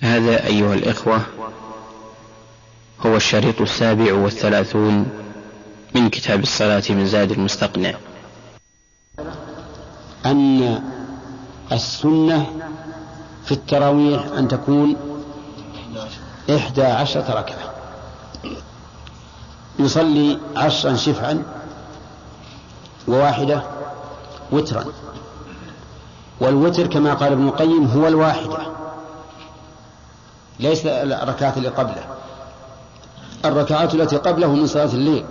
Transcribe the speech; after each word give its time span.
هذا 0.00 0.46
أيها 0.46 0.74
الإخوة 0.74 1.20
هو 3.06 3.16
الشريط 3.16 3.60
السابع 3.60 4.14
والثلاثون 4.14 5.08
من 5.94 6.10
كتاب 6.10 6.42
الصلاة 6.42 6.82
من 6.90 7.06
زاد 7.06 7.30
المستقنع. 7.30 7.94
أن 10.26 10.82
السنة 11.72 12.46
في 13.44 13.52
التراويح 13.52 14.24
أن 14.38 14.48
تكون 14.48 14.96
إحدى 16.50 16.82
عشرة 16.82 17.34
ركعة. 17.38 17.74
يصلي 19.78 20.38
عشرا 20.56 20.96
شفعا 20.96 21.42
وواحدة 23.08 23.62
وترا. 24.52 24.84
والوتر 26.40 26.86
كما 26.86 27.14
قال 27.14 27.32
ابن 27.32 27.48
القيم 27.48 27.86
هو 27.86 28.08
الواحدة. 28.08 28.77
ليس 30.60 30.86
الركعات 30.86 31.56
اللي 31.56 31.68
قبله. 31.68 32.04
الركعات 33.44 33.94
التي 33.94 34.16
قبله 34.16 34.46
من 34.46 34.66
صلاة 34.66 34.84
الليل. 34.84 35.24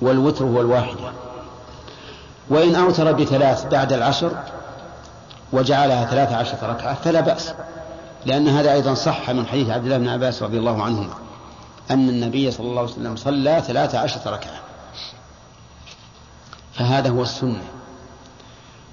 والوتر 0.00 0.44
هو 0.44 0.60
الواحدة. 0.60 1.12
وإن 2.50 2.74
أوتر 2.74 3.12
بثلاث 3.12 3.66
بعد 3.66 3.92
العشر 3.92 4.32
وجعلها 5.52 6.04
ثلاث 6.04 6.32
عشرة 6.32 6.58
ركعة 6.62 6.94
فلا 6.94 7.20
بأس. 7.20 7.52
لأن 8.26 8.48
هذا 8.48 8.72
أيضا 8.72 8.94
صح 8.94 9.30
من 9.30 9.46
حديث 9.46 9.70
عبد 9.70 9.84
الله 9.84 9.98
بن 9.98 10.08
عباس 10.08 10.42
رضي 10.42 10.58
الله 10.58 10.82
عنهما. 10.82 11.14
أن 11.90 12.08
النبي 12.08 12.50
صلى 12.50 12.66
الله 12.66 12.80
عليه 12.80 12.92
وسلم 12.92 13.16
صلى 13.16 13.62
ثلاث 13.66 13.94
عشرة 13.94 14.30
ركعة. 14.30 14.60
فهذا 16.74 17.10
هو 17.10 17.22
السنة. 17.22 17.64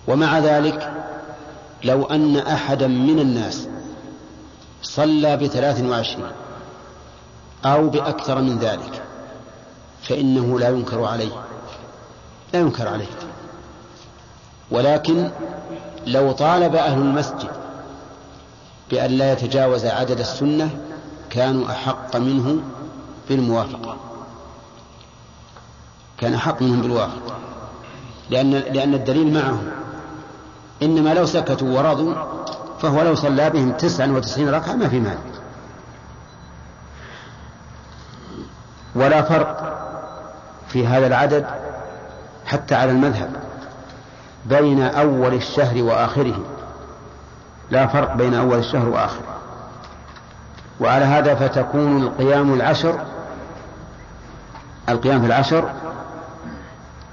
ومع 0.07 0.39
ذلك 0.39 0.93
لو 1.83 2.05
أن 2.05 2.37
أحدا 2.37 2.87
من 2.87 3.19
الناس 3.19 3.67
صلى 4.85 5.37
بثلاث 5.37 5.83
وعشرين 5.83 6.31
أو 7.65 7.89
بأكثر 7.89 8.41
من 8.41 8.57
ذلك 8.57 9.03
فإنه 10.03 10.59
لا 10.59 10.69
ينكر 10.69 11.03
عليه 11.03 11.31
لا 12.53 12.59
ينكر 12.59 12.87
عليه. 12.87 13.07
ولكن 14.71 15.31
لو 16.07 16.31
طالب 16.31 16.75
أهل 16.75 16.97
المسجد 16.97 17.51
بأن 18.89 19.11
لا 19.11 19.33
يتجاوز 19.33 19.85
عدد 19.85 20.19
السنة 20.19 20.69
كانوا 21.29 21.71
أحق 21.71 22.15
منه 22.15 22.61
بالموافقة. 23.29 23.97
كان 26.17 26.33
أحق 26.33 26.61
منهم 26.61 26.81
بالوافقة. 26.81 27.37
لأن 28.29 28.51
لأن 28.51 28.93
الدليل 28.93 29.33
معهم. 29.33 29.71
إنما 30.83 31.13
لو 31.13 31.25
سكتوا 31.25 31.77
ورضوا 31.77 32.13
فهو 32.81 33.01
لو 33.01 33.15
صلى 33.15 33.49
بهم 33.49 33.71
تسعا 33.71 34.07
وتسعين 34.07 34.49
ركعة 34.49 34.73
ما 34.73 34.89
في 34.89 34.99
مال. 34.99 35.17
ولا 38.95 39.21
فرق 39.21 39.77
في 40.67 40.87
هذا 40.87 41.07
العدد 41.07 41.45
حتى 42.45 42.75
على 42.75 42.91
المذهب 42.91 43.29
بين 44.45 44.81
أول 44.81 45.33
الشهر 45.33 45.83
وآخره. 45.83 46.39
لا 47.71 47.87
فرق 47.87 48.15
بين 48.15 48.33
أول 48.33 48.57
الشهر 48.57 48.89
وآخره. 48.89 49.35
وعلى 50.79 51.05
هذا 51.05 51.35
فتكون 51.35 52.03
القيام 52.03 52.53
العشر 52.53 52.99
القيام 54.89 55.21
في 55.21 55.27
العشر 55.27 55.69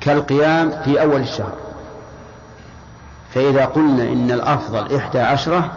كالقيام 0.01 0.71
في 0.85 1.03
أول 1.03 1.21
الشهر. 1.21 1.62
فإذا 3.35 3.65
قلنا 3.65 4.03
إن 4.03 4.31
الأفضل 4.31 4.97
إحدى 4.97 5.21
عشرة 5.21 5.71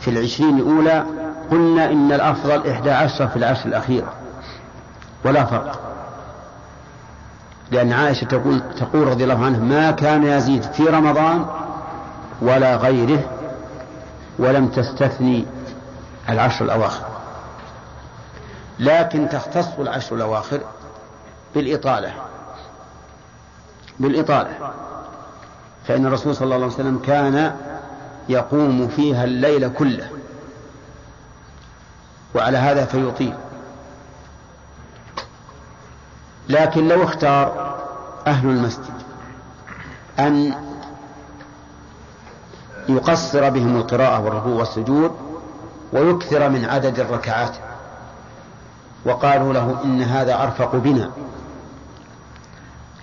في 0.00 0.10
العشرين 0.10 0.58
الأولى 0.58 1.04
قلنا 1.50 1.84
إن 1.84 2.12
الأفضل 2.12 2.70
إحدى 2.70 2.90
عشرة 2.90 3.26
في 3.26 3.36
العشر 3.36 3.66
الأخيرة. 3.66 4.12
ولا 5.24 5.44
فرق. 5.44 5.80
لأن 7.70 7.92
عائشة 7.92 8.24
تقول 8.24 8.62
تقول 8.78 9.08
رضي 9.08 9.24
الله 9.24 9.44
عنها 9.44 9.60
ما 9.60 9.90
كان 9.90 10.24
يزيد 10.24 10.62
في 10.62 10.82
رمضان 10.82 11.46
ولا 12.42 12.76
غيره 12.76 13.20
ولم 14.38 14.68
تستثني 14.68 15.46
العشر 16.28 16.64
الأواخر. 16.64 17.06
لكن 18.78 19.28
تختص 19.28 19.68
العشر 19.78 20.16
الأواخر 20.16 20.60
بالإطالة. 21.54 22.12
بالإطالة. 24.00 24.50
فإن 25.88 26.06
الرسول 26.06 26.36
صلى 26.36 26.44
الله 26.44 26.56
عليه 26.56 26.66
وسلم 26.66 26.98
كان 27.06 27.56
يقوم 28.28 28.88
فيها 28.88 29.24
الليل 29.24 29.68
كله. 29.68 30.10
وعلى 32.34 32.58
هذا 32.58 32.84
فيطيل. 32.84 33.34
لكن 36.48 36.88
لو 36.88 37.04
اختار 37.04 37.76
أهل 38.26 38.48
المسجد 38.48 38.94
أن 40.18 40.54
يقصر 42.88 43.50
بهم 43.50 43.76
القراءة 43.76 44.20
والركوع 44.20 44.54
والسجود 44.54 45.12
ويكثر 45.92 46.48
من 46.48 46.64
عدد 46.64 47.00
الركعات. 47.00 47.56
وقالوا 49.04 49.52
له 49.52 49.80
إن 49.84 50.02
هذا 50.02 50.42
أرفق 50.42 50.76
بنا. 50.76 51.10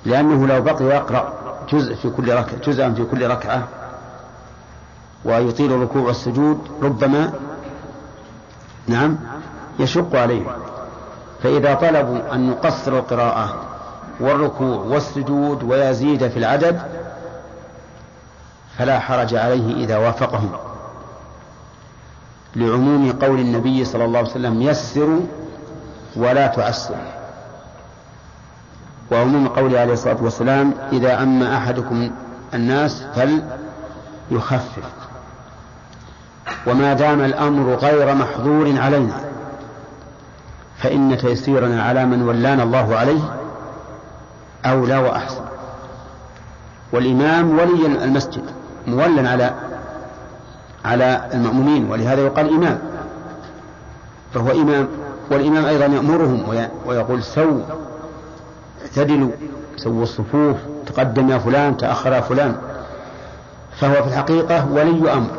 لأنه 0.06 0.48
لو 0.48 0.62
بقي 0.62 0.86
يقرأ. 0.86 1.43
جزء 1.70 1.96
في 1.96 2.10
كل 2.10 2.34
ركعة 2.34 2.58
جزءا 2.68 2.90
في 2.90 3.04
كل 3.04 3.28
ركعة 3.28 3.68
ويطيل 5.26 5.74
الركوع 5.74 6.02
والسجود 6.02 6.60
ربما 6.82 7.34
نعم 8.88 9.18
يشق 9.80 10.16
عليه. 10.16 10.44
فإذا 11.44 11.74
طلبوا 11.74 12.34
أن 12.34 12.50
يقصر 12.50 12.98
القراءة 12.98 13.56
والركوع 14.20 14.78
والسجود 14.78 15.64
ويزيد 15.64 16.28
في 16.28 16.40
العدد 16.40 16.82
فلا 18.78 19.00
حرج 19.00 19.36
عليه 19.36 19.84
إذا 19.84 19.98
وافقهم. 19.98 20.52
لعموم 22.56 23.12
قول 23.12 23.40
النبي 23.40 23.86
صلى 23.86 24.06
الله 24.06 24.20
عليه 24.20 24.30
وسلم 24.30 24.62
يسروا 24.62 25.22
ولا 26.16 26.48
تعسروا. 26.48 27.23
وعموم 29.14 29.48
قوله 29.48 29.80
عليه 29.80 29.94
الصلاة 29.94 30.18
والسلام 30.22 30.74
إذا 30.92 31.24
أما 31.24 31.58
أحدكم 31.58 32.12
الناس 32.54 33.04
فليخفف. 33.16 34.84
وما 36.68 36.94
دام 36.94 37.22
الأمر 37.22 37.76
غير 37.76 38.16
محظور 38.16 38.80
علينا 38.80 39.22
فإن 40.78 41.18
تيسيرنا 41.18 41.84
على 41.84 42.06
من 42.06 42.22
ولانا 42.22 42.64
الله 42.64 42.96
عليه 42.96 43.34
أولى 44.66 44.98
وأحسن. 44.98 45.42
والإمام 46.92 47.60
ولي 47.60 47.86
المسجد 47.86 48.44
مولا 48.88 49.30
على 49.30 49.54
على 50.86 51.30
المأمومين 51.34 51.92
ولهذا 51.92 52.22
يقال 52.22 52.50
إمام. 52.50 52.80
فهو 54.34 54.52
إمام 54.52 54.88
والإمام 55.32 55.66
أيضا 55.66 55.86
يأمرهم 55.86 56.44
ويقول 56.86 57.24
سووا. 57.24 57.62
اعتدلوا 58.84 59.32
سووا 59.78 60.04
الصفوف 60.04 60.58
تقدم 60.86 61.30
يا 61.30 61.38
فلان 61.38 61.78
تأخر 61.78 62.12
يا 62.12 62.22
فلان. 62.22 62.56
فهو 63.80 64.04
في 64.04 64.08
الحقيقة 64.10 64.72
ولي 64.72 65.14
أمر 65.14 65.30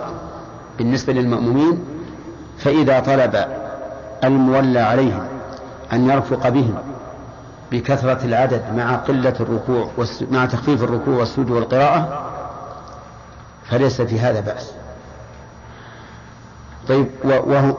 بالنسبة 0.79 1.13
للمأمومين 1.13 1.85
فإذا 2.59 3.01
طلب 3.01 3.45
المولى 4.25 4.81
عليهم 4.81 5.27
أن 5.93 6.11
يرفق 6.11 6.49
بهم 6.49 6.75
بكثرة 7.73 8.25
العدد 8.25 8.63
مع 8.77 8.97
قلة 8.97 9.35
الركوع 9.41 9.91
مع 10.31 10.47
تخفيف 10.47 10.83
الركوع 10.83 11.15
والسجود 11.15 11.51
والقراءة 11.51 12.31
فليس 13.71 14.03
في 14.03 14.21
هذا 14.21 14.41
بأس. 14.41 14.73
طيب 16.89 17.07
وهنا, 17.25 17.75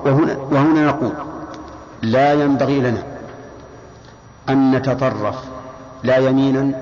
وهنا 0.52 0.86
نقول 0.86 1.14
لا 2.02 2.34
ينبغي 2.34 2.80
لنا 2.82 3.04
أن 4.50 4.72
نتطرف 4.72 5.36
لا 6.06 6.18
يمينا 6.18 6.82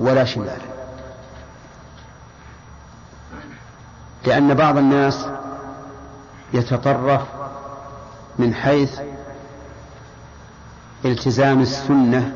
ولا 0.00 0.24
شمالا 0.24 0.72
لأن 4.26 4.54
بعض 4.54 4.78
الناس 4.78 5.26
يتطرف 6.54 7.22
من 8.38 8.54
حيث 8.54 9.00
التزام 11.04 11.60
السنة 11.60 12.32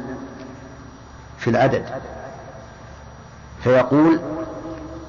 في 1.39 1.51
العدد. 1.51 1.85
فيقول 3.65 4.21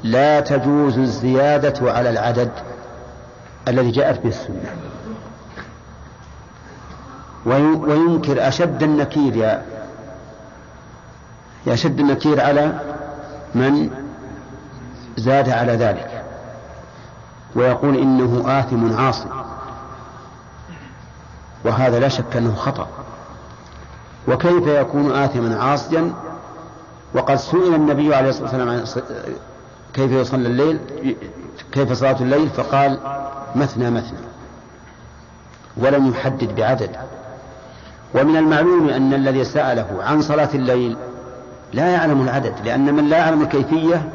لا 0.03 0.39
تجوز 0.39 0.97
الزيادة 0.97 1.93
على 1.93 2.09
العدد 2.09 2.51
الذي 3.67 3.91
جاءت 3.91 4.23
به 4.23 4.29
السنة. 4.29 4.75
وينكر 7.45 8.47
أشد 8.47 8.83
النكير 8.83 9.35
يا 9.35 9.76
أشد 11.73 11.99
النكير 11.99 12.41
على 12.41 12.79
من 13.55 13.89
زاد 15.17 15.49
على 15.49 15.71
ذلك. 15.71 16.23
ويقول 17.55 17.97
إنه 17.97 18.59
آثم 18.59 18.97
عاصي 18.97 19.29
وهذا 21.65 21.99
لا 21.99 22.07
شك 22.07 22.35
أنه 22.37 22.55
خطأ. 22.55 22.87
وكيف 24.27 24.67
يكون 24.67 25.11
آثما 25.11 25.63
عاصيا؟ 25.63 26.13
وقد 27.13 27.35
سئل 27.35 27.75
النبي 27.75 28.15
عليه 28.15 28.29
الصلاة 28.29 28.43
والسلام 28.43 28.69
عن 28.69 28.85
كيف 29.93 30.11
يصلي 30.11 30.47
الليل؟ 30.47 30.79
كيف 31.71 31.93
صلاة 31.93 32.21
الليل؟ 32.21 32.49
فقال 32.49 32.99
مثنى 33.55 33.89
مثنى. 33.89 34.27
ولم 35.77 36.09
يحدد 36.09 36.55
بعدد. 36.55 36.95
ومن 38.15 38.37
المعلوم 38.37 38.89
أن 38.89 39.13
الذي 39.13 39.43
سأله 39.43 39.87
عن 40.03 40.21
صلاة 40.21 40.49
الليل 40.53 40.97
لا 41.73 41.87
يعلم 41.87 42.21
العدد 42.21 42.53
لأن 42.65 42.93
من 42.93 43.09
لا 43.09 43.17
يعلم 43.17 43.41
الكيفية 43.41 44.09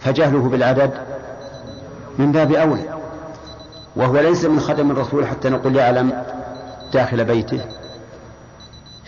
فجهله 0.00 0.48
بالعدد 0.48 0.90
من 2.18 2.32
باب 2.32 2.52
أولى 2.52 2.94
وهو 3.96 4.20
ليس 4.20 4.44
من 4.44 4.60
خدم 4.60 4.90
الرسول 4.90 5.26
حتى 5.26 5.48
نقول 5.48 5.76
يعلم 5.76 6.22
داخل 6.92 7.24
بيته. 7.24 7.60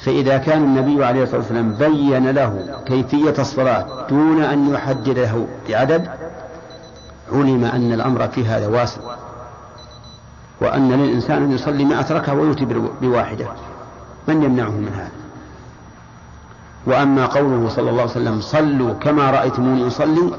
فإذا 0.05 0.39
كان 0.39 0.63
النبي 0.63 1.05
عليه 1.05 1.23
الصلاة 1.23 1.41
والسلام 1.41 1.75
بين 1.75 2.31
له 2.31 2.81
كيفية 2.87 3.35
الصلاة 3.39 4.07
دون 4.09 4.43
أن 4.43 4.75
يحدده 4.75 5.47
بعدد 5.69 6.09
علم 7.33 7.65
أن 7.65 7.93
الأمر 7.93 8.29
في 8.29 8.47
هذا 8.47 8.67
واسع. 8.67 9.01
وأن 10.61 10.93
للإنسان 10.93 11.43
أن 11.43 11.53
يصلي 11.53 11.85
مئة 11.85 12.13
ركعة 12.13 12.35
ويؤتي 12.35 12.65
بواحدة. 13.01 13.47
من 14.29 14.43
يمنعه 14.43 14.71
من 14.71 14.93
هذا؟ 14.95 15.24
وأما 16.87 17.27
قوله 17.27 17.69
صلى 17.69 17.91
الله 17.91 18.03
عليه 18.03 18.11
وسلم 18.11 18.41
صلوا 18.41 18.95
كما 18.95 19.31
رأيتموني 19.31 19.87
أصلي 19.87 20.31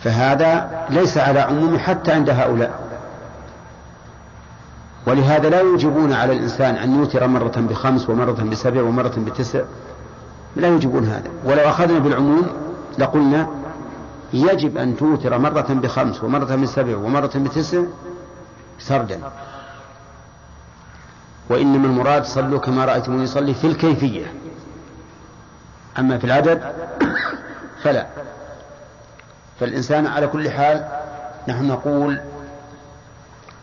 فهذا 0.00 0.84
ليس 0.90 1.18
على 1.18 1.40
عموم 1.40 1.78
حتى 1.78 2.12
عند 2.12 2.30
هؤلاء. 2.30 2.84
ولهذا 5.06 5.48
لا 5.50 5.60
يوجبون 5.60 6.12
على 6.12 6.32
الإنسان 6.32 6.74
أن 6.74 6.98
يوتر 6.98 7.26
مرة 7.26 7.52
بخمس 7.56 8.10
ومرة 8.10 8.42
بسبع 8.50 8.82
ومرة 8.82 9.14
بتسع 9.26 9.60
لا 10.56 10.68
يوجبون 10.68 11.04
هذا. 11.04 11.30
ولو 11.44 11.68
أخذنا 11.68 11.98
بالعموم 11.98 12.46
لقلنا 12.98 13.48
يجب 14.32 14.78
أن 14.78 14.96
توتر 14.96 15.38
مرة 15.38 15.66
بخمس 15.68 16.24
ومرة 16.24 16.54
بسبع 16.54 16.96
ومرة 16.96 17.32
بتسع 17.36 17.82
سردا. 18.78 19.20
وإنما 21.50 21.86
المراد 21.86 22.24
صلوا 22.24 22.58
كما 22.58 22.84
رأيتموني 22.84 23.22
يصلي 23.22 23.54
في 23.54 23.66
الكيفية. 23.66 24.32
أما 25.98 26.18
في 26.18 26.24
العدد 26.24 26.62
فلا. 27.82 28.06
فالإنسان 29.60 30.06
على 30.06 30.26
كل 30.26 30.50
حال 30.50 30.84
نحن 31.48 31.68
نقول 31.68 32.20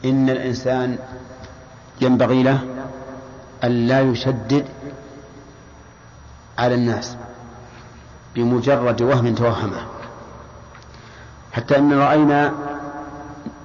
إن 0.05 0.29
الإنسان 0.29 0.97
ينبغي 2.01 2.43
له 2.43 2.59
أن 3.63 3.87
لا 3.87 4.01
يشدد 4.01 4.65
على 6.57 6.75
الناس 6.75 7.17
بمجرد 8.35 9.01
وهم 9.01 9.35
توهمه. 9.35 9.81
حتى 11.51 11.77
أن 11.77 11.93
رأينا 11.93 12.53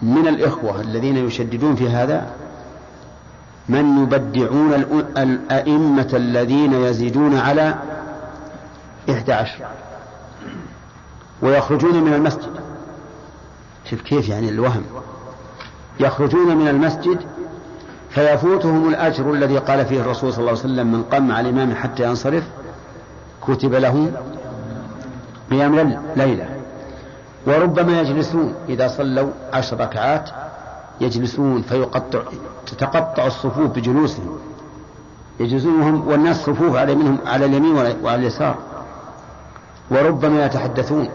من 0.03 0.29
الإخوة 0.29 0.81
الذين 0.81 1.17
يشددون 1.17 1.77
في 1.77 1.89
هذا 1.89 2.31
من 3.69 4.03
يبدعون 4.03 4.75
الأئمة 5.17 6.09
الذين 6.13 6.73
يزيدون 6.73 7.39
على 7.39 7.75
إحدى 9.11 9.33
عشر. 9.33 9.65
ويخرجون 11.43 12.05
من 12.05 12.15
المسجد. 12.15 12.53
شوف 13.91 14.01
كيف 14.01 14.29
يعني 14.29 14.49
الوهم. 14.49 14.83
يخرجون 16.01 16.57
من 16.57 16.69
المسجد 16.69 17.19
فيفوتهم 18.11 18.89
الأجر 18.89 19.33
الذي 19.33 19.59
قال 19.59 19.87
فيه 19.87 20.01
الرسول 20.01 20.33
صلى 20.33 20.39
الله 20.39 20.51
عليه 20.51 20.61
وسلم 20.61 20.93
من 20.93 21.03
قام 21.03 21.33
على 21.33 21.49
الإمام 21.49 21.75
حتى 21.75 22.03
ينصرف 22.03 22.45
كتب 23.49 23.75
له 23.75 24.13
قيام 25.51 26.01
ليلة. 26.17 26.49
وربما 27.47 28.01
يجلسون. 28.01 28.55
إذا 28.69 28.89
صلوا 28.89 29.31
عشر 29.53 29.81
ركعات 29.81 30.31
يجلسون 31.01 31.63
فيقطع 31.63 32.21
تتقطع 32.67 33.27
الصفوف 33.27 33.71
بجلوسهم. 33.71 34.39
يجلسون 35.41 35.95
والناس 35.95 36.37
صفوف 36.37 36.77
على 36.77 36.95
منهم 36.95 37.19
على 37.27 37.45
اليمين 37.45 37.77
وعلى 38.03 38.15
اليسار. 38.15 38.57
وربما 39.91 40.45
يتحدثون 40.45 41.09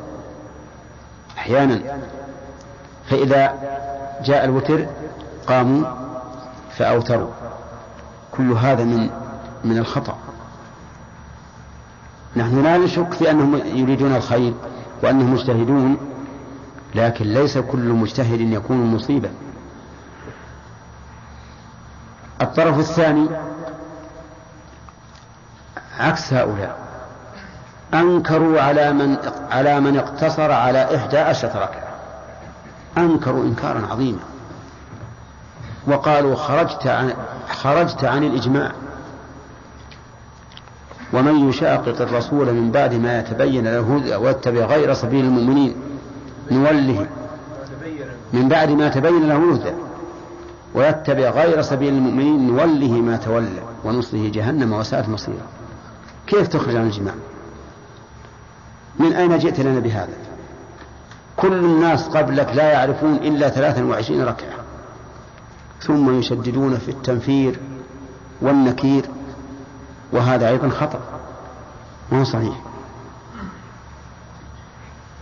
أحيانا. 1.38 1.81
فإذا 3.09 3.53
جاء 4.23 4.45
الوتر 4.45 4.85
قاموا 5.47 5.85
فأوتروا. 6.77 7.31
كل 8.31 8.51
هذا 8.51 8.83
من 8.83 9.09
من 9.63 9.77
الخطأ. 9.77 10.18
نحن 12.35 12.63
لا 12.63 12.77
نشك 12.77 13.13
في 13.13 13.31
أنهم 13.31 13.56
يريدون 13.56 14.15
الخير 14.15 14.53
وأنهم 15.03 15.33
مجتهدون 15.33 15.97
لكن 16.95 17.25
ليس 17.25 17.57
كل 17.57 17.89
مجتهد 17.89 18.41
يكون 18.41 18.95
مصيبا. 18.95 19.31
الطرف 22.41 22.79
الثاني 22.79 23.29
عكس 26.00 26.33
هؤلاء. 26.33 26.90
أنكروا 27.93 28.61
على 28.61 28.93
من 28.93 29.17
على 29.51 29.79
من 29.79 29.97
اقتصر 29.97 30.51
على 30.51 30.95
إحدى 30.95 31.17
عشرة 31.17 31.49
ركعة. 31.49 31.88
أنكروا 32.97 33.43
إنكارا 33.43 33.88
عظيما. 33.91 34.19
وقالوا 35.88 36.35
خرجت 36.35 36.88
عن 36.88 37.13
خرجت 37.49 38.03
عن 38.03 38.23
الإجماع. 38.23 38.71
ومن 41.13 41.49
يشاقق 41.49 42.01
الرسول 42.01 42.53
من 42.53 42.71
بعد 42.71 42.93
ما 42.93 43.19
يتبين 43.19 43.63
له 43.63 43.79
الهدى 43.79 44.15
ويتبع 44.15 44.65
غير 44.65 44.94
سبيل 44.94 45.25
المؤمنين 45.25 45.75
نوله. 46.51 47.07
من 48.33 48.49
بعد 48.49 48.69
ما 48.69 48.89
تبين 48.89 49.27
له 49.27 49.35
الهدى 49.35 49.73
ويتبع 50.73 51.29
غير 51.29 51.61
سبيل 51.61 51.94
المؤمنين 51.94 52.47
نوله 52.47 52.91
ما 52.91 53.17
تولى 53.17 53.61
ونصله 53.83 54.29
جهنم 54.29 54.73
وساءت 54.73 55.09
مصيرا 55.09 55.47
كيف 56.27 56.47
تخرج 56.47 56.75
عن 56.75 56.83
الإجماع؟ 56.83 57.13
من 58.99 59.13
أين 59.13 59.38
جئت 59.38 59.59
لنا 59.59 59.79
بهذا؟ 59.79 60.13
كل 61.38 61.53
الناس 61.53 62.07
قبلك 62.07 62.55
لا 62.55 62.71
يعرفون 62.71 63.15
إلا 63.15 63.49
ثلاثا 63.49 63.83
وعشرين 63.83 64.23
ركعة. 64.23 64.53
ثم 65.81 66.19
يشددون 66.19 66.77
في 66.77 66.92
التنفير 66.92 67.59
والنكير 68.42 69.06
وهذا 70.11 70.47
أيضا 70.47 70.69
خطأ. 70.69 70.99
ما 72.11 72.23
صحيح. 72.23 72.56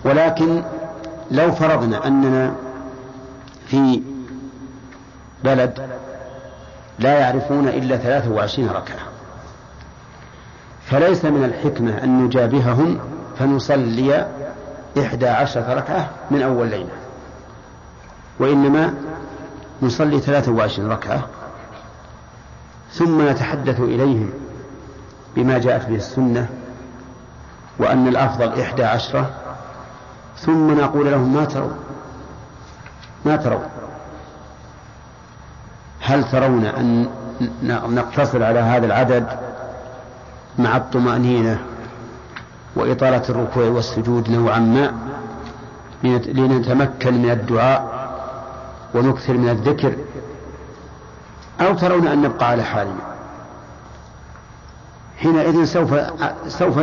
ولكن 0.06 0.64
لو 1.32 1.52
فرضنا 1.52 2.08
أننا 2.08 2.56
في 3.68 4.02
بلد 5.44 5.90
لا 7.00 7.20
يعرفون 7.20 7.68
إلا 7.68 7.98
ثلاثة 7.98 8.32
وعشرين 8.32 8.70
ركعة 8.70 9.00
فليس 10.86 11.26
من 11.26 11.44
الحكمة 11.44 12.04
أن 12.04 12.24
نجابههم 12.26 13.00
فنصلي 13.40 14.28
إحدى 15.00 15.28
عشرة 15.28 15.74
ركعة 15.74 16.10
من 16.32 16.42
أول 16.42 16.68
ليلة. 16.68 16.90
وإنما 18.40 18.94
نصلي 19.82 20.20
ثلاثة 20.20 20.52
وعشرين 20.52 20.90
ركعة. 20.90 21.28
ثم 22.94 23.30
نتحدث 23.30 23.80
إليهم 23.80 24.30
بما 25.36 25.58
جاءت 25.58 25.90
به 25.90 25.96
السنة 25.96 26.50
وأن 27.80 28.08
الأفضل 28.08 28.62
إحدى 28.62 28.84
عشرة. 28.84 29.30
ثم 30.38 30.80
نقول 30.80 31.12
لهم 31.12 31.34
ما 31.34 31.46
ترون؟ 31.46 31.80
ما 33.26 33.36
ترون؟ 33.36 33.68
هل 36.02 36.32
ترون 36.32 36.66
أن 36.66 37.10
نقتصر 37.96 38.44
على 38.44 38.60
هذا 38.60 38.86
العدد 38.86 39.28
مع 40.58 40.78
الطمأنينة 40.78 41.60
وإطالة 42.76 43.24
الركوع 43.30 43.64
والسجود 43.66 44.30
نوعا 44.30 44.60
ما 44.60 44.94
لنتمكن 46.04 47.22
من 47.22 47.32
الدعاء 47.32 48.10
ونكثر 48.96 49.34
من 49.34 49.50
الذكر 49.50 49.94
أو 51.62 51.76
ترون 51.76 52.08
أن 52.08 52.22
نبقى 52.22 52.50
على 52.50 52.64
حالنا. 52.64 53.02
حينئذ 55.18 55.66
سوف 55.66 55.94
سوف 56.48 56.80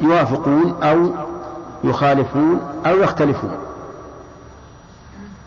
يوافقون 0.00 0.82
أو 0.82 1.10
يخالفون 1.84 2.60
أو 2.86 2.96
يختلفون. 2.96 3.56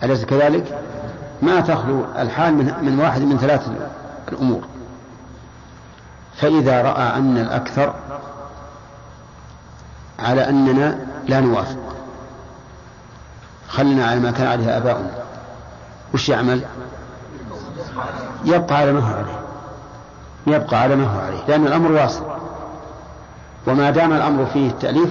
أليس 0.03 0.25
كذلك؟ 0.25 0.81
ما 1.41 1.61
تخلو 1.61 2.05
الحال 2.17 2.53
من, 2.53 2.73
من 2.81 2.99
واحد 2.99 3.21
من 3.21 3.37
ثلاث 3.37 3.69
الأمور. 4.31 4.61
فإذا 6.37 6.81
رأى 6.81 7.17
أن 7.17 7.37
الأكثر 7.37 7.93
على 10.19 10.49
أننا 10.49 10.97
لا 11.27 11.39
نوافق. 11.39 11.77
خلنا 13.67 14.05
على 14.05 14.19
ما 14.19 14.31
كان 14.31 14.47
عليه 14.47 14.77
آباؤنا. 14.77 15.11
وش 16.13 16.29
يعمل؟ 16.29 16.61
يبقى 18.45 18.77
على 18.77 18.93
ما 18.93 18.99
هو 18.99 19.15
عليه. 19.15 19.39
يبقى 20.47 20.81
على 20.81 20.95
ما 20.95 21.07
هو 21.07 21.19
عليه. 21.19 21.39
لأن 21.47 21.67
الأمر 21.67 21.91
واصل. 21.91 22.25
وما 23.67 23.89
دام 23.91 24.13
الأمر 24.13 24.45
فيه 24.45 24.69
التأليف 24.69 25.09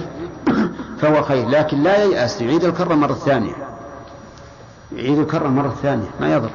فهو 1.01 1.23
خير. 1.23 1.49
لكن 1.49 1.83
لا 1.83 2.03
ييأس. 2.03 2.41
يعيد 2.41 2.63
الكرة 2.63 2.95
مرة 2.95 3.13
ثانية. 3.13 3.55
يعيد 4.95 5.19
الكرة 5.19 5.47
مرة 5.47 5.75
ثانية. 5.81 6.09
ما 6.19 6.33
يضر. 6.33 6.49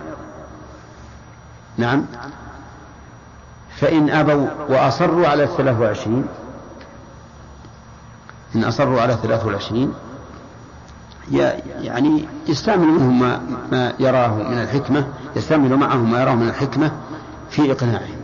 نعم. 1.79 2.05
فإن 3.77 4.11
أبوا 4.11 4.47
وأصروا 4.69 5.29
على 5.29 5.45
الثلاث 5.45 5.81
وعشرين 5.81 6.27
إن 8.57 8.65
أصروا 8.65 9.01
على 9.01 9.13
الثلاث 9.13 9.47
والعشرين. 9.47 9.93
يعني 11.81 12.25
يستعمل 12.49 12.87
منهم 12.87 13.19
ما, 13.19 13.41
ما 13.73 13.93
يراه 13.99 14.29
من 14.29 14.59
الحكمة 14.59 15.07
يستعمل 15.37 15.77
معهم 15.77 16.11
ما 16.11 16.23
يراه 16.23 16.35
من 16.35 16.49
الحكمة 16.49 16.91
في 17.51 17.73
إقناعهم. 17.73 18.17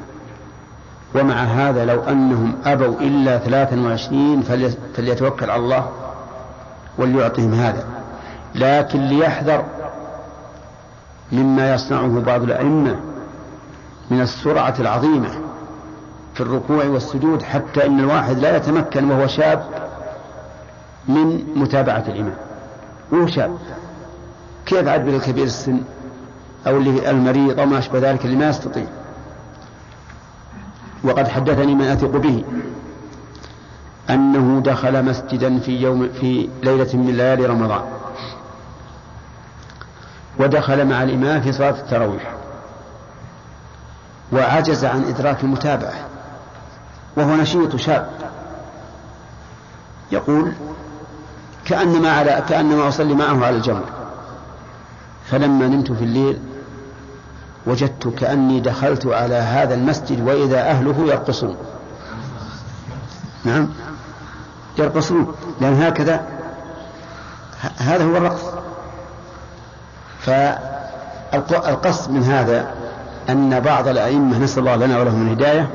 ومع 1.14 1.34
هذا 1.34 1.84
لو 1.84 2.00
أنهم 2.00 2.54
أبوا 2.64 3.00
إلا 3.00 3.38
ثلاثا 3.38 3.80
وعشرين 3.80 4.42
فليتوكل 4.96 5.50
على 5.50 5.62
الله 5.62 5.90
وليعطهم 6.98 7.54
هذا. 7.54 7.86
لكن 8.54 9.00
ليحذر 9.00 9.64
مما 11.32 11.74
يصنعه 11.74 12.20
بعض 12.20 12.42
الأئمة 12.42 12.96
من 14.10 14.20
السرعة 14.20 14.74
العظيمة 14.80 15.30
في 16.34 16.40
الركوع 16.40 16.84
والسجود 16.84 17.42
حتى 17.42 17.86
إن 17.86 18.00
الواحد 18.00 18.38
لا 18.38 18.56
يتمكن 18.56 19.10
وهو 19.10 19.26
شاب 19.26 19.87
من 21.08 21.46
متابعة 21.56 22.04
الإمام. 22.08 22.36
وهو 23.12 23.26
شاب. 23.26 23.58
كيف 24.66 24.88
عاد 24.88 25.04
بالكبير 25.04 25.44
السن؟ 25.44 25.80
أو 26.66 26.76
المريض 26.76 27.60
أو 27.60 27.66
ما 27.66 27.78
أشبه 27.78 27.98
ذلك 27.98 28.24
اللي 28.24 28.36
ما 28.36 28.48
يستطيع. 28.48 28.86
وقد 31.04 31.28
حدثني 31.28 31.74
من 31.74 31.84
أثق 31.84 32.16
به. 32.16 32.44
أنه 34.10 34.60
دخل 34.60 35.04
مسجدا 35.04 35.58
في 35.58 35.82
يوم 35.82 36.08
في 36.08 36.48
ليلة 36.62 36.96
من 36.96 37.16
ليالي 37.16 37.46
رمضان. 37.46 37.82
ودخل 40.38 40.86
مع 40.86 41.02
الإمام 41.02 41.40
في 41.40 41.52
صلاة 41.52 41.70
التراويح. 41.70 42.34
وعجز 44.32 44.84
عن 44.84 45.04
إدراك 45.04 45.44
المتابعة. 45.44 45.94
وهو 47.16 47.34
نشيط 47.36 47.76
شاب. 47.76 48.08
يقول 50.12 50.52
كأنما 51.64 52.12
على 52.12 52.42
كأنما 52.48 52.88
أصلي 52.88 53.14
معه 53.14 53.46
على 53.46 53.56
الجمر. 53.56 53.84
فلما 55.30 55.68
نمت 55.68 55.92
في 55.92 56.04
الليل 56.04 56.38
وجدت 57.66 58.08
كأني 58.08 58.60
دخلت 58.60 59.06
على 59.06 59.34
هذا 59.34 59.74
المسجد 59.74 60.28
وإذا 60.28 60.60
أهله 60.60 61.04
يرقصون. 61.06 61.56
نعم. 63.44 63.68
يرقصون. 64.78 65.34
لأن 65.60 65.82
هكذا 65.82 66.26
هذا 67.78 68.04
هو 68.04 68.16
الرقص. 68.16 68.42
فالقصد 71.32 72.10
من 72.10 72.22
هذا 72.22 72.74
أن 73.28 73.60
بعض 73.60 73.88
الأئمة 73.88 74.38
نسأل 74.38 74.58
الله 74.58 74.86
لنا 74.86 74.98
ولهم 74.98 75.26
الهداية 75.26 75.70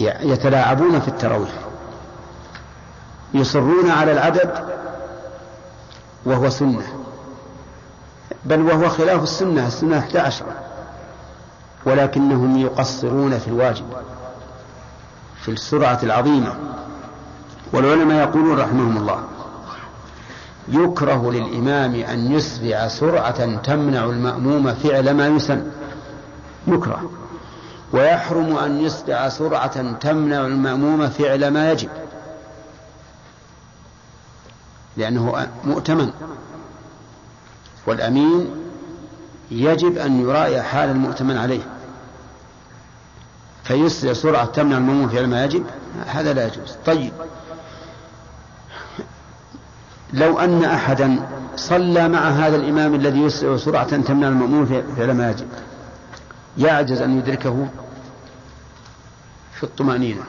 يتلاعبون 0.00 1.00
في 1.00 1.08
التراويح. 1.08 1.50
يصرون 3.34 3.90
على 3.90 4.12
العدد 4.12 4.50
وهو 6.24 6.50
سنة. 6.50 6.86
بل 8.44 8.60
وهو 8.60 8.88
خلاف 8.88 9.22
السنة 9.22 9.66
السنة 9.66 9.98
11 9.98 10.44
ولكنهم 11.86 12.58
يقصرون 12.58 13.38
في 13.38 13.48
الواجب 13.48 13.84
في 15.42 15.50
السرعة 15.50 15.98
العظيمة. 16.02 16.54
والعلماء 17.72 18.28
يقولون 18.28 18.58
رحمهم 18.58 18.96
الله 18.96 19.24
يكره 20.68 21.32
للإمام 21.32 21.94
أن 21.94 22.32
يسرع 22.32 22.88
سرعة 22.88 23.56
تمنع 23.56 24.04
المأموم 24.04 24.74
فعل 24.74 25.14
ما 25.14 25.26
يسن. 25.26 25.66
يكره. 26.66 27.10
ويحرم 27.92 28.56
أن 28.56 28.80
يسرع 28.80 29.28
سرعة 29.28 29.92
تمنع 29.92 30.46
المأموم 30.46 31.08
فعل 31.08 31.48
ما 31.48 31.72
يجب. 31.72 31.88
لأنه 34.96 35.48
مؤتمن. 35.64 36.10
والأمين 37.86 38.50
يجب 39.50 39.98
أن 39.98 40.20
يراعي 40.20 40.62
حال 40.62 40.90
المؤتمن 40.90 41.36
عليه. 41.36 41.62
فيسرع 43.64 44.12
سرعة 44.12 44.44
تمنع 44.44 44.76
المأموم 44.76 45.08
فعل 45.08 45.26
ما 45.26 45.44
يجب. 45.44 45.64
هذا 46.06 46.32
لا 46.32 46.46
يجوز. 46.46 46.76
طيب. 46.86 47.12
لو 50.12 50.38
أن 50.38 50.64
أحدا 50.64 51.28
صلى 51.56 52.08
مع 52.08 52.28
هذا 52.28 52.56
الإمام 52.56 52.94
الذي 52.94 53.22
يسرع 53.22 53.56
سرعة 53.56 53.96
تمنع 53.96 54.28
المأموم 54.28 54.84
فعل 54.96 55.10
ما 55.10 55.30
يجب 55.30 55.46
يعجز 56.58 57.00
أن 57.00 57.18
يدركه؟ 57.18 57.68
في 59.54 59.64
الطمأنينة. 59.64 60.22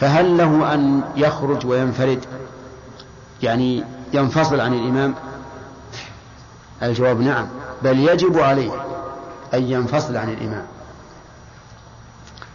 فهل 0.00 0.38
له 0.38 0.74
أن 0.74 1.02
يخرج 1.16 1.66
وينفرد؟ 1.66 2.24
يعني 3.42 3.84
ينفصل 4.12 4.60
عن 4.60 4.74
الإمام؟ 4.74 5.14
الجواب 6.82 7.20
نعم 7.20 7.46
بل 7.82 7.98
يجب 7.98 8.38
عليه 8.38 8.70
أن 9.54 9.62
ينفصل 9.62 10.16
عن 10.16 10.28
الإمام 10.28 10.64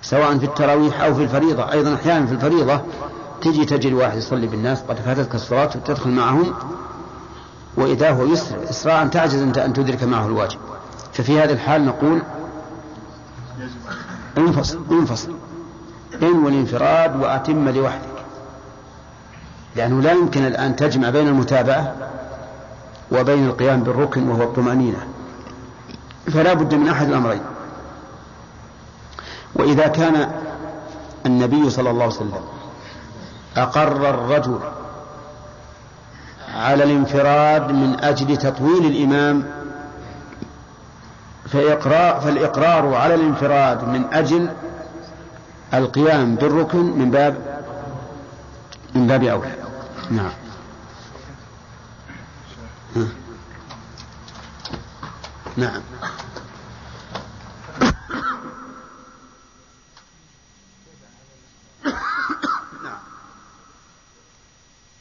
سواء 0.02 0.38
في 0.38 0.46
التراويح 0.46 1.02
أو 1.02 1.16
في 1.16 1.24
الفريضة. 1.24 1.72
أيضا 1.72 1.96
أحيانا 1.96 2.26
في 2.26 2.34
الفريضة 2.34 2.82
تجي 3.42 3.66
تجد 3.66 3.94
واحد 3.94 4.18
يصلي 4.18 4.48
بالناس 4.48 4.82
قد 4.82 4.96
فاتتك 4.96 5.36
الصلاة 5.36 5.66
وتدخل 5.66 6.10
معهم 6.10 6.54
وإذا 7.78 8.12
هو 8.12 8.26
يسرع 8.26 8.64
إسراء 8.70 9.08
تعجز 9.08 9.42
أنت 9.42 9.58
أن 9.58 9.74
تدرك 9.74 10.04
معه 10.04 10.26
الواجب. 10.26 10.60
ففي 11.14 11.40
هذه 11.40 11.52
الحال 11.52 11.86
نقول 11.86 12.22
انفصل 14.38 14.80
انفصل. 14.92 15.34
إن 16.24 16.46
والانفراد 16.46 17.22
وأتم 17.22 17.70
لوحدك. 17.70 18.10
لأنه 19.76 20.02
لا 20.02 20.12
يمكن 20.12 20.46
الآن 20.46 20.76
تجمع 20.76 21.10
بين 21.10 21.28
المتابعة 21.28 21.94
وبين 23.12 23.48
القيام 23.48 23.84
بالركن 23.84 24.30
وهو 24.30 24.44
الطمأنينة. 24.44 25.08
فلا 26.34 26.54
بد 26.54 26.74
من 26.74 26.90
أحد 26.90 27.08
الأمرين. 27.08 27.42
وإذا 29.56 29.88
كان 29.88 30.32
النبي 31.26 31.70
صلى 31.70 31.90
الله 31.90 32.04
عليه 32.04 32.16
وسلم 32.16 32.42
أقر 33.58 34.10
الرجل 34.10 34.60
على 36.56 36.84
الانفراد 36.84 37.72
من 37.72 38.00
أجل 38.00 38.38
تطويل 38.38 38.86
الإمام 38.86 39.44
فإقرار 41.48 42.22
فالإقرار 42.22 42.96
على 42.96 43.16
الانفراد 43.16 43.88
من 43.88 44.06
أجل 44.14 44.50
القيام 45.74 46.36
بالركن 46.36 46.80
من 46.80 47.12
باب 47.12 47.64
من 48.96 49.08
باب 49.08 49.24
أولى. 49.24 49.56
نعم. 50.12 50.34
نعم. 52.96 53.14
نعم. 55.58 55.84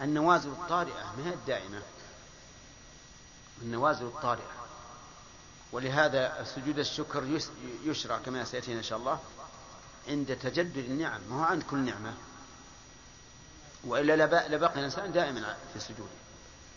النوازل 0.01 0.49
الطارئة 0.49 1.13
ما 1.19 1.27
هي 1.27 1.35
الدائمة 1.35 1.83
النوازل 3.63 4.05
الطارئة. 4.05 4.53
ولهذا 5.73 6.45
سجود 6.45 6.79
الشكر 6.79 7.23
يشرع 7.85 8.19
كما 8.19 8.45
سيأتينا 8.45 8.79
إن 8.79 8.83
شاء 8.83 8.99
الله. 8.99 9.19
عند 10.09 10.37
تجدد 10.37 10.77
النعم 10.77 11.21
ما 11.31 11.41
هو 11.41 11.45
عند 11.45 11.63
كل 11.63 11.79
نعمة. 11.79 12.15
وإلا 13.85 14.47
لبقي 14.49 14.79
الإنسان 14.79 15.13
دائما 15.13 15.57
في 15.75 15.81
سجوده. 15.81 16.11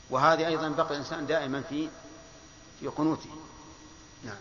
وهذه 0.10 0.48
أيضا 0.48 0.70
بقي 0.70 0.92
الإنسان 0.92 1.26
دائما 1.26 1.62
في 1.62 1.90
في 2.80 2.88
قنوته. 2.88 3.30
نعم. 4.24 4.38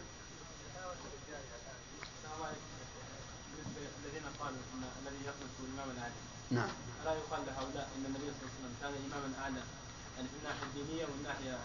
نعم. 6.50 6.68
لا 7.04 7.12
يقال 7.14 7.40
لهؤلاء 7.46 7.88
إن 7.96 8.04
النبي 8.06 8.28
صلى 8.30 8.40
الله 8.40 8.50
عليه 8.50 8.58
وسلم 8.58 8.74
كان 8.82 8.92
اماما 9.06 9.42
اعلى 9.42 9.62
يعني 10.16 10.28
في 10.28 10.36
الناحية 10.40 10.66
الدينية 10.66 11.04
والناحية 11.04 11.58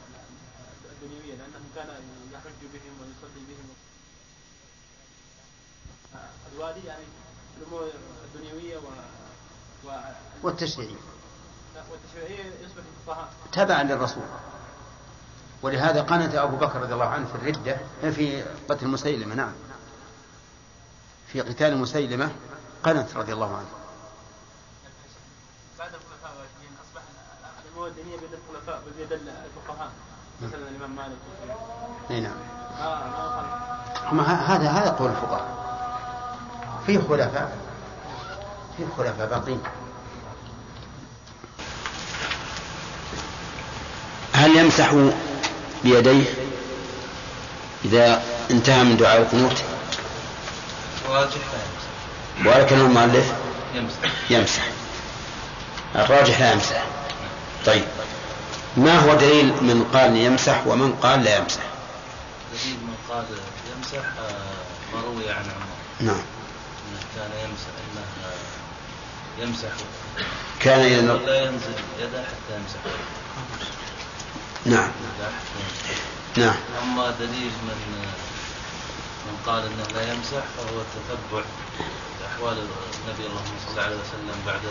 الدنيوية 0.92 1.36
لأنه 1.36 1.66
كان 1.76 1.88
يحج 2.34 2.62
بهم 2.74 2.94
ويصلي 3.00 3.44
بهم. 3.50 3.68
الوالي 6.60 6.86
يعني 6.86 7.04
الأمور 7.58 7.90
الدنيوية 8.26 8.78
و, 8.78 8.82
والتشريعية. 10.44 10.96
والتشريعية 11.92 12.44
يثبت 12.44 12.84
الفقهاء 13.00 13.30
تبعا 13.52 13.84
للرسول. 13.84 14.24
ولهذا 15.62 16.02
قنت 16.02 16.36
أبو 16.36 16.58
بكر 16.58 16.82
رضي 16.82 16.94
الله 16.94 17.06
عنه 17.06 17.28
في 17.28 17.36
الردة 17.36 17.78
في 18.12 18.44
قتل 18.70 18.88
مسيلمة 18.88 19.36
نعم. 19.36 19.54
في 21.28 21.42
قتال 21.42 21.78
مسيلمة 21.78 22.32
قنت 22.84 23.16
رضي 23.16 23.34
الله 23.34 23.58
عنه. 23.58 23.70
بعد 25.80 25.90
الخلفاء 25.94 26.32
الراشدين 26.32 26.78
أصبح 26.84 27.02
الأمور 27.66 27.88
الدينية 27.88 28.18
بيد 28.18 28.30
الخلفاء 28.34 28.84
بيد 28.98 29.12
الفقهاء 29.12 29.92
مثلا 30.42 30.70
الإمام 30.70 30.96
مالك. 30.96 31.18
أي 32.12 32.20
نعم. 32.20 32.38
ما 34.12 34.24
هذا 34.24 34.70
هذا 34.70 34.90
قول 34.90 35.10
الفقهاء. 35.10 35.59
في 36.90 37.00
خلفاء. 37.10 37.58
في 38.78 38.84
خلفاء 38.98 39.28
باقين 39.28 39.62
هل 44.34 44.58
يمسح 44.58 44.96
بيديه 45.84 46.24
إذا 47.86 48.24
انتهى 48.52 48.84
من 48.84 48.98
دعاء 48.98 49.22
القنوت؟ 49.22 49.64
راجح 51.10 51.38
لا 52.44 52.52
ولكن 52.52 52.80
المؤلف؟ 52.80 53.34
يمسح. 53.74 54.12
يمسح. 54.30 54.68
الراجح 55.96 56.40
لا 56.40 56.52
يمسح. 56.54 56.84
طيب. 57.66 57.86
ما 58.78 59.00
هو 59.00 59.14
دليل 59.14 59.46
من 59.46 59.86
قال 59.94 60.18
يمسح 60.18 60.68
ومن 60.68 60.96
قال 60.96 61.24
لا 61.24 61.38
يمسح؟ 61.38 61.62
دليل 62.54 62.78
من 62.78 62.96
قال 63.10 63.26
يمسح 63.78 64.06
آه، 64.20 64.96
ما 64.96 65.02
روي 65.02 65.30
عن 65.32 65.44
عمر. 65.44 66.12
نعم. 66.12 66.39
كان 67.20 67.32
يمسح 67.44 67.74
انه 67.84 68.32
يمسح. 69.40 69.72
كان 70.60 70.80
إذا 70.80 71.14
ولا 71.14 71.44
ينزل 71.44 71.74
يده 72.00 72.24
حتى 72.24 72.56
يمسح. 72.56 72.80
نعم. 74.66 74.92
نعم. 76.38 76.56
أما 76.84 77.10
دليل 77.20 77.52
من 77.68 78.06
من 79.28 79.38
قال 79.46 79.64
إنه 79.64 79.88
لا 79.96 80.14
يمسح 80.14 80.44
فهو 80.58 80.82
التتبع 80.82 81.44
لأحوال 82.22 82.58
النبي 82.58 83.26
اللهم 83.28 83.56
صل 83.68 83.80
عليه 83.80 83.96
وسلم 83.96 84.36
بعد 84.46 84.62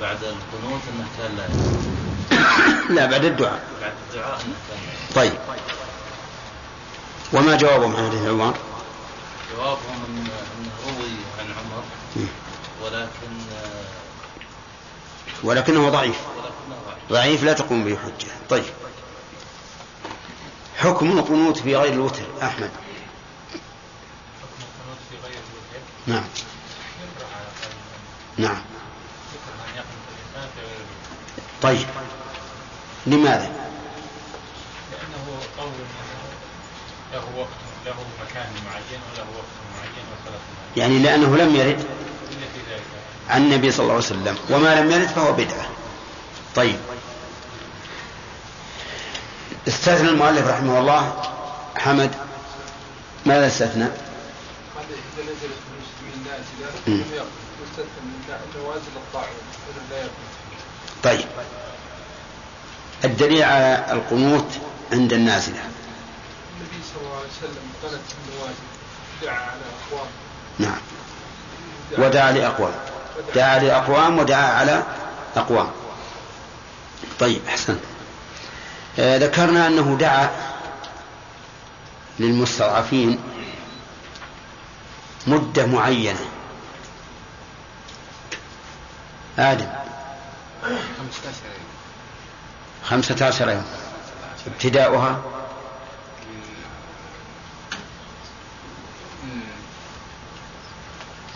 بعد 0.00 0.18
القنوت 0.24 0.80
إنه 0.94 1.06
كان 1.18 1.36
لا 1.36 1.44
يمسح. 1.44 2.90
لا 2.90 3.06
بعد 3.06 3.24
الدعاء. 3.24 3.62
بعد 3.80 3.92
الدعاء 4.08 4.34
إنه 4.34 4.54
كان 4.68 4.78
لا 4.86 4.92
يمسح. 4.92 5.14
طيب. 5.14 5.32
وما 7.32 7.56
جوابهم 7.56 7.96
عن 7.96 8.06
حديث 8.08 8.28
عمر 8.28 8.54
جوابهم 9.56 10.04
ان 10.08 10.26
انه 10.26 10.72
روي 10.86 11.10
عن 11.38 11.46
عمر. 11.46 11.84
ولكن 12.82 13.32
آه، 13.52 13.84
ولكنه 15.42 15.88
ضعيف. 15.90 16.20
ضعيف. 17.10 17.44
لا 17.44 17.52
تقوم 17.52 17.84
به 17.84 17.96
حجة. 17.96 18.30
طيب. 18.50 18.64
حكم 20.76 21.18
القنوت 21.18 21.56
في 21.56 21.76
غير 21.76 21.92
الوتر 21.92 22.22
أحمد. 22.42 22.70
حكم 24.42 24.60
القنوت 24.60 24.98
في 25.10 25.16
غير 25.26 25.32
الوتر. 25.32 25.80
نعم. 26.06 26.24
نعم. 28.36 28.62
يكره 29.34 29.70
أن 29.70 29.76
يقنط 29.76 30.04
الإنسان 30.10 30.50
في 30.54 30.60
غير 30.60 30.76
الوتر. 30.76 31.52
طيب. 31.62 31.88
لماذا؟ 33.06 33.52
لأنه 34.92 35.38
قول 35.58 35.72
له 37.12 37.40
وقت 37.40 37.73
له 37.86 37.94
مكان 38.24 38.46
معين 38.66 39.00
وله 39.12 39.26
وقت 39.36 39.52
معين 39.74 40.06
معينه 40.24 40.38
يعني 40.76 40.98
لأنه 40.98 41.36
لم 41.36 41.56
يرد 41.56 41.84
عن 43.30 43.42
النبي 43.42 43.70
صلى 43.72 43.80
الله 43.82 43.94
عليه 43.94 44.04
وسلم. 44.04 44.36
وما 44.50 44.80
لم 44.80 44.90
يرد 44.90 45.08
فهو 45.08 45.32
بدعة. 45.32 45.66
طيب. 46.54 46.76
استثنى 49.68 50.08
المؤلف 50.08 50.46
رحمه 50.46 50.78
الله 50.78 51.22
حمد 51.76 52.10
ماذا 53.26 53.46
استثنى 53.46 53.86
طيب. 61.02 61.26
الدليل 63.04 63.42
على 63.42 63.84
القنوت 63.90 64.48
عند 64.92 65.12
النازلة. 65.12 65.58
النبي 65.58 65.83
صلى 66.94 67.02
الله 67.02 67.16
عليه 67.16 67.28
وسلم 67.28 67.72
قنت 67.82 68.00
النوازل 68.28 68.54
دعا 69.22 69.34
على 69.34 69.60
أقوام. 69.90 70.06
نعم. 70.58 70.80
ودعا 71.98 72.32
لأقوام. 72.32 72.72
دعا 73.34 73.58
لأقوام 73.58 74.18
ودعا 74.18 74.52
على 74.52 74.82
أقوام. 75.36 75.70
طيب 77.20 77.40
أحسن 77.48 77.78
آه 78.98 79.16
ذكرنا 79.18 79.66
أنه 79.66 79.96
دعا 80.00 80.30
للمستضعفين 82.18 83.18
مدة 85.26 85.66
معينة. 85.66 86.20
آدم. 89.38 89.68
خمسة 92.90 93.26
عشر 93.26 93.48
يوم. 93.48 93.64
ابتداؤها 94.46 95.22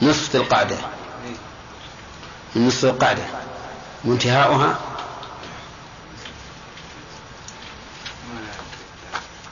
نصف 0.03 0.37
القعدة. 0.37 0.77
من 2.55 2.67
نصف 2.67 2.85
القعدة. 2.85 3.23
وانتهاؤها؟ 4.05 4.79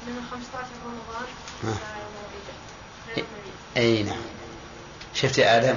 من 0.07 0.23
15 0.31 0.69
رمضان 0.87 1.27
ها. 1.65 1.69
إلى 1.69 2.03
يوم 2.03 2.15
العيد. 2.21 3.19
يوم 3.19 3.27
العيد. 3.77 3.97
أي 3.97 4.03
نعم. 4.03 4.21
شفت 5.15 5.39
يا 5.39 5.57
آدم؟ 5.59 5.77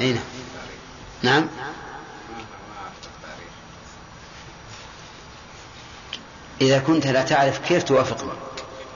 أي 0.00 0.12
نعم. 0.12 0.22
نعم؟ 1.22 1.48
إذا 6.60 6.78
كنت 6.78 7.06
لا 7.06 7.22
تعرف 7.22 7.58
كيف 7.58 7.82
توافقني 7.82 8.30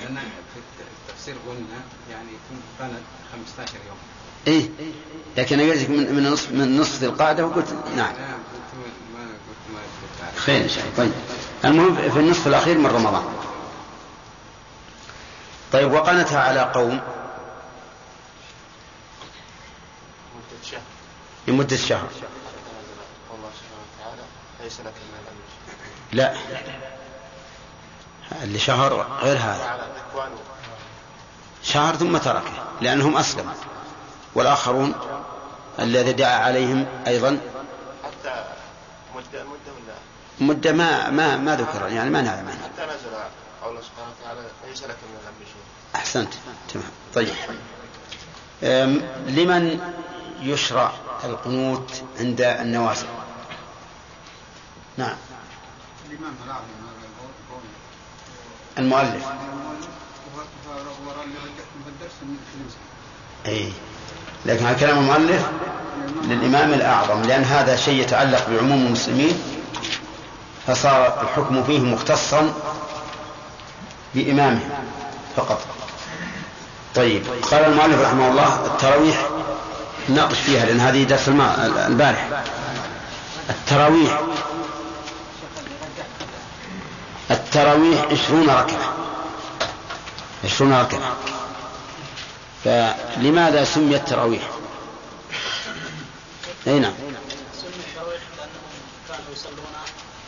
لأن 0.01 0.17
في 0.55 0.61
التفسير 1.09 1.37
قلنا 1.49 1.81
يعني 2.11 2.29
يكون 2.29 2.63
قنت 2.81 3.03
15 3.33 3.73
يوم. 3.87 3.97
إيه. 4.47 4.69
لكن 5.37 5.61
أنا 5.61 5.73
قلت 5.73 5.91
من 5.91 6.15
من 6.15 6.31
نصف 6.31 6.51
من 6.53 6.81
نصف 6.81 7.01
ذي 7.01 7.07
القعدة 7.07 7.47
وقلت 7.47 7.75
نعم. 7.97 8.13
خير 10.37 10.65
إن 10.65 10.69
شاء 10.69 10.85
الله. 10.85 10.97
طيب. 10.97 11.13
المهم 11.65 12.11
في 12.11 12.19
النصف 12.19 12.47
الأخير 12.47 12.79
من 12.79 12.87
رمضان. 12.87 13.25
طيب 15.73 15.93
وقنتها 15.93 16.41
على 16.41 16.61
قوم. 16.61 17.01
لمدة 21.49 21.77
شهر. 21.77 22.09
لا. 26.13 26.35
اللي 28.43 28.59
شهر 28.59 29.19
غير 29.23 29.37
هذا. 29.37 29.89
شهر 31.63 31.97
ثم 31.97 32.17
تركه 32.17 32.53
لأنهم 32.81 33.17
أسلموا. 33.17 33.72
والآخرون 34.35 34.95
الذي 35.79 36.13
دعا 36.13 36.35
عليهم 36.37 36.87
أيضا 37.07 37.41
حتى 38.05 38.45
مدة 39.15 39.45
مدة 39.45 39.73
ولا 39.73 39.95
مدة 40.41 40.73
ما 40.73 41.11
ما 41.11 41.37
ما 41.37 41.57
ذكر 41.57 41.89
يعني 41.89 42.11
ما 42.11 42.23
نعلم 42.23 42.49
عنها 42.49 42.63
حتى 42.65 42.83
نزل 42.95 43.17
قول 43.63 43.71
الله 43.71 43.81
سبحانه 43.81 44.13
وتعالى 44.21 44.41
ليس 44.69 44.83
لك 44.83 44.89
من 44.89 45.17
الأمر 45.23 45.45
شيء 45.45 45.63
أحسنت 45.95 46.35
تمام 46.69 46.87
طيب 47.15 47.35
لمن 49.27 49.93
يشرع 50.41 50.93
القنوت 51.25 52.03
عند 52.19 52.41
النوازل 52.41 53.07
نعم 54.97 55.17
المؤلف 58.79 59.27
وراء 63.47 63.73
لكن 64.47 64.67
على 64.67 64.77
كلام 64.77 64.99
المؤلف 64.99 65.43
للإمام 66.25 66.73
الأعظم 66.73 67.23
لأن 67.23 67.45
هذا 67.45 67.77
شيء 67.77 68.01
يتعلق 68.01 68.49
بعموم 68.51 68.87
المسلمين 68.87 69.43
فصار 70.67 71.23
الحكم 71.23 71.65
فيه 71.65 71.81
مختصا 71.81 72.55
بإمامه 74.15 74.61
فقط. 75.37 75.61
طيب 76.95 77.23
قال 77.51 77.65
المؤلف 77.65 78.01
رحمه 78.01 78.29
الله 78.29 78.67
التراويح 78.67 79.27
ناقش 80.09 80.39
فيها 80.39 80.67
لأن 80.67 80.81
هذه 80.81 81.05
درس 81.05 81.29
البارح 81.87 82.29
التراويح. 83.51 84.21
التراويح 87.31 88.05
عشرون 88.11 88.51
ركعة. 88.51 88.95
عشرون 90.45 90.73
ركعة. 90.73 91.17
فلماذا 92.65 93.65
سميت 93.65 94.09
تراويح؟ 94.09 94.43
أي 96.67 96.79
نعم. 96.79 96.93
سمي 97.55 97.71
التراويح 97.71 98.23
لأنهم 98.39 98.73
كانوا 99.09 99.33
يصلون 99.33 99.67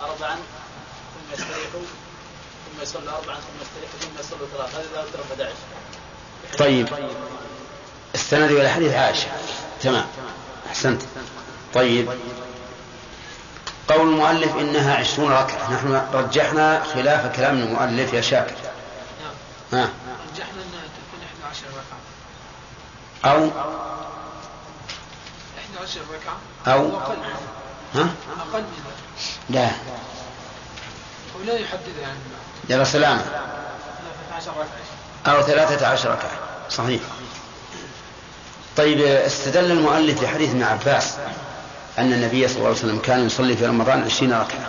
أربعا 0.01 0.35
ثم 0.35 1.33
يستريحوا 1.33 1.81
ثم 2.67 2.83
يصلوا 2.83 3.13
أربعا 3.19 3.37
ثم 3.37 3.63
يستريحوا 3.63 3.99
ثم 4.01 4.21
يصلوا 4.21 4.49
ثلاثة. 4.57 4.79
هذا 4.79 4.87
إذا 4.91 5.01
أوتر 5.01 5.19
11 5.31 5.55
طيب. 6.59 6.89
السند 8.15 8.51
إلى 8.51 8.69
حديث 8.69 8.93
عائشة. 8.93 9.27
تمام. 9.83 10.07
أحسنت. 10.69 11.03
طيب. 11.75 12.11
قول 13.89 14.09
المؤلف 14.09 14.57
إنها 14.57 14.97
عشرون 14.97 15.33
ركعة. 15.33 15.75
نحن 15.75 16.03
رجحنا 16.13 16.85
خلاف 16.85 17.37
كلام 17.37 17.59
المؤلف 17.59 18.13
يا 18.13 18.21
شاكر. 18.21 18.55
نعم. 19.73 19.83
ها 19.83 19.91
رجحنا 20.33 20.63
انها 20.63 20.85
تكون 20.85 21.21
11 21.45 21.67
ركعه 21.69 21.99
أو 23.25 23.51
11 25.79 26.01
ركعه 26.15 26.39
أو 26.75 26.97
ها؟ 27.95 28.09
أقل 28.41 28.61
من 28.61 28.85
ذلك 28.87 28.95
لا. 29.51 29.71
ولا 31.41 31.59
يحدد 31.59 31.97
يعني 32.03 32.19
يا 32.71 32.85
سلامة 32.85 33.23
13 34.31 34.51
ركعه 34.51 35.35
أو 35.37 35.43
ثلاثة 35.43 35.87
عشر 35.87 36.11
ركعة. 36.11 36.39
صحيح. 36.71 37.01
طيب 38.77 39.01
استدل 39.01 39.71
المؤلف 39.71 40.23
بحديث 40.23 40.51
ابن 40.51 40.63
عباس 40.63 41.15
أن 41.99 42.13
النبي 42.13 42.49
صلى 42.49 42.57
الله 42.57 42.69
عليه 42.69 42.79
وسلم 42.79 42.99
كان 42.99 43.27
يصلي 43.27 43.57
في 43.57 43.67
رمضان 43.67 44.03
عشرين 44.03 44.33
ركعة. 44.33 44.69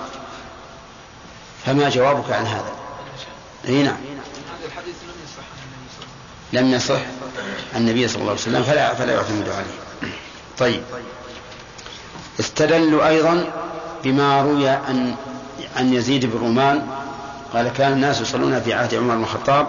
فما 1.66 1.90
جوابك 1.90 2.32
عن 2.32 2.46
هذا؟ 2.46 2.72
أي 3.68 3.84
نعم. 3.84 3.96
هذا 3.96 4.66
الحديث 4.66 4.96
لم 5.04 5.14
يصح 5.24 5.46
لم 6.54 6.74
يصح. 6.74 7.25
النبي 7.76 8.08
صلى 8.08 8.22
الله 8.22 8.32
عليه 8.32 8.42
وسلم 8.42 8.64
فلا 8.64 8.94
فلا 8.94 9.14
يعتمد 9.14 9.50
عليه. 9.50 10.12
طيب. 10.58 10.84
استدلوا 12.40 13.08
أيضا 13.08 13.52
بما 14.04 14.42
روي 14.42 14.70
عن 14.70 15.16
عن 15.76 15.94
يزيد 15.94 16.26
بن 16.26 16.40
رومان 16.40 16.88
قال 17.54 17.74
كان 17.74 17.94
الناس 17.94 18.22
يصلون 18.22 18.62
في 18.62 18.74
عهد 18.74 18.94
عمر 18.94 19.16
بن 19.16 19.24
الخطاب 19.24 19.68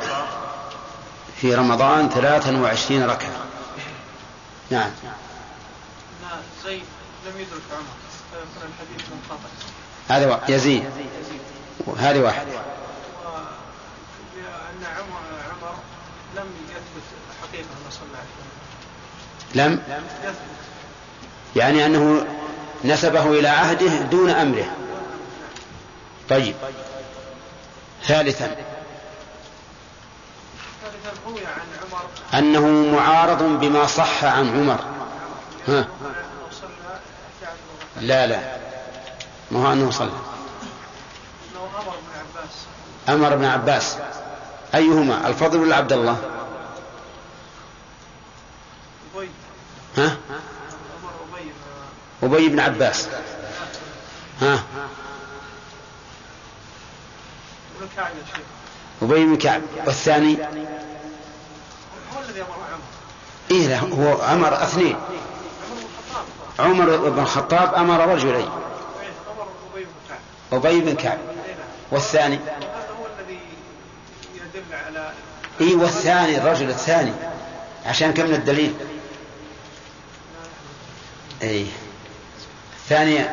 في 1.40 1.55
رمضان 1.55 2.09
ثلاثا 2.09 2.61
وعشرين 2.61 3.05
ركعة. 3.05 3.37
نعم. 4.70 4.90
زيد 6.64 6.83
لم 7.26 7.40
يدرك 7.40 7.62
عمر 7.72 7.96
الحديث 8.57 9.07
منقطع. 9.11 9.48
هذا 10.09 10.40
يزيد. 10.48 10.85
هذه 11.98 12.20
واحد 12.20 12.46
وأن 14.37 14.85
عمر 14.85 15.20
عمر 15.50 15.74
لم 16.37 16.46
يثبت 16.70 17.07
حقيقة 17.42 17.64
أنه 17.64 17.64
صلى 17.64 17.68
عليه 17.68 17.76
لم؟ 19.55 19.83
يعني 21.57 21.87
أنه 21.87 22.27
نسبه 22.85 23.31
إلى 23.31 23.49
عهده 23.49 24.03
دون 24.03 24.31
أمره. 24.31 24.70
طيب. 26.31 26.55
ثالثا. 28.05 28.57
أنه 32.35 32.66
معارض 32.96 33.42
بما 33.42 33.87
صح 33.87 34.25
عن 34.25 34.49
عمر. 34.49 34.81
ها. 35.68 35.79
أنه 35.79 35.87
صلى 36.51 36.68
11 36.68 36.99
ركعة 37.42 37.55
لا 38.01 38.27
لا. 38.27 38.57
ما 39.51 39.68
هو 39.68 39.72
أنه 39.72 39.90
صلى. 39.90 40.11
أمر 43.09 43.33
ابن 43.33 43.44
عباس. 43.44 43.96
أيهما؟ 44.75 45.29
الفضل 45.29 45.59
ولا 45.59 45.77
عبد 45.77 45.92
الله 45.92 46.16
أبي 49.16 49.31
ها؟ 49.96 50.16
أبي 52.22 52.48
بن- 52.48 52.61
عباس. 52.61 53.09
ها؟ 54.40 54.62
أبي 59.02 59.24
بن 59.26 59.37
كعب. 59.37 59.62
والثاني؟ 59.87 60.37
هو 60.37 62.20
الذي 62.28 62.40
أمر 62.40 62.48
عمر 62.72 62.78
إيه 63.50 63.66
لا 63.68 63.78
هو 63.78 64.22
أمر 64.22 64.62
اثنين. 64.62 64.96
عمر 66.59 66.96
بن 66.96 67.18
الخطاب 67.22 67.74
أمر 67.74 68.09
رجلين 68.14 68.48
أبي 70.52 70.80
بن 70.80 70.94
كعب. 70.94 71.18
والثاني؟ 71.90 72.38
إيه 75.61 75.76
والثاني 75.76 76.38
الرجل 76.38 76.68
الثاني 76.70 77.12
عشان 77.87 78.12
كم 78.14 78.26
من 78.26 78.35
الدليل؟ 78.35 78.74
إيه. 81.46 81.66
الثاني 82.82 83.24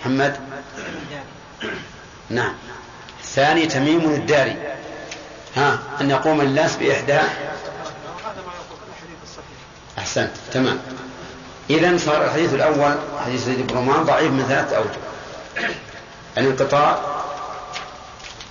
محمد. 0.00 0.36
نعم. 2.30 2.52
الثاني 3.20 3.66
تميم 3.66 4.00
الداري. 4.00 4.56
ها 5.56 5.78
أن 6.00 6.10
يقوم 6.10 6.40
الناس 6.40 6.76
بإحدى 6.76 7.18
أحسنت 9.98 10.30
تمام. 10.52 10.78
إذا 11.70 11.96
صار 11.98 12.24
الحديث 12.24 12.54
الأول 12.54 12.94
حديث 13.24 13.44
زيد 13.44 13.72
بن 13.72 14.02
ضعيف 14.02 14.30
من 14.30 14.44
ثلاثة 14.48 14.76
أوجه. 14.76 15.68
الانقطاع 16.38 16.98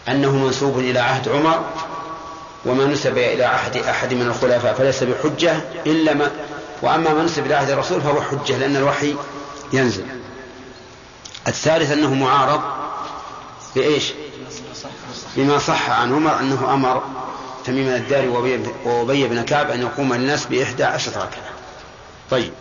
أنه 0.08 0.32
منسوب 0.32 0.80
إلى 0.80 1.00
عهد 1.00 1.30
عمر 1.30 1.66
وما 2.66 2.86
نسب 2.86 3.18
إلى 3.18 3.44
عهد 3.44 3.78
أحد 3.78 4.14
من 4.14 4.28
الخلفاء 4.28 4.74
فليس 4.74 5.04
بحجة 5.04 5.56
إلا 5.86 6.14
ما 6.14 6.32
وأما 6.84 7.14
ما 7.14 7.24
نسب 7.24 7.46
إلى 7.46 7.54
عهد 7.56 7.70
الرسول 7.70 8.02
فهو 8.02 8.22
حجة 8.22 8.58
لأن 8.58 8.76
الوحي 8.76 9.16
ينزل. 9.74 10.06
الثالث 11.48 11.92
أنه 11.92 12.14
معارض 12.14 12.62
بإيش؟ 13.76 14.14
بما 15.36 15.60
صح 15.60 15.90
عن 15.90 16.14
عمر 16.14 16.40
أنه 16.40 16.74
أمر 16.74 17.04
تميم 17.66 17.88
الداري 17.88 18.28
وأبي- 18.34 19.30
بن 19.30 19.46
كعب 19.46 19.70
أن 19.72 19.82
يقوم 19.82 20.14
الناس 20.14 20.46
بإحدى 20.46 20.84
عشرة 20.84 21.18
ركعة. 21.24 21.50
طيب. 22.32 22.54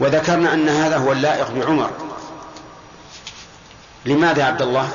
وذكرنا 0.00 0.54
أن 0.54 0.68
هذا 0.68 0.96
هو 0.96 1.12
اللائق 1.12 1.50
بعمر. 1.50 1.90
لماذا 4.04 4.40
يا 4.40 4.44
عبد 4.44 4.62
الله 4.62 4.88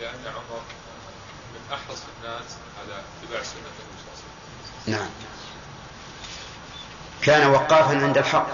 لأن 0.00 0.20
عمر 0.26 0.60
من 1.54 1.60
أحرص 1.72 1.98
الناس 2.18 2.44
على 2.82 2.92
اتباع 2.94 3.42
سنة 3.42 3.60
النبي 3.60 3.98
صلى 4.02 4.12
الله 4.12 4.18
عليه 4.18 4.62
وسلم 4.62 4.71
نعم. 4.86 5.08
كان 7.22 7.50
وقافا 7.50 7.96
عند 7.96 8.18
الحق 8.18 8.46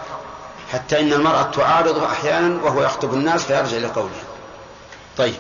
حتى 0.73 1.01
إن 1.01 1.13
المرأة 1.13 1.43
تعارضه 1.43 2.07
أحيانا 2.07 2.63
وهو 2.63 2.83
يخطب 2.83 3.15
الناس 3.15 3.45
فيرجع 3.45 3.77
لقوله 3.77 4.23
طيب 5.19 5.35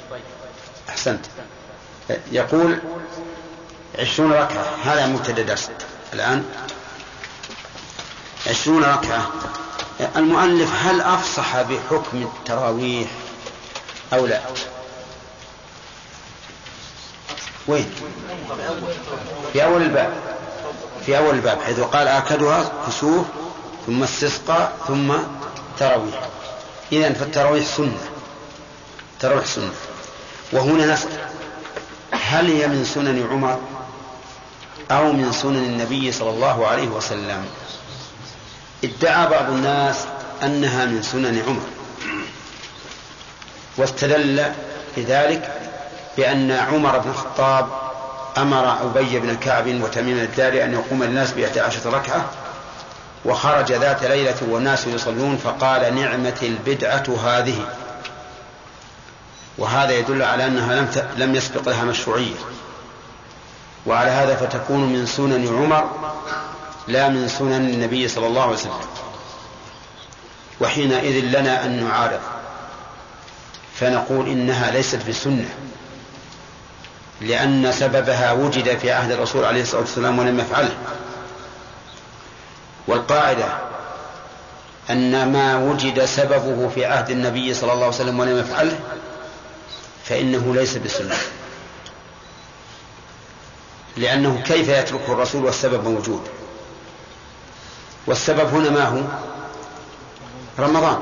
أحسنت. 0.88 1.27
يقول 2.33 2.79
عشرون 3.98 4.33
ركعة 4.33 4.64
هذا 4.85 5.07
مبتدأ 5.07 5.42
درس 5.42 5.70
الآن. 6.12 6.44
عشرون 8.46 8.85
ركعة. 8.85 9.31
المؤلف 10.16 10.70
هل 10.74 11.01
أفصح 11.01 11.62
بحكم 11.62 12.22
التراويح 12.22 13.09
أو 14.12 14.27
لا؟ 14.27 14.40
وين؟ 17.68 17.90
في 19.53 19.64
أول 19.64 19.83
الباب. 19.83 20.38
في 21.09 21.18
أول 21.18 21.35
الباب 21.35 21.62
حيث 21.62 21.81
قال 21.81 22.09
آكدها 22.09 22.73
كسوف 22.87 23.27
ثم 23.87 24.03
استسقى 24.03 24.68
ثم 24.88 25.14
تراويح. 25.79 26.29
إذا 26.92 27.12
فالتراويح 27.12 27.66
سنة. 27.66 27.99
تراويح 29.21 29.47
سنة. 29.47 29.71
وهنا 30.53 30.92
نسأل 30.92 31.11
هل 32.11 32.51
هي 32.51 32.68
من 32.68 32.85
سنن 32.85 33.29
عمر 33.31 33.61
أو 34.90 35.12
من 35.12 35.33
سنن 35.33 35.64
النبي 35.64 36.12
صلى 36.12 36.31
الله 36.31 36.66
عليه 36.66 36.88
وسلم؟ 36.88 37.47
ادعى 38.85 39.27
بعض 39.27 39.51
الناس 39.51 39.97
أنها 40.42 40.85
من 40.85 41.03
سنن 41.03 41.42
عمر. 41.47 41.66
واستدل 43.77 44.53
بذلك 44.97 45.73
بأن 46.16 46.51
عمر 46.51 46.99
بن 46.99 47.11
الخطاب 47.11 47.88
أمر 48.42 48.83
أبي 48.83 49.18
بن 49.18 49.37
كعب 49.37 49.66
وتميم 49.66 50.18
الداري 50.18 50.64
أن 50.64 50.72
يقوم 50.72 51.03
الناس 51.03 51.33
بإحدى 51.33 51.61
عشرة 51.61 51.90
ركعة 51.90 52.24
وخرج 53.24 53.72
ذات 53.72 54.05
ليلة 54.05 54.37
والناس 54.48 54.87
يصلون 54.87 55.37
فقال 55.37 55.94
نعمة 55.94 56.38
البدعة 56.42 57.05
هذه. 57.24 57.66
وهذا 59.59 59.92
يدل 59.92 60.22
على 60.22 60.46
أنها 60.46 60.74
لم. 60.74 60.88
لم 61.16 61.35
يسبق 61.35 61.68
لها 61.68 61.85
مشروعية. 61.85 62.35
وعلى 63.87 64.11
هذا 64.11 64.37
فتكون 64.37 64.92
من 64.92 65.07
سنن 65.07 65.48
عمر 65.48 65.90
لا 66.88 67.09
من 67.09 67.29
سنن 67.29 67.70
النبي 67.74 68.09
صلى 68.09 68.27
الله 68.27 68.42
عليه 68.42 68.53
وسلم. 68.53 68.72
وحينئذ 70.61 71.24
لنا 71.24 71.64
أن 71.64 71.85
نعارض. 71.85 72.20
فنقول 73.74 74.29
إنها 74.29 74.70
ليست 74.70 75.09
بسنة. 75.09 75.48
لأن 77.20 77.72
سببها 77.72 78.33
وجد 78.33 78.78
في 78.78 78.92
عهد 78.92 79.11
الرسول 79.11 79.44
عليه 79.44 79.62
الصلاة 79.62 79.81
والسلام 79.81 80.18
ولم 80.18 80.40
يفعله. 80.40 80.76
والقاعدة 82.87 83.48
أن 84.90 85.33
ما 85.33 85.57
وجد 85.57 86.04
سببه 86.04 86.68
في 86.68 86.85
عهد 86.85 87.11
النبي 87.11 87.54
صلى 87.54 87.72
الله 87.72 87.85
عليه 87.85 87.94
وسلم 87.94 88.20
ولم 88.20 88.38
يفعله 88.38 88.78
فإنه 90.04 90.54
ليس 90.54 90.76
بسنة. 90.76 91.16
لأنه 93.96 94.42
كيف 94.46 94.68
يتركه 94.68 95.12
الرسول 95.12 95.44
والسبب 95.44 95.88
موجود؟ 95.88 96.22
والسبب 98.07 98.54
هنا 98.54 98.70
ما 98.70 98.85
هو؟ 98.85 99.00
رمضان 100.59 100.98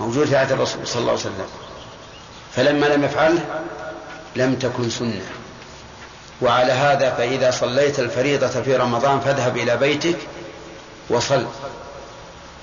موجود 0.00 0.26
في 0.26 0.36
عهد 0.36 0.52
الرسول 0.52 0.86
صلى 0.86 1.00
الله 1.00 1.10
عليه 1.10 1.20
وسلم. 1.20 1.46
فلما 2.56 2.86
لم 2.86 3.04
يفعله 3.04 3.62
لم 4.36 4.54
تكن 4.54 4.90
سنة. 4.90 5.22
وعلى 6.42 6.72
هذا 6.72 7.10
فإذا 7.10 7.50
صليت 7.50 7.98
الفريضة 7.98 8.48
في 8.62 8.76
رمضان 8.76 9.20
فاذهب 9.20 9.56
إلى 9.56 9.76
بيتك 9.76 10.16
وصل 11.10 11.46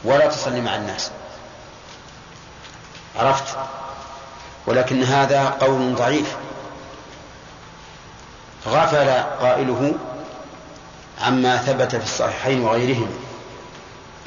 ولا 0.03 0.27
تصلي 0.27 0.61
مع 0.61 0.75
الناس. 0.75 1.11
عرفت؟ 3.15 3.57
ولكن 4.67 5.03
هذا 5.03 5.49
قول 5.49 5.95
ضعيف. 5.95 6.35
غفل 8.67 9.09
قائله 9.41 9.93
عما 11.21 11.57
ثبت 11.57 11.95
في 11.95 12.03
الصحيحين 12.03 12.61
وغيرهما 12.61 13.11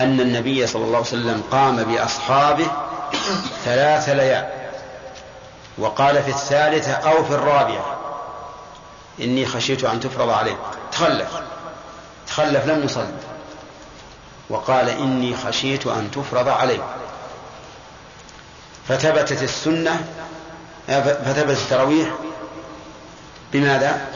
أن 0.01 0.21
النبي 0.21 0.67
صلى 0.67 0.85
الله 0.85 0.97
عليه 0.97 1.07
وسلم 1.07 1.43
قام 1.51 1.85
بأصحابه 1.85 2.67
ثلاث 3.65 4.09
ليال. 4.09 4.62
وقال 5.79 6.23
في 6.23 6.31
الثالثة 6.31 6.93
أو 6.93 7.25
في 7.25 7.31
الرابعة 7.31 7.99
إني 9.21 9.47
خشيت 9.47 9.85
أن 9.85 10.01
تفرض 10.01 10.31
عليكم 10.31 10.59
تخلف. 10.93 11.29
تخلف 12.27 12.67
لم 12.67 12.85
يصلي. 12.85 13.15
وقال 14.51 14.89
إني 14.89 15.37
خشيت 15.37 15.87
أن 15.87 16.11
تفرض 16.11 16.49
عليكم 16.49 16.87
فثبتت 18.89 19.43
السنة 19.43 20.07
فثبت 20.89 21.57
التراويح 21.57 22.09
بماذا؟ 23.53 24.09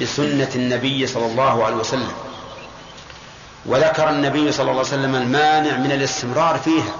بسنة 0.00 0.50
النبي 0.54 1.06
صلى 1.06 1.26
الله 1.26 1.64
عليه 1.64 1.76
وسلم. 1.76 2.12
وذكر 3.66 4.10
النبي 4.10 4.52
صلى 4.52 4.62
الله 4.62 4.72
عليه 4.72 4.80
وسلم 4.80 5.14
المانع 5.14 5.76
من 5.76 5.92
الاستمرار 5.92 6.58
فيها 6.58 6.92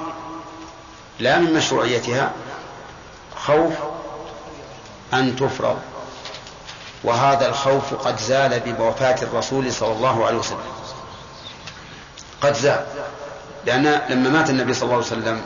لا 1.18 1.38
من 1.38 1.54
مشروعيتها. 1.54 2.32
خوف 3.36 3.72
أن 5.14 5.36
تفرض. 5.36 5.78
وهذا 7.04 7.48
الخوف 7.48 7.94
قد 7.94 8.18
زال 8.18 8.60
بوفاة 8.60 9.22
الرسول 9.22 9.72
صلى 9.72 9.92
الله 9.92 10.26
عليه 10.26 10.38
وسلم. 10.38 10.58
قد 12.42 12.54
زال. 12.54 12.84
لأن 13.66 14.00
لما 14.08 14.28
مات 14.30 14.50
النبي 14.50 14.74
صلى 14.74 14.82
الله 14.82 14.94
عليه 14.94 15.06
وسلم 15.06 15.42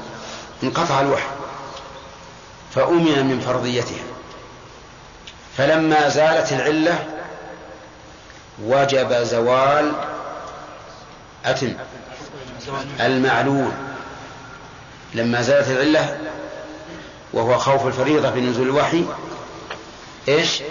انقطع 0.62 1.00
الوحي 1.00 1.28
فأمن 2.74 3.26
من 3.26 3.40
فرضيتها 3.40 4.04
فلما 5.56 6.08
زالت 6.08 6.52
العلة 6.52 7.04
وجب 8.62 9.12
زوال 9.12 9.92
أتم 11.44 11.74
المعلول. 13.00 13.72
لما 15.14 15.42
زالت 15.42 15.68
العلة 15.68 16.18
وهو 17.32 17.58
خوف 17.58 17.86
الفريضة 17.86 18.30
في 18.30 18.40
نزول 18.40 18.66
الوحي 18.66 19.04
إيش؟ 20.28 20.62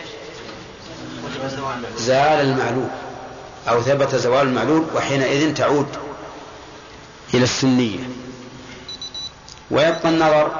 زال 1.97 2.41
المعلول. 2.41 2.89
أو 3.69 3.81
ثبت 3.81 4.15
زوال 4.15 4.47
المعلول 4.47 4.85
وحينئذ 4.95 5.53
تعود 5.53 5.87
إلى 7.33 7.43
السنية. 7.43 7.99
ويبقى 9.71 10.09
النظر 10.09 10.51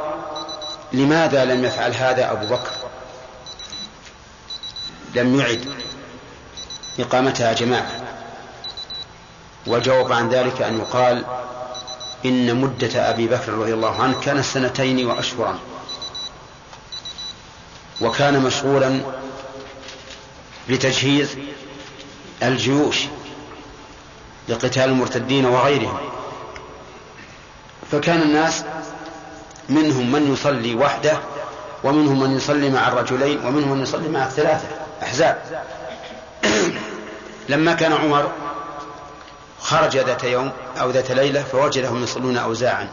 لماذا 0.93 1.45
لم 1.45 1.65
يفعل 1.65 1.93
هذا 1.93 2.31
أبو 2.31 2.45
بكر. 2.45 2.71
لم 5.15 5.39
يعد 5.39 5.65
إقامتها 6.99 7.53
جماعة. 7.53 8.03
والجواب 9.67 10.11
عن 10.11 10.29
ذلك 10.29 10.61
أن 10.61 10.79
يقال 10.79 11.25
إن 12.25 12.55
مدة 12.55 13.09
أبي 13.09 13.27
بكر 13.27 13.53
رضي 13.53 13.73
الله 13.73 14.01
عنه 14.01 14.19
كانت 14.19 14.45
سنتين 14.45 15.05
وأشهرا 15.05 15.59
وكان 18.03 18.39
مشغولا 18.39 19.01
بتجهيز 20.69 21.37
الجيوش 22.43 22.99
لقتال 24.49 24.83
المرتدين 24.83 25.45
وغيرهم. 25.45 25.97
فكان 27.91 28.21
الناس 28.21 28.63
منهم 29.69 30.11
من 30.11 30.33
يصلي 30.33 30.75
وحده 30.75 31.17
ومنهم 31.83 32.19
من 32.19 32.37
يصلي 32.37 32.69
مع 32.69 32.87
الرجلين 32.87 33.45
ومنهم 33.45 33.71
من 33.71 33.83
يصلي 33.83 34.09
مع 34.09 34.25
الثلاثة 34.25 34.67
أحزاب. 35.03 35.63
لما 37.49 37.73
كان 37.73 37.93
عمر 37.93 38.31
خرج 39.59 39.97
ذات 39.97 40.23
يوم 40.23 40.51
أو 40.79 40.89
ذات 40.89 41.11
ليلة 41.11 41.43
فوجدهم 41.43 42.03
يصلون 42.03 42.37
أوزاعا 42.37 42.89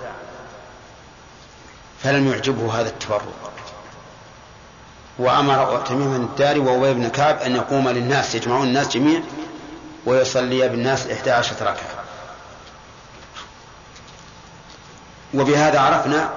فلم 2.02 2.28
يعجبه 2.32 2.80
هذا 2.80 2.88
التفرق. 2.88 3.59
وأمر 5.20 5.82
تميم 5.88 6.14
الداري 6.14 6.60
وأبي 6.60 6.94
بن 6.94 7.08
كعب 7.08 7.38
أن 7.38 7.56
يقوم 7.56 7.88
للناس 7.88 8.34
يجمعون 8.34 8.66
الناس 8.66 8.88
جميع 8.88 9.20
ويصلي 10.06 10.68
بالناس 10.68 11.06
إحدى 11.06 11.30
عشرة 11.30 11.56
ركعة. 11.62 12.04
وبهذا 15.34 15.80
عرفنا 15.80 16.30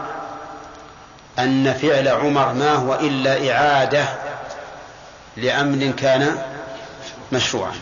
أن 1.40 1.74
فعل 1.74 2.08
عمر 2.08 2.54
ما 2.54 2.74
هو 2.74 2.94
إلا 2.94 3.52
إعادة 3.52 4.06
لأمر 5.38 5.92
كان 5.98 6.38
مشروعا. 7.32 7.74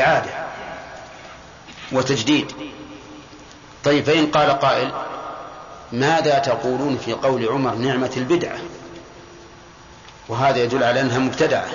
إعادة 0.00 0.30
وتجديد. 1.92 2.52
طيب 3.84 4.04
فإن 4.04 4.26
قال 4.26 4.50
قائل 4.50 4.92
ماذا 5.92 6.38
تقولون 6.38 6.98
في 7.04 7.12
قول 7.12 7.48
عمر 7.48 7.74
نعمة 7.74 8.10
البدعة؟ 8.16 8.56
وهذا 10.28 10.58
يدل 10.58 10.84
على 10.84 11.00
أنها 11.00 11.18
مبتدعة. 11.18 11.68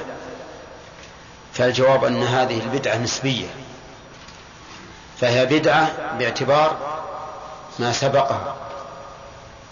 فالجواب 1.54 2.04
أن 2.06 2.24
هذه 2.24 2.60
البدعة 2.60 2.98
نسبية. 2.98 3.48
فهي 5.22 5.46
بدعة 5.46 5.92
باعتبار 6.20 6.78
ما 7.80 7.92
سبقه 7.92 8.56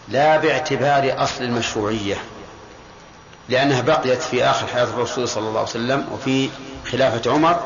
لا 0.08 0.38
باعتبار 0.38 1.24
أصل 1.24 1.44
المشروعية 1.44 2.18
لأنها 3.50 3.82
بقيت 3.82 4.22
في 4.24 4.44
آخر 4.44 4.68
حياة 4.68 4.84
الرسول 4.84 5.28
صلى 5.28 5.48
الله 5.48 5.60
عليه 5.60 5.70
وسلم 5.70 6.08
وفي 6.12 6.50
خلافة 6.92 7.32
عمر 7.32 7.60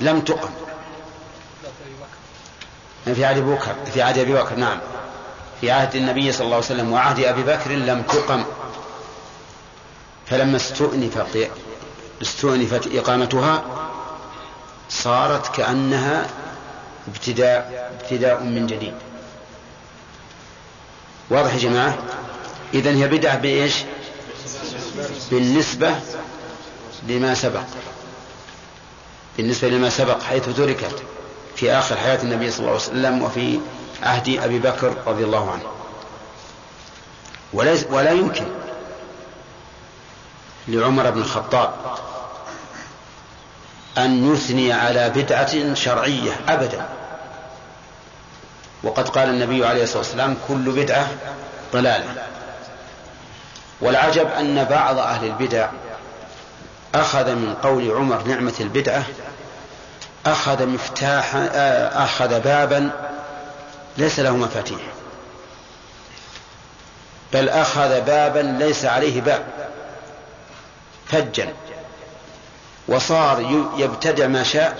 لم 0.00 0.20
تقم. 0.20 0.50
في 3.04 3.24
عهد 3.24 3.38
أبي 3.38 3.50
بكر 3.54 3.74
في 3.94 4.02
عهد 4.02 4.18
أبي 4.18 4.32
بكر 4.32 4.54
نعم. 4.54 4.78
في 5.60 5.70
عهد 5.70 5.96
النبي 5.96 6.32
صلى 6.32 6.44
الله 6.44 6.56
عليه 6.56 6.66
وسلم 6.66 6.92
وعهد 6.92 7.20
أبي 7.20 7.42
بكر 7.42 7.70
لم 7.70 8.02
تقم. 8.02 8.44
فلما 10.30 10.56
استؤنف 10.56 11.18
استؤنفت 12.22 12.88
إقامتها 12.94 13.64
صارت 14.90 15.56
كأنها 15.56 16.26
ابتداء 17.08 17.90
ابتداء 18.00 18.42
من 18.42 18.66
جديد. 18.66 18.94
واضح 21.30 21.54
يا 21.54 21.58
جماعة؟ 21.58 21.98
إذن 22.74 22.96
هي 22.96 23.08
بدعة 23.08 23.38
بإيش؟ 23.38 23.74
بالنسبة 25.30 25.94
لما 27.08 27.34
سبق. 27.34 27.62
بالنسبة 29.36 29.68
لما 29.68 29.90
سبق 29.90 30.22
حيث 30.22 30.48
تركت 30.56 31.02
في 31.56 31.72
آخر 31.72 31.96
حياة 31.96 32.22
النبي 32.22 32.50
صلى 32.50 32.58
الله 32.58 32.70
عليه 32.70 32.82
وسلم 32.82 33.22
وفي 33.22 33.60
عهد 34.02 34.28
أبي 34.28 34.58
بكر 34.58 34.96
رضي 35.06 35.24
الله 35.24 35.50
عنه. 35.50 35.62
وليس 37.52 37.86
ولا 37.90 38.10
يمكن 38.10 38.44
لعمر 40.70 41.10
بن 41.10 41.20
الخطاب 41.20 41.70
أن 43.98 44.34
يثني 44.34 44.72
على 44.72 45.10
بدعة 45.10 45.74
شرعية 45.74 46.32
أبدا. 46.48 46.86
وقد 48.82 49.08
قال 49.08 49.28
النبي 49.28 49.66
عليه 49.66 49.82
الصلاة 49.82 49.98
والسلام 49.98 50.36
كل 50.48 50.70
بدعة 50.70 51.08
ضلالة. 51.72 52.24
والعجب 53.80 54.26
أن 54.26 54.64
بعض 54.64 54.98
أهل 54.98 55.26
البدع 55.26 55.68
أخذ 56.94 57.34
من 57.34 57.54
قول 57.62 57.90
عمر 57.90 58.22
نعمة 58.22 58.54
البدعة 58.60 59.02
أخذ 60.26 60.66
مفتاحا 60.66 61.50
أخذ 61.94 62.40
بابا 62.40 62.90
ليس 63.98 64.20
له 64.20 64.36
مفاتيح 64.36 64.80
بل 67.32 67.48
أخذ 67.48 68.00
بابا 68.00 68.38
ليس 68.64 68.84
عليه 68.84 69.20
باب. 69.20 69.44
فجا 71.10 71.54
وصار 72.88 73.66
يبتدع 73.76 74.26
ما 74.26 74.42
شاء 74.42 74.78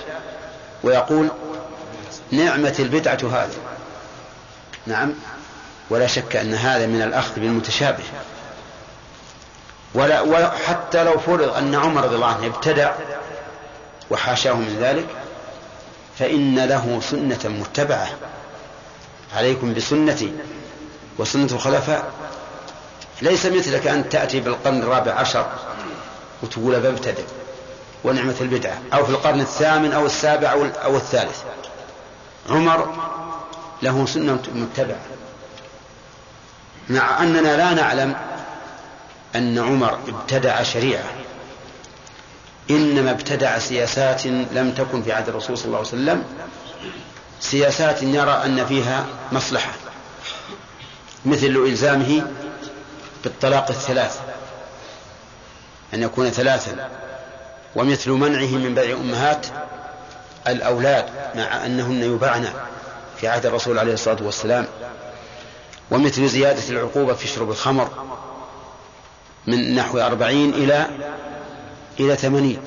ويقول 0.82 1.28
نعمة 2.30 2.74
البدعة 2.78 3.18
هذه. 3.22 3.56
نعم. 4.86 5.14
ولا 5.90 6.06
شك 6.06 6.36
أن 6.36 6.54
هذا 6.54 6.86
من 6.86 7.02
الأخذ 7.02 7.34
بالمتشابه. 7.34 8.04
ولا 9.94 10.20
وحتى 10.20 11.04
لو 11.04 11.18
فرض 11.18 11.56
أن 11.56 11.74
عمر 11.74 12.04
رضي 12.04 12.14
الله 12.14 12.26
عنه 12.26 12.46
ابتدع 12.46 12.92
وحاشاه 14.10 14.52
من 14.52 14.76
ذلك 14.80 15.06
فإن 16.18 16.58
له 16.58 17.00
سنة 17.10 17.40
متبعة. 17.44 18.08
عليكم 19.36 19.74
بسنتي 19.74 20.32
وسنة 21.18 21.48
الخلفاء. 21.52 22.12
ليس 23.22 23.46
مثلك 23.46 23.86
أن 23.86 24.08
تأتي 24.08 24.40
بالقرن 24.40 24.82
الرابع 24.82 25.12
عشر 25.12 25.46
وتقول 26.42 26.80
ببتدع 26.80 27.22
ونعمة 28.04 28.34
البدعة 28.40 28.78
أو 28.92 29.04
في 29.04 29.10
القرن 29.10 29.40
الثامن 29.40 29.92
أو 29.92 30.06
السابع 30.06 30.52
أو 30.84 30.96
الثالث. 30.96 31.42
عمر 32.50 32.94
له 33.82 34.06
سنة 34.06 34.42
متبعة. 34.54 35.00
مع 36.88 37.22
أننا 37.22 37.56
لا 37.56 37.74
نعلم 37.74 38.16
أن 39.34 39.58
عمر 39.58 39.98
ابتدع 40.08 40.62
شريعة. 40.62 41.04
إنما 42.70 43.10
ابتدع 43.10 43.58
سياسات 43.58 44.26
لم 44.26 44.74
تكن 44.76 45.02
في 45.02 45.12
عهد 45.12 45.28
الرسول 45.28 45.58
صلى 45.58 45.66
الله 45.66 45.78
عليه 45.78 45.88
وسلم. 45.88 46.24
سياسات 47.40 48.02
يرى 48.02 48.42
أن 48.44 48.66
فيها 48.66 49.06
مصلحة 49.32 49.72
مثل 51.24 51.46
إلزامه 51.46 52.26
بالطلاق 53.24 53.68
الثلاث. 53.68 54.20
أن 55.94 56.02
يكون 56.02 56.30
ثلاثا 56.30 56.90
ومثل 57.76 58.10
منعه 58.10 58.58
من 58.58 58.74
بيع 58.74 58.96
أمهات 58.96 59.46
الأولاد 60.48 61.06
مع 61.34 61.66
أنهن 61.66 62.02
يباعن 62.02 62.48
في 63.20 63.28
عهد 63.28 63.46
الرسول 63.46 63.78
عليه 63.78 63.92
الصلاة 63.92 64.22
والسلام 64.22 64.66
ومثل 65.90 66.28
زيادة 66.28 66.68
العقوبة 66.68 67.14
في 67.14 67.28
شرب 67.28 67.50
الخمر 67.50 67.90
من 69.46 69.74
نحو 69.74 69.98
أربعين 69.98 70.54
إلى 70.54 70.86
إلى 72.00 72.16
ثمانين. 72.16 72.62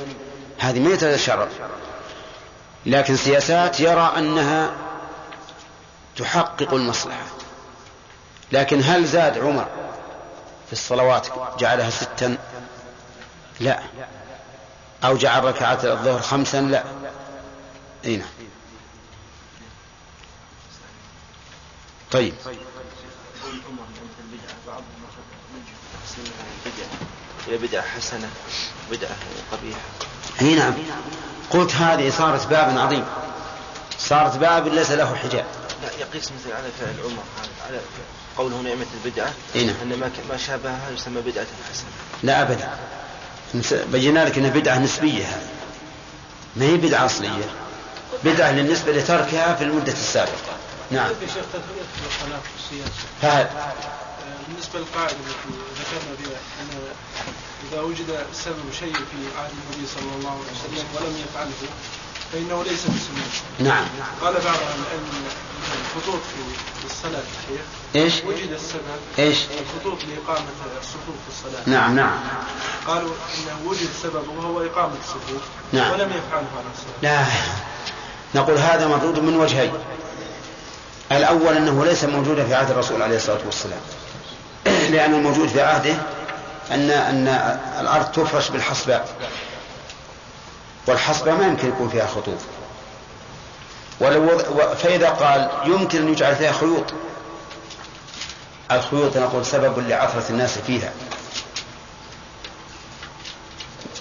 هذه 0.60 0.80
ما 0.80 0.94
يتشرع 0.94 1.48
لكن 2.86 3.16
سياسات 3.16 3.80
يرى 3.80 4.14
أنها 4.18 4.72
تحقق 6.18 6.74
المصلحة. 6.74 7.26
لكن 8.52 8.82
هل 8.84 9.06
زاد 9.06 9.38
عمر 9.38 9.68
في 10.68 10.74
الصلوات 10.74 11.28
جعلها 11.60 11.90
ستا؟ 11.90 12.38
لا. 13.60 13.80
أو 15.04 15.18
جعل 15.18 15.44
ركعات 15.44 15.86
الظهر 15.86 16.20
خمسا 16.22 16.62
لا. 16.62 16.84
أي 18.06 18.18
نعم. 18.18 18.30
طيب. 22.12 22.34
هي 27.48 27.58
بدعة 27.58 27.82
حسنة 27.82 28.30
بدعة 28.92 29.16
قبيحة. 29.52 29.80
أي 30.42 30.56
نعم. 30.56 30.74
قلت 31.50 31.72
هذه 31.72 32.10
صارت 32.10 32.48
باب 32.48 32.78
عظيم. 32.78 33.06
صارت 34.00 34.38
باب 34.38 34.68
ليس 34.68 34.92
له 34.92 35.16
حجاب. 35.16 35.46
لا 35.84 35.92
يقيس 36.00 36.32
مثل 36.32 36.54
على 36.54 36.70
فعل 36.80 36.96
عمر 37.06 37.24
على 37.68 37.80
قوله 38.38 38.62
نعمة 38.62 38.86
البدعة 39.04 39.34
أي 39.56 39.66
نعم. 39.66 39.76
أن 39.82 40.00
ما 40.00 40.12
ما 40.30 40.38
شابهها 40.38 40.90
يسمى 40.90 41.22
بدعة 41.22 41.48
حسنة. 41.72 41.90
لا 42.24 42.42
أبدا. 42.42 42.78
بينا 43.92 44.26
لك 44.26 44.38
أنها 44.38 44.50
بدعة 44.50 44.80
نسبية 44.80 45.24
هذه. 45.24 45.50
ما 46.56 46.66
هي 46.66 46.78
بدعة 46.78 47.06
أصلية. 47.06 47.50
بدعة 48.24 48.52
بالنسبة 48.52 48.92
لتركها 48.92 49.56
في 49.56 49.64
المدة 49.64 49.92
السابقة. 49.92 50.54
نعم. 50.92 51.10
يا 51.10 51.28
شيخ 51.28 51.46
في 52.70 52.82
فهد. 53.22 53.50
بالنسبة 54.48 54.80
للقاعدة 54.80 55.12
التي 55.12 55.54
ذكرنا 55.80 56.16
بها 56.20 56.40
أن 56.62 56.68
إذا 57.72 57.82
وجد 57.82 58.26
سبب 58.34 58.74
شيء 58.80 58.94
في 58.94 59.20
عهد 59.38 59.52
النبي 59.52 59.88
صلى 59.96 60.16
الله 60.20 60.32
عليه 60.32 60.42
وسلم 60.42 60.86
ولم 60.96 61.24
يفعله 61.30 61.52
فإنه 62.34 62.64
ليس 62.64 62.82
بسنة. 62.82 63.24
نعم. 63.60 63.86
قال 64.22 64.34
بعض 64.34 64.46
أن 64.46 64.84
الخطوط 65.96 66.22
في 66.80 66.86
الصلاة 66.86 67.24
شيخ 67.48 67.62
إيش؟ 67.96 68.14
وجد 68.26 68.52
السبب 68.52 68.82
إيش؟ 69.20 69.38
الخطوط 69.62 70.00
لإقامة 70.04 70.48
الصفوف 70.82 71.16
في 71.28 71.30
الصلاة. 71.30 71.64
نعم 71.66 71.96
نعم. 71.96 72.20
قالوا 72.88 73.12
إنه 73.38 73.70
وجد 73.70 73.90
سبب 74.04 74.28
وهو 74.38 74.62
إقامة 74.62 74.94
الصفوف 75.04 75.42
نعم. 75.74 75.92
ولم 75.92 76.10
يفعله 76.10 76.48
على 76.58 76.68
الصلاة. 76.74 77.02
لا. 77.02 77.26
نقول 78.36 78.58
هذا 78.58 78.88
مردود 78.88 79.20
من 79.20 79.36
وجهين. 79.36 79.74
الأول 81.12 81.58
أنه 81.58 81.86
ليس 81.86 82.04
موجودا 82.04 82.46
في 82.46 82.56
عهد 82.56 82.72
الرسول 82.72 83.02
عليه 83.02 83.16
الصلاة 83.16 83.42
والسلام. 83.46 83.80
لأن 84.66 85.14
الموجود 85.14 85.48
في 85.48 85.62
عهده 85.62 85.96
أن 86.72 86.90
أن 86.90 87.28
الأرض 87.80 88.06
تفرش 88.06 88.50
بالحصباء. 88.50 89.10
والحصبة 90.88 91.36
ما 91.36 91.48
يمكن 91.48 91.68
يكون 91.68 91.90
فيها 91.90 92.08
خطوط. 92.08 92.38
ولو 94.00 94.38
فإذا 94.76 95.10
قال 95.10 95.50
يمكن 95.66 95.98
أن 95.98 96.10
يجعل 96.10 96.36
فيها 96.36 96.52
خيوط. 96.52 96.94
الخيوط 98.72 99.18
نقول 99.18 99.46
سبب 99.46 99.80
لعثرة 99.80 100.24
الناس 100.30 100.58
فيها. 100.58 100.92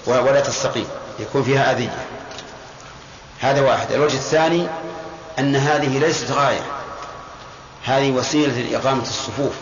ولا 0.06 0.40
تستقيم. 0.40 0.86
يكون 1.18 1.42
فيها 1.42 1.72
أذية. 1.72 1.96
هذا 3.40 3.60
واحد. 3.60 3.92
الوجه 3.92 4.14
الثاني 4.14 4.68
أن 5.38 5.56
هذه 5.56 5.98
ليست 5.98 6.30
غاية. 6.30 6.62
هذه 7.84 8.10
وسيلة 8.10 8.60
لإقامة 8.60 9.02
الصفوف. 9.02 9.52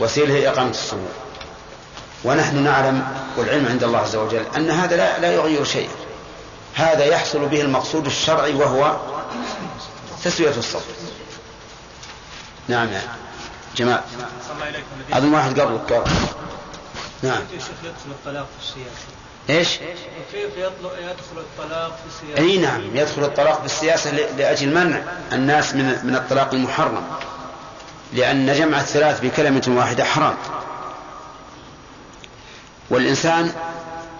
وسيلة 0.00 0.40
لإقامة 0.40 0.70
الصفوف. 0.70 1.10
ونحن 2.24 2.62
نعلم 2.62 3.25
والعلم 3.38 3.66
عند 3.66 3.84
الله 3.84 3.98
عز 3.98 4.16
وجل 4.16 4.44
أن 4.56 4.70
هذا 4.70 4.96
لا, 4.96 5.18
لا 5.18 5.32
يغير 5.32 5.64
شيئا 5.64 5.94
هذا 6.74 7.04
يحصل 7.04 7.46
به 7.46 7.60
المقصود 7.60 8.06
الشرعي 8.06 8.54
وهو 8.54 8.96
تسوية 10.24 10.56
الصف 10.58 10.84
نعم 12.68 12.88
يا 12.88 13.02
جماعة 13.76 14.04
أظن 15.12 15.34
واحد 15.34 15.60
قبلك 15.60 15.92
قبل 15.92 16.10
نعم 17.22 17.42
كيف 17.52 17.68
يدخل 17.84 18.10
الطلاق 18.10 18.46
في 18.58 18.64
السياسة؟ 18.64 19.06
إيش؟ 19.50 19.78
كيف 20.32 20.50
يدخل 20.98 21.38
الطلاق 21.38 21.96
في 21.96 22.06
السياسة؟ 22.14 22.42
أي 22.42 22.58
نعم 22.58 22.96
يدخل 22.96 23.24
الطلاق 23.24 23.60
في 23.60 23.66
السياسة 23.66 24.10
لأجل 24.10 24.74
منع 24.74 25.02
الناس 25.32 25.74
من 25.74 26.00
من 26.04 26.16
الطلاق 26.16 26.54
المحرم 26.54 27.02
لأن 28.12 28.54
جمع 28.54 28.80
الثلاث 28.80 29.20
بكلمة 29.20 29.64
واحدة 29.68 30.04
حرام 30.04 30.34
والإنسان 32.90 33.52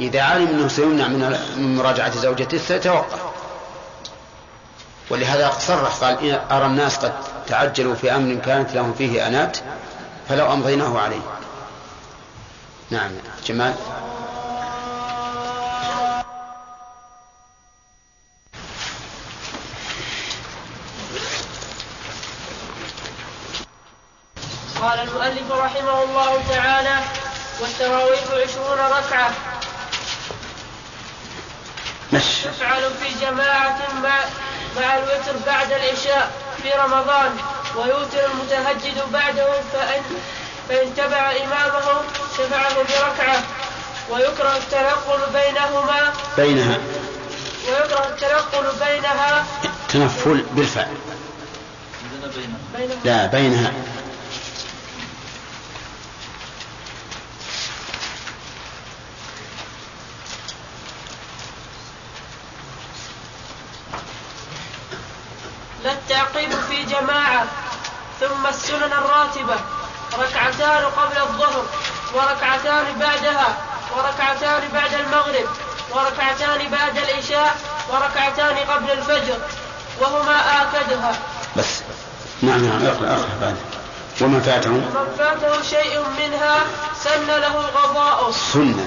إذا 0.01 0.23
علم 0.23 0.47
أنه 0.47 0.69
سيمنع 0.69 1.09
من 1.09 1.77
مراجعة 1.77 2.17
زوجته 2.17 2.59
سيتوقف. 2.59 3.21
ولهذا 5.11 5.53
صرح 5.59 5.95
قال 5.95 6.41
أرى 6.51 6.67
الناس 6.67 6.97
قد 6.97 7.13
تعجلوا 7.47 7.95
في 7.95 8.15
أمر 8.15 8.35
كانت 8.35 8.75
لهم 8.75 8.95
فيه 8.95 9.27
أنات 9.27 9.59
فلو 10.29 10.53
أمضيناه 10.53 10.99
عليه. 10.99 11.23
نعم 12.91 13.11
جمال. 13.47 13.75
قال 24.81 24.99
المؤلف 24.99 25.53
رحمه 25.53 26.03
الله 26.03 26.43
تعالى 26.49 26.99
والتراويح 27.61 28.21
عشرون 28.33 28.79
ركعة. 28.79 29.31
مش 32.12 32.23
تفعل 32.45 32.90
في 33.03 33.25
جماعة 33.25 33.79
مع, 34.03 34.19
مع 34.81 34.97
الوتر 34.97 35.33
بعد 35.47 35.72
العشاء 35.72 36.31
في 36.62 36.70
رمضان 36.70 37.37
ويوتر 37.76 38.26
المتهجد 38.31 39.12
بعده 39.12 39.47
فإن, 39.72 40.03
فإن 40.68 40.95
تبع 40.97 41.31
إمامه 41.31 42.01
شفعه 42.39 42.74
بركعة. 42.74 43.43
ويكره 44.11 44.57
التنقل 44.57 45.20
بينهما 45.33 46.12
بينها. 46.37 46.78
ويكره 47.68 48.07
التنقل 48.07 48.66
بينها 48.87 49.47
تنفل 49.89 50.45
بالفعل. 50.53 50.97
بينها 52.76 52.97
لا 53.05 53.26
بينها. 53.26 53.72
لا 65.87 65.93
التعقيب 65.93 66.51
في 66.68 66.82
جماعة 66.82 67.45
ثم 68.20 68.47
السنن 68.47 68.93
الراتبة. 68.93 69.57
ركعتان 70.18 70.84
قبل 70.84 71.18
الظهر 71.18 71.64
وركعتان 72.14 72.84
بعدها 73.01 73.57
وركعتان 73.97 74.62
بعد 74.74 74.95
المغرب 74.95 75.49
وركعتان 75.91 76.70
بعد 76.70 76.99
العشاء 76.99 77.57
وركعتان 77.91 78.57
قبل 78.57 78.91
الفجر 78.91 79.39
وهما 80.01 80.62
آكدها. 80.62 81.18
بس. 81.57 81.82
نعم 82.43 82.64
نعم 82.64 82.87
اقرأ 82.87 83.11
اقرأ 83.11 83.28
بعد. 83.41 83.57
ومن 84.20 84.41
فاته 84.41 84.70
من 84.70 85.14
فاته 85.18 85.62
شيء 85.62 86.05
منها 86.18 86.61
سن 87.05 87.26
له 87.26 87.61
القضاء 87.61 88.30
سنة. 88.30 88.87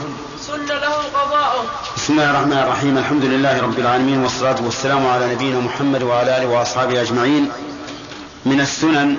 سن 0.49 0.65
له 0.65 0.99
القضاء 1.05 1.65
بسم 1.95 2.13
الله 2.13 2.29
الرحمن 2.31 2.57
الرحيم. 2.57 2.97
الحمد 2.97 3.25
لله 3.25 3.61
رب 3.61 3.79
العالمين 3.79 4.19
والصلاة 4.23 4.57
والسلام 4.65 5.07
على 5.07 5.33
نبينا 5.33 5.59
محمد 5.59 6.03
وعلى 6.03 6.37
آله 6.37 6.47
وأصحابه 6.47 7.01
أجمعين. 7.01 7.51
من 8.45 8.61
السنن 8.61 9.17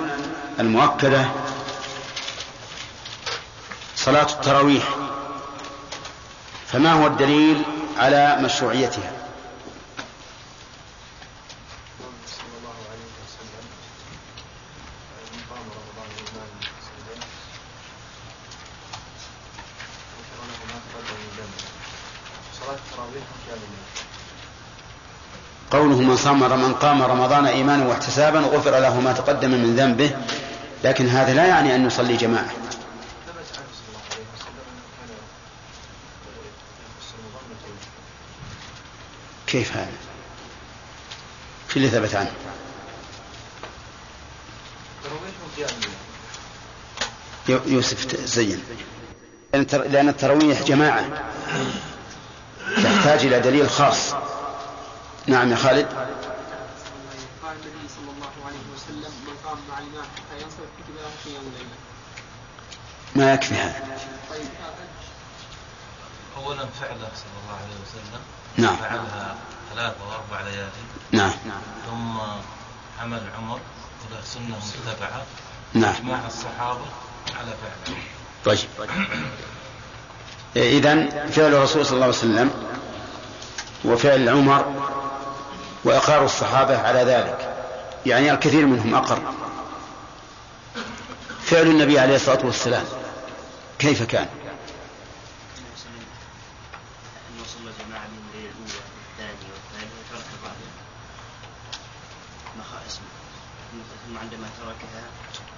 المؤكدة 0.59 1.25
صلاة 3.95 4.27
التراويح. 4.35 4.83
فما 6.67 6.93
هو 6.93 7.07
الدليل 7.07 7.63
على 7.97 8.37
مشروعيتها 8.43 9.11
صلى 12.27 12.55
الله 12.59 12.77
عليه 12.91 13.11
وسلم 13.23 13.65
من 15.31 15.41
قام 15.49 15.65
رمضان 15.79 16.09
ايمانا 16.19 16.55
واحتسابا 16.59 17.15
غفر 20.15 20.39
له 20.47 20.59
ما 20.71 20.77
تقدم 20.85 21.17
من 21.23 21.31
ذنبه 21.37 21.67
صلاه 22.59 22.79
التراويح 22.85 23.25
كامله 23.47 23.81
قوله 25.71 26.01
من 26.01 26.17
صام 26.17 26.39
من 26.39 26.73
قام 26.73 27.01
رمضان 27.01 27.45
إيمانا 27.45 27.87
واحتسابا 27.87 28.39
غفر 28.39 28.79
له 28.79 28.99
ما 28.99 29.13
تقدم 29.13 29.51
من 29.51 29.75
ذنبه. 29.75 30.11
لكن 30.83 31.07
هذا 31.07 31.33
لا 31.33 31.45
يعني 31.45 31.75
أن 31.75 31.85
نصلي 31.85 32.17
بالتوجيه 32.17 32.51
كيف 39.47 39.77
هذا؟ 39.77 39.91
في 41.67 41.77
اللي 41.77 41.89
ثبت 41.89 42.15
عنه. 42.15 42.31
يوسف 47.49 48.15
زين 48.25 48.63
لأن 49.71 50.09
التراويح 50.09 50.61
جماعة 50.61 51.05
تحتاج 52.83 53.25
إلى 53.25 53.39
دليل 53.39 53.69
خاص. 53.69 54.10
نعم 55.27 55.51
يا 55.51 55.55
خالد. 55.55 55.87
قال 57.43 57.55
النبي 57.55 57.87
صلى 57.95 58.11
الله 58.15 58.31
عليه 58.45 58.65
وسلم 58.75 59.11
من 59.27 59.35
قام 59.45 59.57
مع 59.69 59.77
الإمام 59.79 60.05
حتى 60.15 60.35
ينصرف 60.43 60.69
كتب 60.79 60.95
له 60.95 61.09
قيام 61.25 61.43
الليل 61.47 61.67
ما 63.15 63.33
يكفي 63.33 63.55
هذا. 63.55 63.97
طيب 64.29 64.47
أولا 66.37 66.65
فعله 66.65 67.09
صلى 67.15 67.37
الله 67.43 67.57
عليه 67.63 67.77
وسلم. 67.83 68.21
نعم. 68.57 68.75
فعلها 68.75 69.35
ثلاث 69.75 69.93
وأربع 70.01 70.41
ليالي 70.49 70.69
نعم. 71.11 71.31
ثم 71.89 72.17
عمل 73.01 73.21
عمر 73.37 73.59
وله 74.09 74.21
سنة 74.25 74.57
متبعة. 74.57 75.25
نعم. 75.73 75.95
إجماع 75.95 76.27
الصحابة 76.27 76.85
على 77.39 77.53
فعله 77.61 77.97
طيب. 78.45 78.59
إذا 80.55 81.09
فعل 81.27 81.53
الرسول 81.53 81.85
صلى 81.85 81.93
الله 81.93 82.05
عليه 82.05 82.17
وسلم 82.17 82.51
وفعل 83.85 84.29
عمر 84.29 84.91
وإقرار 85.83 86.25
الصحابة 86.25 86.77
على 86.77 86.99
ذلك 86.99 87.53
يعني 88.05 88.31
الكثير 88.31 88.65
منهم 88.65 88.95
أقر. 88.95 89.19
فعل 91.43 91.67
النبي 91.67 91.99
عليه 91.99 92.15
الصلاة 92.15 92.45
والسلام 92.45 92.83
كيف 93.79 94.03
كان؟ 94.03 94.27
ثم 104.07 104.17
عندما 104.17 104.47
تركها 104.59 105.03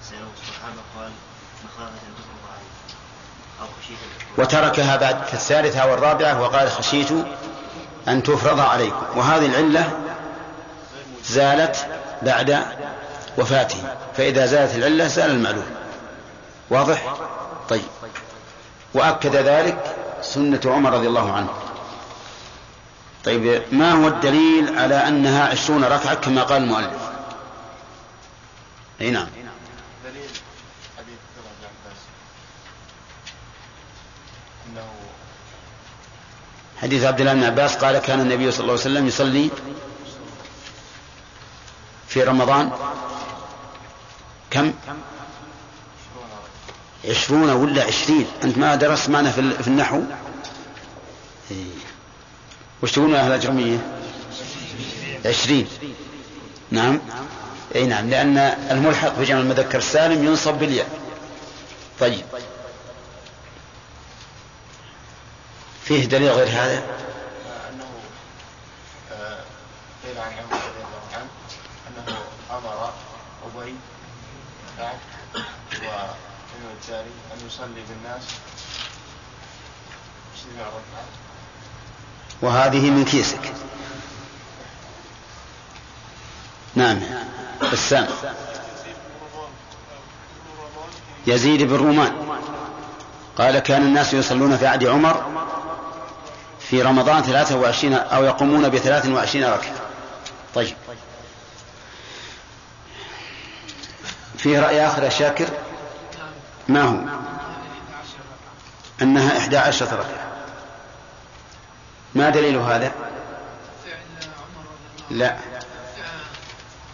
الصحابة 0.02 1.12
مخافة 1.66 1.90
أن 1.90 2.14
تفرض 2.18 2.44
أو 3.62 3.66
تفرض 3.66 4.40
وتركها 4.40 4.96
بعد 4.96 5.34
الثالثة 5.34 5.86
والرابعة 5.92 6.42
وقال 6.42 6.72
خشيت 6.72 7.12
أن 8.08 8.24
تفرض 8.24 8.60
عليكم. 8.60 9.18
وهذه 9.18 9.46
العلة 9.46 10.03
زالت 11.26 11.88
بعد 12.22 12.60
وفاته. 13.38 13.78
فإذا 14.18 14.46
زالت 14.46 14.76
العلة 14.76 15.08
زال 15.08 15.32
المعلوم 15.32 15.66
واضح؟ 16.70 17.16
طيب. 17.70 17.82
وأكد 18.94 19.36
ذلك 19.36 19.96
سنة 20.22 20.62
عمر 20.66 20.94
رضي 20.94 21.08
الله 21.08 21.34
عنه. 21.34 21.50
طيب 23.26 23.62
ما 23.72 23.92
هو 23.92 24.08
الدليل 24.08 24.80
على 24.80 25.08
أنها 25.08 25.48
عشرون 25.48 25.84
ركعة 25.84 26.14
كما 26.14 26.44
قال 26.44 26.64
المؤلف؟ 26.64 27.14
أي 29.02 29.12
نعم. 29.12 29.28
دليل 30.06 30.30
حديث 30.98 31.20
عباس 31.64 32.00
انه 34.68 34.84
حديث 36.82 37.04
عبد 37.04 37.20
الله 37.20 37.34
بن 37.34 37.44
عباس 37.44 37.76
قال 37.76 37.98
كان 37.98 38.20
النبي 38.20 38.52
صلى 38.52 38.62
الله 38.62 38.72
عليه 38.72 38.82
وسلم 38.82 39.08
يصلي 39.08 39.50
في 42.14 42.24
رمضان؟ 42.24 42.72
كم؟ 44.52 44.74
عشرون 47.10 47.50
ولا 47.50 47.84
عشرين. 47.84 48.28
أنت 48.44 48.58
ما 48.58 48.76
درست 48.76 49.10
معنا 49.10 49.32
في 49.32 49.42
ال- 49.42 49.64
في 49.64 49.68
النحو؟ 49.68 50.02
إيه. 51.52 51.66
وش 52.84 52.92
تقولون 52.92 53.16
أهل 53.16 53.28
الأجرمية 53.28 53.78
عشرين. 55.26 55.68
نعم. 56.72 57.00
أي 57.76 57.86
نعم 57.88 58.10
لأن 58.10 58.38
الملحق 58.72 59.20
بجمع 59.20 59.40
المذكر 59.40 59.78
السالم 59.78 60.26
ينصب 60.26 60.54
بالياء. 60.54 60.90
طيب. 62.00 62.26
فيه 65.86 66.06
دليل 66.06 66.30
غير 66.30 66.48
هذا 66.48 66.78
انه 67.70 67.86
آه، 69.12 69.40
قيل 70.06 70.18
عن 70.18 70.32
عمر 70.32 70.56
رضي 70.56 70.78
الله 70.78 71.02
عنه 71.14 71.28
انه 71.88 72.18
أمر 72.52 72.94
ابي 73.46 73.76
بن 75.34 75.80
كعب 75.82 76.16
وابن 76.54 76.76
الجاري 76.82 77.12
أن 77.34 77.48
يصلي 77.48 77.84
بالناس 77.90 78.24
عشرين 80.36 80.60
ركعه 80.60 81.06
وهذه 82.42 82.90
من 82.90 83.06
كيسك. 83.06 83.54
نعم 86.76 87.00
بسام 87.74 88.08
يزيد 91.28 91.64
بن 91.64 91.76
رومان. 91.76 92.40
قال 93.38 93.60
كان 93.60 93.82
الناس 93.82 94.14
يصلون 94.14 94.58
في 94.58 94.68
عهد 94.68 94.84
عمر 94.84 95.26
في 96.60 96.82
رمضان 96.82 97.24
ثلاثة 97.24 97.56
وعشرين 97.56 97.94
أو 97.94 98.24
يقومون 98.24 98.70
بثلاث 98.70 99.06
وعشرين 99.06 99.46
ركعة. 99.46 99.74
طيب. 100.56 100.76
فيه 104.44 104.60
رأي 104.60 104.88
آخر 104.88 105.04
يا 105.04 105.10
شاكر 105.10 105.48
ما 106.68 106.82
هو 106.82 106.98
أنها 109.02 109.38
إحدى 109.38 109.58
عشرة 109.58 109.96
ركعة 109.96 110.34
ما 112.16 112.30
دليل 112.30 112.58
هذا 112.58 112.92
لا 115.10 115.38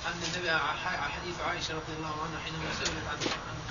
أن 0.08 0.20
النبي 0.36 0.52
حديث 0.52 1.36
عائشة 1.47 1.74
رضي 1.74 1.93
الله 1.97 2.08
عنها 2.24 2.39
حينما 2.45 2.70
سئلت 2.80 2.91
عن 3.10 3.18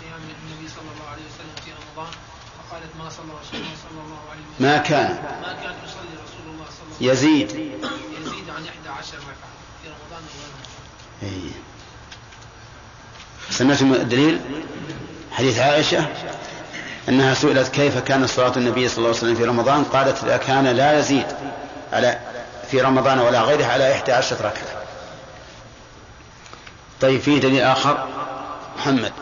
قيام 0.01 0.20
النبي 0.20 0.68
صلى 0.68 0.91
الله 0.95 1.09
عليه 1.12 1.22
وسلم 1.22 1.55
في 1.64 1.70
رمضان 1.72 2.12
فقالت 2.59 2.97
ما 2.99 3.09
صلى 3.09 3.33
رسول 3.43 3.61
الله 3.61 3.76
صلى 3.89 4.01
الله 4.05 4.20
عليه 4.31 4.41
وسلم 4.41 4.66
ما 4.68 4.79
كان. 4.79 5.09
ما 5.43 5.53
كان 5.62 5.74
يصلي 5.85 6.14
رسول 6.24 6.47
الله 6.55 6.66
صلى 6.70 6.87
الله 6.87 6.97
عليه 7.01 7.12
يزيد. 7.12 7.49
وسلم 7.49 7.91
يزيد 8.22 8.51
عن 8.51 8.66
11 8.66 9.16
ركعة 9.18 9.51
في 9.83 9.89
رمضان 9.89 10.22
وغيره. 11.22 11.53
سمعتم 13.51 13.92
الدليل 13.92 14.40
حديث 15.32 15.59
عائشة 15.59 16.07
أنها 17.09 17.34
سئلت 17.34 17.68
كيف 17.68 17.99
كان 17.99 18.26
صلاة 18.26 18.53
النبي 18.57 18.88
صلى 18.88 18.99
الله 18.99 19.09
عليه 19.09 19.18
وسلم 19.18 19.34
في 19.34 19.44
رمضان؟ 19.44 19.84
قالت 19.84 20.24
لا 20.24 20.36
كان 20.36 20.66
لا 20.66 20.99
يزيد 20.99 21.26
على 21.92 22.18
في 22.70 22.80
رمضان 22.80 23.18
ولا 23.18 23.42
غيره 23.42 23.66
على 23.66 23.92
إحدى 23.94 24.12
عشرة 24.12 24.36
ركعة. 24.36 24.82
طيب 27.01 27.20
فيه 27.20 27.40
دليل 27.40 27.62
آخر؟ 27.62 28.09
محمد. 28.78 29.12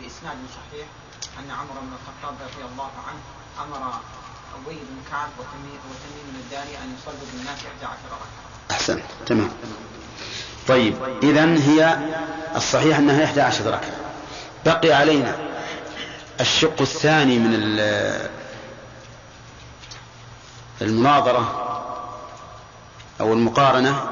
بإسناد 0.00 0.36
صحيح 0.56 0.86
أن 1.38 1.50
عمر 1.50 1.80
بن 1.80 1.92
الخطاب 1.92 2.34
رضي 2.48 2.64
الله 2.72 2.90
عنه 3.08 3.20
أمر 3.64 4.00
أبي 4.66 4.74
بن 4.76 5.10
كعب 5.10 5.28
وتميم 5.38 6.42
الداري 6.44 6.76
أن 6.84 6.94
يصلوا 7.00 7.26
بالناس 7.32 7.58
11 7.58 7.98
ركعة. 8.06 8.28
أحسن. 8.70 9.00
تمام. 9.26 9.50
طيب 10.68 10.94
إذا 11.22 11.44
هي 11.44 11.98
الصحيح 12.56 12.98
أنها 12.98 13.24
إحدى 13.24 13.40
عشرة 13.40 13.70
ركعة. 13.70 13.90
بقي 14.66 14.92
علينا 14.92 15.36
الشق 16.40 16.80
الثاني 16.80 17.38
من 17.38 17.54
ال- 17.54 18.28
المناظرة 20.82 21.64
أو 23.20 23.32
المقارنة 23.32 24.04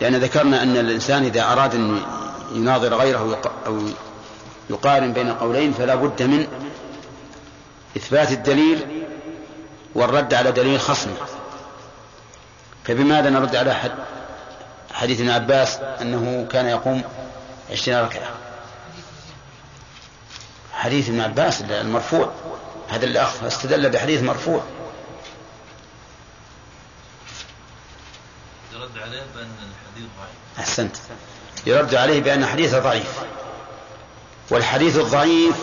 لأن 0.00 0.16
ذكرنا 0.16 0.62
أن 0.62 0.76
الإنسان 0.76 1.24
إذا 1.24 1.52
أراد 1.52 1.74
أن 1.74 2.02
يناظر 2.52 2.94
غيره 2.94 3.40
أو 3.66 3.80
يقارن 4.70 5.12
بين 5.12 5.32
قولين 5.32 5.72
فلا 5.72 5.94
بد 5.94 6.22
من 6.22 6.46
إثبات 7.96 8.32
الدليل 8.32 8.95
والرد 9.96 10.34
على 10.34 10.52
دليل 10.52 10.80
خصمه 10.80 11.16
فبماذا 12.84 13.30
نرد 13.30 13.56
على 13.56 13.74
حد 13.74 13.92
حديث 14.92 15.20
ابن 15.20 15.30
عباس 15.30 15.76
أنه 15.76 16.46
كان 16.50 16.66
يقوم 16.66 17.02
عشرين 17.70 18.00
ركعة؟ 18.00 18.28
حديث 20.72 21.08
ابن 21.08 21.20
عباس 21.20 21.60
المرفوع. 21.60 22.30
هذا 22.88 23.04
الأخ 23.04 23.44
استدل 23.44 23.90
بحديث 23.90 24.22
مرفوع. 24.22 24.62
يرد 28.72 28.98
عليه 28.98 29.22
بأن 29.34 29.50
الحديث 29.62 30.08
ضعيف. 30.18 30.58
أحسنت. 30.58 30.96
يرد 31.66 31.94
عليه 31.94 32.20
بأن 32.20 32.46
حديثه 32.46 32.78
ضعيف. 32.78 33.18
والحديث 34.50 34.96
الضعيف 34.96 35.56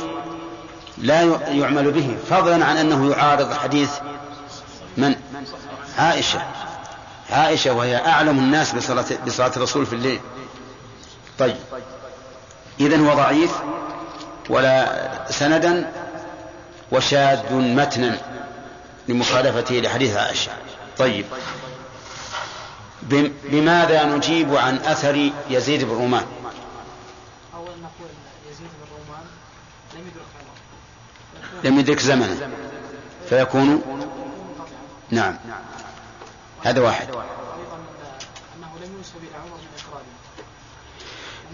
لا 0.98 1.22
يعمل 1.48 1.92
به 1.92 2.18
فضلا 2.30 2.66
عن 2.66 2.78
أنه 2.78 3.12
يعارض 3.12 3.54
حديث 3.54 3.90
من؟ 4.98 5.16
عائشة. 5.98 6.42
عائشة 7.30 7.74
وهي 7.74 7.98
أعلم 7.98 8.40
الناس 8.40 8.76
بصلاة, 8.76 9.06
بصلاة 9.26 9.52
الرسول 9.58 9.86
في 9.86 9.94
الليل. 9.94 10.20
طيب. 11.40 11.56
إذن 12.80 13.08
هو 13.08 13.14
ضعيف 13.14 13.52
ولا 14.50 15.10
سندا 15.30 15.92
وشاذ 16.92 17.54
متنا 17.54 18.18
لمخالفته 19.08 19.76
لحديث 19.76 20.16
عائشة. 20.16 20.52
طيب. 20.98 21.26
بماذا 23.44 24.04
نجيب 24.06 24.56
عن 24.56 24.76
أثر 24.78 25.32
يزيد 25.50 25.84
بن 25.84 25.92
رومان؟ 25.92 26.26
أول 27.56 27.66
نقول 27.66 28.10
يزيد 28.52 28.68
بن 28.68 28.88
رومان 28.92 29.26
لم 29.94 30.02
يدرك 30.08 30.26
عمر 30.40 31.70
لم 31.70 31.80
يدرك 31.80 32.00
زمنه. 32.00 32.50
فيكون 33.30 33.93
نعم. 35.14 35.36
هذا 36.64 36.82
واحد. 36.82 37.08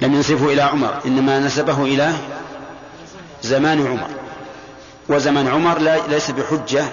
لم 0.01 0.13
ينسبه 0.13 0.53
إلى 0.53 0.61
عمر 0.61 0.99
إنما 1.05 1.39
نسبه 1.39 1.83
إلى 1.83 2.13
زمان 3.43 3.87
عمر. 3.87 4.09
وزمان 5.09 5.47
عمر 5.47 5.79
لا 5.79 6.07
ليس 6.07 6.31
بحجة 6.31 6.85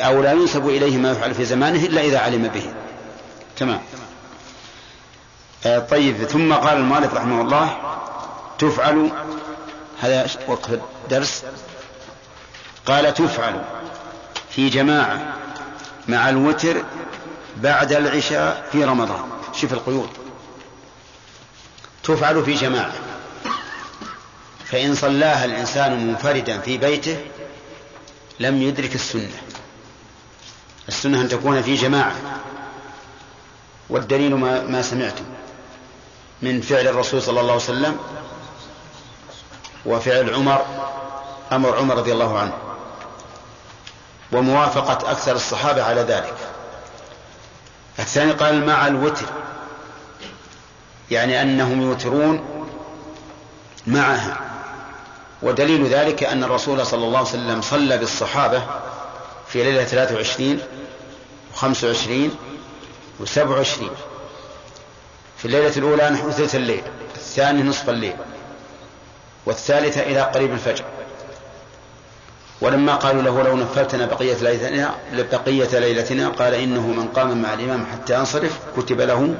أو 0.00 0.22
لا 0.22 0.32
ينسب 0.32 0.68
إليه 0.68 0.96
ما 0.96 1.10
يفعل 1.10 1.34
في 1.34 1.44
زمانه 1.44 1.86
إلا 1.86 2.00
إذا 2.00 2.18
علم 2.18 2.48
به. 2.48 2.72
تمام. 3.56 3.80
آه 5.66 5.78
طيب 5.78 6.24
ثم 6.24 6.52
قال 6.52 6.76
المؤلف 6.76 7.14
رحمه 7.14 7.40
الله 7.40 7.76
تفعل 8.58 9.10
هذا 10.00 10.26
وقف 10.48 10.80
الدرس. 11.04 11.44
قال 12.86 13.14
تفعل 13.14 13.64
في 14.50 14.68
جماعة. 14.68 15.34
مع 16.08 16.28
الوتر 16.28 16.84
بعد 17.56 17.92
العشاء 17.92 18.68
في 18.72 18.84
رمضان. 18.84 19.24
شوف 19.52 19.72
القيود. 19.72 20.08
تفعل 22.04 22.44
في 22.44 22.54
جماعة. 22.54 22.92
فإن 24.64 24.94
صلاها 24.94 25.44
الإنسان 25.44 26.06
منفردا 26.06 26.60
في 26.60 26.78
بيته 26.78 27.16
لم 28.40 28.62
يدرك 28.62 28.94
السنة. 28.94 29.42
السنة 30.88 31.20
أن 31.20 31.28
تكون 31.28 31.62
في 31.62 31.74
جماعة. 31.74 32.16
والدليل 33.90 34.34
ما, 34.34 34.62
ما 34.62 34.82
سمعتم. 34.82 35.24
من 36.42 36.60
فعل 36.60 36.88
الرسول 36.88 37.22
صلى 37.22 37.40
الله 37.40 37.52
عليه 37.52 37.62
وسلم 37.62 37.98
وفعل 39.86 40.34
عمر 40.34 40.66
أمر 41.52 41.76
عمر 41.76 41.96
رضي 41.96 42.12
الله 42.12 42.38
عنه. 42.38 42.67
وموافقة 44.32 45.10
أكثر 45.10 45.36
الصحابة 45.36 45.82
على 45.82 46.00
ذلك. 46.00 46.34
الثاني 47.98 48.32
قال 48.32 48.66
مع 48.66 48.86
الوتر. 48.86 49.26
يعني 51.10 51.42
أنهم 51.42 51.82
يوترون 51.82 52.44
معها. 53.86 54.36
ودليل 55.42 55.86
ذلك 55.86 56.24
أن 56.24 56.44
الرسول 56.44 56.86
صلى 56.86 57.04
الله 57.04 57.18
عليه 57.18 57.28
وسلم 57.28 57.62
صلى 57.62 57.98
بالصحابة 57.98 58.62
في 59.48 59.64
ليلة 59.64 59.84
23 59.84 60.60
و25 61.54 62.30
و27 63.20 63.82
في 65.38 65.44
الليلة 65.44 65.76
الأولى 65.76 66.10
نحو 66.10 66.30
ثلث 66.30 66.54
الليل 66.54 66.82
الثاني 67.16 67.62
نصف 67.62 67.90
الليل 67.90 68.16
والثالثة 69.46 70.00
إلى 70.00 70.20
قريب 70.20 70.52
الفجر. 70.52 70.84
ولما 72.60 72.94
قالوا 72.94 73.22
له 73.22 73.42
لو 73.42 73.56
نفلتنا 73.56 74.06
بقية 74.06 74.34
ليلتنا 74.34 74.94
بقية 75.12 75.78
ليلتنا 75.78 76.28
قال 76.28 76.54
إنه 76.54 76.86
من 76.86 77.08
قام 77.08 77.42
مع 77.42 77.54
الإمام 77.54 77.86
حتى 77.92 78.14
ينصرف 78.14 78.58
كتب 78.76 79.00
له 79.00 79.34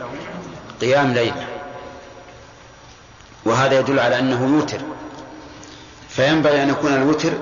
قيام 0.80 1.12
ليلة. 1.12 1.46
وهذا 3.44 3.78
يدل 3.78 4.00
على 4.00 4.18
أنه 4.18 4.56
يوتر. 4.56 4.80
فينبغي 6.08 6.62
أن 6.62 6.68
يكون 6.68 6.94
الوتر 6.94 7.32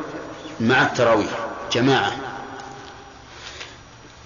مع 0.61 0.83
التراويح 0.83 1.31
جماعة. 1.73 2.13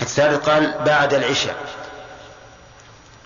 الثالث 0.00 0.48
قال 0.48 0.74
بعد 0.86 1.14
العشاء. 1.14 1.56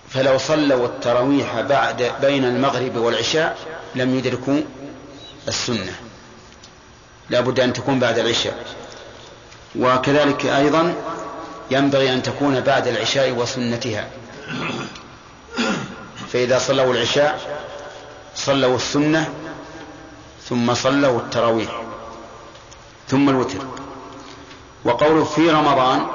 فلو 0.09 0.37
صلوا 0.37 0.85
التراويح 0.85 1.61
بعد 1.61 2.11
بين 2.21 2.45
المغرب 2.45 2.95
والعشاء 2.97 3.57
لم 3.95 4.15
يدركوا 4.17 4.61
السنة. 5.47 6.04
لا 7.29 7.41
بد 7.41 7.59
أن 7.59 7.73
تكون 7.73 7.99
بعد 7.99 8.19
العشاء. 8.19 8.65
وكذلك 9.79 10.45
أيضا 10.45 10.93
ينبغي 11.71 12.13
أن 12.13 12.23
تكون 12.23 12.59
بعد 12.59 12.87
العشاء 12.87 13.31
وسنتها. 13.31 14.07
فإذا 16.33 16.59
صلوا 16.59 16.93
العشاء 16.93 17.39
صلوا 18.35 18.75
السنة 18.75 19.29
ثم 20.49 20.73
صلوا 20.73 21.19
التراويح 21.19 21.81
ثم 23.07 23.29
الوتر. 23.29 23.65
وقوله 24.85 25.23
في 25.23 25.49
رمضان 25.49 26.07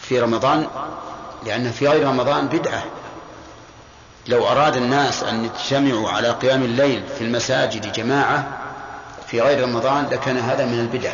في 0.00 0.20
رمضان 0.20 0.66
لأن 1.46 1.72
في 1.72 1.88
غير 1.88 2.06
رمضان 2.06 2.48
بدعة. 2.48 2.84
لو 4.28 4.46
أراد 4.48 4.76
الناس 4.76 5.22
أن 5.22 5.44
يجتمعوا 5.44 6.10
على 6.10 6.30
قيام 6.30 6.62
الليل 6.62 7.02
في 7.18 7.24
المساجد 7.24 7.92
جماعة 7.92 8.63
في 9.34 9.40
غير 9.40 9.62
رمضان 9.62 10.08
لكان 10.10 10.38
هذا 10.38 10.64
من 10.64 10.80
البدع. 10.80 11.12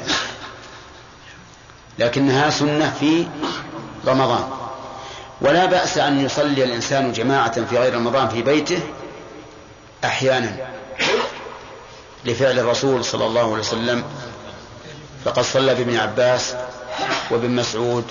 لكنها 1.98 2.50
سنة 2.50 2.96
في 3.00 3.26
رمضان. 4.06 4.50
ولا 5.40 5.66
بأس 5.66 5.98
أن 5.98 6.24
يصلي 6.24 6.64
الإنسان 6.64 7.12
جماعة 7.12 7.64
في 7.64 7.78
غير 7.78 7.94
رمضان 7.94 8.28
في 8.28 8.42
بيته 8.42 8.80
أحيانا. 10.04 10.56
لفعل 12.24 12.58
الرسول 12.58 13.04
صلى 13.04 13.26
الله 13.26 13.40
عليه 13.40 13.62
وسلم 13.62 14.04
فقد 15.24 15.42
صلى 15.42 15.74
بابن 15.74 15.96
عباس 15.96 16.54
وابن 17.30 17.50
مسعود 17.50 18.04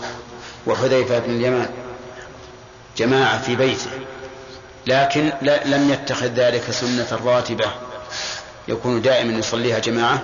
وحذيفة 0.68 1.20
بن 1.20 1.36
اليمان 1.36 1.70
جماعة 2.98 3.42
في 3.42 3.56
بيته 3.56 3.90
لكن 4.88 5.32
لم 5.66 5.90
يتخذ 5.90 6.28
ذلك 6.28 6.72
سنة 6.72 7.20
راتبة 7.26 7.89
يكون 8.70 9.02
دائما 9.02 9.34
يصليها 9.34 9.80
جماعة 9.80 10.22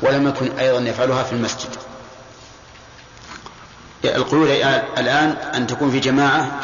ولم 0.00 0.28
يكن 0.28 0.58
أيضا 0.58 0.78
يفعلها 0.78 1.22
في 1.22 1.32
المسجد. 1.32 1.68
القيود 4.04 4.48
الآن 4.98 5.30
أن 5.54 5.66
تكون 5.66 5.90
في 5.90 6.00
جماعة. 6.00 6.60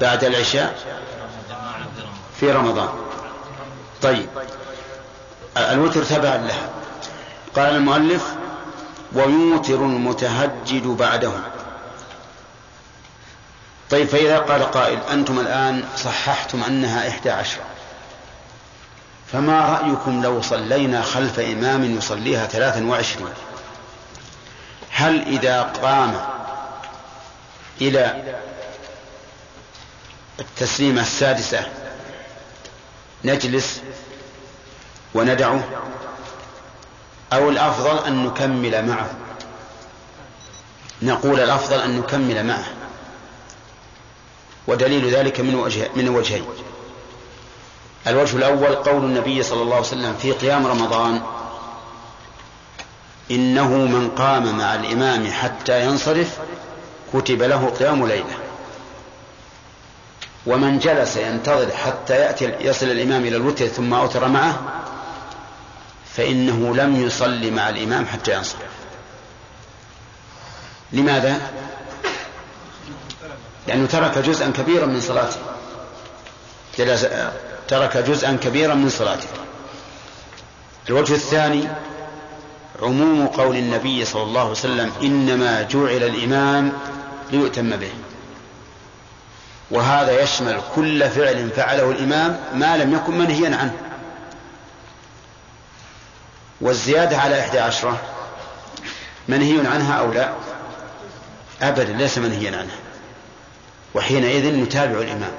بعد 0.00 0.24
العشاء. 0.24 0.78
في 2.40 2.52
رمضان. 2.52 2.88
طيب. 4.02 4.26
الوتر 5.56 6.04
تبع 6.04 6.34
لها. 6.36 6.70
قال 7.56 7.76
المؤلف 7.76 8.34
ويوتر 9.12 9.74
المتهجد 9.74 10.86
بعده. 10.86 11.32
طيب 13.90 14.08
فإذا 14.08 14.38
قال 14.38 14.70
قائل 14.70 14.98
أنتم 15.12 15.40
الآن 15.40 15.84
صححتم 15.96 16.62
أنها 16.62 17.08
إحدى 17.08 17.30
عشر. 17.30 17.60
فما 19.32 19.60
رأيكم 19.60 20.22
لو 20.22 20.42
صلينا 20.42 21.02
خلف 21.02 21.38
إمام 21.40 21.96
يصليها 21.96 22.46
ثلاثا 22.46 22.84
وعشرين؟ 22.84 23.28
هل 24.90 25.22
إذا 25.22 25.62
قام 25.62 26.26
إلى 27.80 28.34
التسليمة 30.40 31.02
السادسة 31.02 31.66
نجلس 33.24 33.80
وندعه 35.14 35.64
أو 37.32 37.50
الأفضل 37.50 38.06
أن 38.06 38.26
نكمل 38.26 38.86
معه؟ 38.86 39.10
نقول 41.02 41.40
الأفضل 41.40 41.80
أن 41.80 41.98
نكمل 41.98 42.46
معه. 42.46 42.64
ودليل 44.66 45.14
ذلك 45.14 45.40
من 45.40 45.54
وجه 45.54 45.90
من 45.96 46.08
وجهين. 46.08 46.44
الوجه 48.06 48.36
الأول 48.36 48.74
قول 48.74 49.04
النبي 49.04 49.42
صلى 49.42 49.62
الله 49.62 49.76
عليه 49.76 49.86
وسلم 49.86 50.14
في 50.22 50.32
قيام 50.32 50.66
رمضان 50.66 51.22
إنه 53.30 53.68
من 53.68 54.10
قام 54.10 54.58
مع 54.58 54.74
الإمام 54.74 55.30
حتى 55.30 55.84
ينصرف 55.84 56.38
كتب 57.14 57.42
له 57.42 57.66
قيام 57.66 58.06
ليلة. 58.06 58.36
ومن 60.46 60.78
جلس 60.78 61.16
ينتظر 61.16 61.70
حتى 61.72 62.14
يأتي 62.14 62.54
يصل 62.60 62.86
الإمام 62.86 63.24
إلى 63.24 63.36
الوتر 63.36 63.66
ثم 63.66 63.94
أوتر 63.94 64.28
معه 64.28 64.60
فإنه 66.16 66.76
لم 66.76 67.06
يصلي 67.06 67.50
مع 67.50 67.68
الإمام 67.68 68.06
حتى 68.06 68.34
ينصرف. 68.34 68.70
لماذا؟ 70.92 71.40
لأنه 73.68 73.86
ترك 73.86 74.18
جزءا 74.18 74.52
كبيرا 74.56 74.86
من 74.86 75.00
صلاته. 75.00 75.38
جلس 76.78 77.06
ترك 77.68 77.96
جزءا 77.96 78.38
كبيرا 78.42 78.74
من 78.74 78.88
صلاته. 78.88 79.28
الوجه 80.88 81.14
الثاني 81.14 81.68
عموم 82.82 83.26
قول 83.26 83.56
النبي 83.56 84.04
صلى 84.04 84.22
الله 84.22 84.40
عليه 84.40 84.50
وسلم 84.50 84.92
إنما 85.02 85.62
جعل 85.62 86.02
الإمام 86.02 86.72
ليؤتم 87.30 87.76
به. 87.76 87.90
وهذا 89.70 90.22
يشمل 90.22 90.60
كل 90.74 91.10
فعل 91.10 91.50
فعله 91.50 91.90
الإمام 91.90 92.40
ما 92.54 92.76
لم 92.76 92.94
يكن 92.94 93.18
منهيا 93.18 93.56
عنه. 93.56 93.76
والزيادة 96.60 97.18
على 97.18 97.40
إحدى 97.40 97.58
عشرة 97.58 98.00
منهي 99.28 99.66
عنها 99.66 99.94
أو 99.94 100.12
لا؟ 100.12 100.32
أبدا 101.62 101.92
ليس 101.92 102.18
منهيا 102.18 102.58
عنها. 102.58 102.76
وحينئذ 103.94 104.56
نتابع 104.56 104.98
الإمام. 104.98 105.32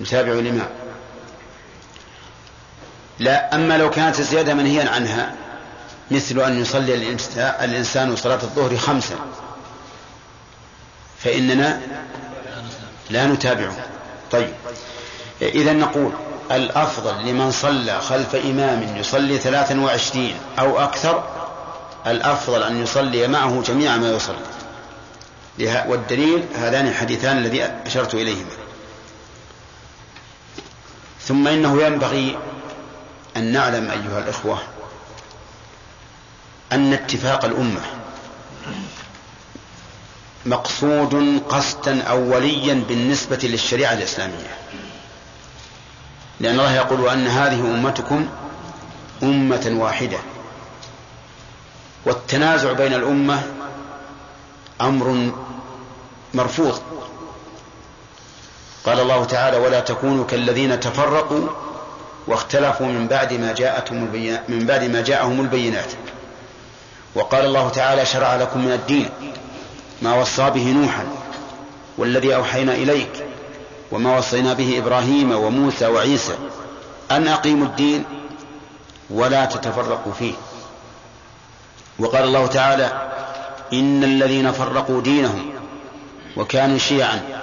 نتابع 0.00 0.32
الإمام. 0.32 0.68
لا 3.18 3.54
أما 3.54 3.78
لو 3.78 3.90
كانت 3.90 4.20
الزيادة 4.20 4.54
منهيا 4.54 4.90
عنها 4.90 5.34
مثل 6.10 6.40
أن 6.40 6.60
يصلي 6.60 7.16
الإنسان 7.64 8.16
صلاة 8.16 8.42
الظهر 8.42 8.76
خمسا 8.76 9.16
فإننا 11.18 11.80
لا 13.10 13.26
نتابعه 13.26 13.76
طيب. 14.32 14.52
إذا 15.42 15.72
نقول 15.72 16.12
الأفضل 16.50 17.26
لمن 17.26 17.50
صلى 17.50 18.00
خلف 18.00 18.34
إمام 18.34 18.96
يصلي 18.96 19.38
ثلاثا 19.38 19.80
وعشرين 19.80 20.36
أو 20.58 20.78
أكثر 20.78 21.24
الأفضل 22.06 22.62
أن 22.62 22.82
يصلي 22.82 23.28
معه 23.28 23.62
جميع 23.62 23.96
ما 23.96 24.10
يصلي. 24.10 24.36
والدليل 25.58 26.44
هذان 26.54 26.86
الحديثان 26.86 27.38
الذي 27.38 27.64
أشرت 27.64 28.14
إليهما. 28.14 28.50
ثم 31.20 31.48
إنه 31.48 31.82
ينبغي 31.82 32.38
أن 33.36 33.52
نعلم 33.52 33.90
أيها 33.90 34.18
الإخوة 34.18 34.58
أن 36.72 36.92
اتفاق 36.92 37.44
الأمة 37.44 37.80
مقصود 40.46 41.42
قصدا 41.48 42.02
أوليا 42.02 42.84
بالنسبة 42.88 43.38
للشريعة 43.42 43.92
الإسلامية. 43.92 44.56
لأن 46.40 46.52
الله 46.52 46.74
يقول 46.74 47.08
أن 47.08 47.26
هذه 47.26 47.60
أمتكم 47.60 48.28
أمة 49.22 49.70
واحدة. 49.72 50.18
والتنازع 52.06 52.72
بين 52.72 52.94
الأمة 52.94 53.42
أمر 54.80 55.32
مرفوض. 56.36 56.80
قال 58.86 59.00
الله 59.00 59.24
تعالى 59.24 59.56
ولا 59.56 59.80
تكونوا 59.80 60.24
كالذين 60.24 60.80
تفرقوا 60.80 61.46
واختلفوا 62.26 62.86
من 62.86 63.06
بعد 63.08 63.32
ما 63.32 63.52
جاءتهم 63.52 64.08
من 64.48 64.66
بعد 64.66 64.84
ما 64.84 65.00
جاءهم 65.00 65.40
البينات. 65.40 65.92
وقال 67.14 67.44
الله 67.44 67.68
تعالى 67.68 68.06
شرع 68.06 68.36
لكم 68.36 68.60
من 68.60 68.72
الدين 68.72 69.10
ما 70.02 70.14
وصى 70.14 70.50
به 70.50 70.72
نوحا 70.72 71.06
والذي 71.98 72.34
أوحينا 72.34 72.72
إليك 72.72 73.24
وما 73.92 74.18
وصينا 74.18 74.52
به 74.52 74.78
إبراهيم 74.78 75.32
وموسى 75.32 75.86
وعيسى 75.86 76.34
أن 77.10 77.28
أقيموا 77.28 77.66
الدين 77.66 78.04
ولا 79.10 79.44
تتفرقوا 79.44 80.12
فيه. 80.12 80.34
وقال 81.98 82.24
الله 82.24 82.46
تعالى 82.46 83.10
إن 83.72 84.04
الذين 84.04 84.52
فرقوا 84.52 85.00
دينهم 85.00 85.55
وكانوا 86.36 86.78
شيعا. 86.78 87.42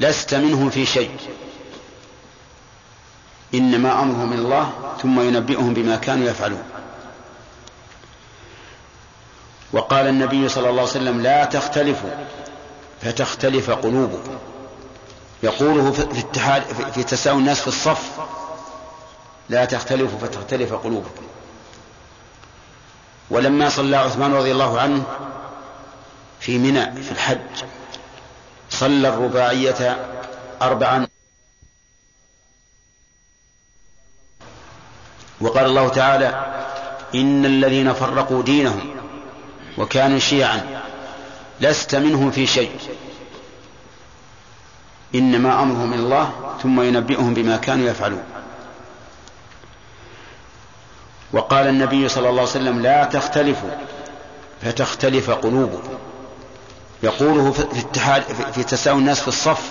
لست 0.00 0.34
منهم 0.34 0.70
في 0.70 0.86
شيء. 0.86 1.10
إنما 3.54 4.02
أمرهم 4.02 4.30
من 4.30 4.38
الله 4.38 4.72
ثم 5.02 5.20
ينبئهم 5.20 5.74
بما 5.74 5.96
كانوا 5.96 6.28
يفعلون. 6.28 6.62
وقال 9.72 10.06
النبي 10.06 10.48
صلى 10.48 10.70
الله 10.70 10.80
عليه 10.80 10.90
وسلم 10.90 11.20
لا 11.20 11.44
تختلفوا 11.44 12.10
فتختلف 13.02 13.70
قلوبكم. 13.70 14.38
يقوله 15.42 15.90
في 15.90 16.20
اتحاد 16.20 16.62
في 16.94 17.02
تساوي 17.02 17.38
الناس 17.38 17.60
في 17.60 17.68
الصف 17.68 18.10
لا 19.48 19.64
تختلفوا 19.64 20.18
فتختلف 20.18 20.72
قلوبكم. 20.72 21.22
ولما 23.30 23.68
صلى 23.68 23.96
عثمان 23.96 24.34
رضي 24.34 24.52
الله 24.52 24.80
عنه 24.80 25.04
في 26.40 26.58
منى 26.58 27.02
في 27.02 27.12
الحج 27.12 27.64
صلى 28.78 29.08
الرباعية 29.08 30.06
أربعا. 30.62 31.06
وقال 35.40 35.66
الله 35.66 35.88
تعالى 35.88 36.26
إن 37.14 37.44
الذين 37.44 37.92
فرقوا 37.92 38.42
دينهم 38.42 38.96
وكانوا 39.78 40.18
شيعا 40.18 40.82
لست 41.60 41.94
منهم 41.94 42.30
في 42.30 42.46
شيء. 42.46 42.70
إنما 45.14 45.62
أمرهم 45.62 45.90
من 45.90 45.98
الله 45.98 46.56
ثم 46.62 46.80
ينبئهم 46.80 47.34
بما 47.34 47.56
كانوا 47.56 47.88
يفعلون. 47.88 48.24
وقال 51.32 51.66
النبي 51.66 52.08
صلى 52.08 52.28
الله 52.28 52.40
عليه 52.40 52.50
وسلم 52.50 52.82
لا 52.82 53.04
تختلفوا 53.04 53.70
فتختلف 54.62 55.30
قلوبكم. 55.30 55.98
يقوله 57.02 57.52
في 57.52 57.80
اتحاد 57.80 58.22
في 58.52 58.62
تساوي 58.62 58.98
الناس 58.98 59.20
في 59.20 59.28
الصف 59.28 59.70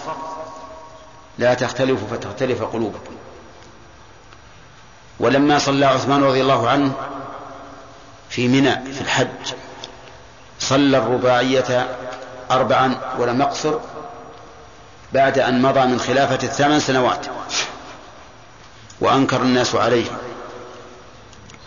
لا 1.37 1.53
تختلفوا 1.53 2.07
فتختلف 2.07 2.63
قلوبكم. 2.63 3.15
ولما 5.19 5.59
صلى 5.59 5.85
عثمان 5.85 6.23
رضي 6.23 6.41
الله 6.41 6.69
عنه 6.69 6.93
في 8.29 8.47
منى 8.47 8.93
في 8.93 9.01
الحج 9.01 9.53
صلى 10.59 10.97
الرباعية 10.97 11.97
أربعا 12.51 12.97
ولم 13.19 13.41
يقصر 13.41 13.79
بعد 15.13 15.39
أن 15.39 15.61
مضى 15.61 15.79
من 15.79 15.99
خلافة 15.99 16.39
الثمان 16.43 16.79
سنوات 16.79 17.25
وأنكر 19.01 19.41
الناس 19.41 19.75
عليه 19.75 20.05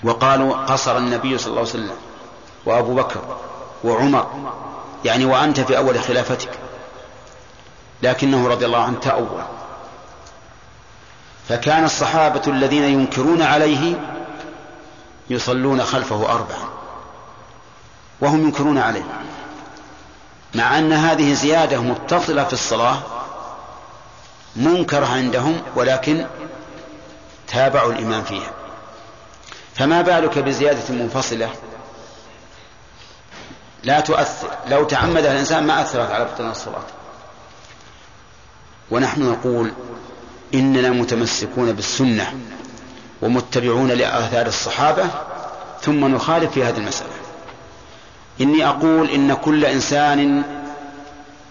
وقالوا 0.04 0.54
قصر 0.56 0.96
النبي 0.98 1.38
صلى 1.38 1.46
الله 1.46 1.60
عليه 1.60 1.70
وسلم 1.70 1.96
وأبو 2.66 2.94
بكر 2.94 3.36
وعمر 3.84 4.52
يعني 5.04 5.24
وأنت 5.24 5.60
في 5.60 5.76
أول 5.76 6.00
خلافتك. 6.00 6.50
لكنه 8.02 8.48
رضي 8.48 8.66
الله 8.66 8.82
عنه 8.82 8.98
تأول. 8.98 9.42
فكان 11.48 11.84
الصحابة 11.84 12.42
الذين 12.46 12.84
ينكرون 12.84 13.42
عليه 13.42 13.94
يصلون 15.30 15.82
خلفه 15.82 16.32
أربعا 16.32 16.68
وهم 18.20 18.42
ينكرون 18.42 18.78
عليه. 18.78 19.04
مع 20.54 20.78
أن 20.78 20.92
هذه 20.92 21.34
زيادة 21.34 21.80
متصلة 21.80 22.44
في 22.44 22.52
الصلاة 22.52 22.98
منكرة 24.56 25.06
عندهم 25.06 25.62
ولكن 25.76 26.26
تابعوا 27.48 27.92
الإمام 27.92 28.22
فيها. 28.22 28.50
فما 29.74 30.02
بالك 30.02 30.38
بزيادة 30.38 30.94
منفصلة؟ 30.94 31.50
لا 33.84 34.00
تؤثر. 34.00 34.50
لو 34.68 34.84
تعمدها 34.84 35.32
الإنسان 35.32 35.66
ما 35.66 35.82
أثرت 35.82 36.10
على 36.10 36.24
بطلان 36.24 36.50
الصلاة. 36.50 36.84
ونحن 38.90 39.22
نقول 39.22 39.72
إننا 40.54 40.90
متمسكون 40.90 41.72
بالسنة 41.72 42.32
ومتبعون 43.22 43.90
لآثار 43.90 44.46
الصحابة 44.46 45.04
ثم 45.82 46.04
نخالف 46.04 46.52
في 46.52 46.64
هذه 46.64 46.76
المسألة. 46.76 47.10
إني 48.40 48.66
أقول 48.68 49.10
إن 49.10 49.34
كل 49.34 49.64
إنسان 49.64 50.42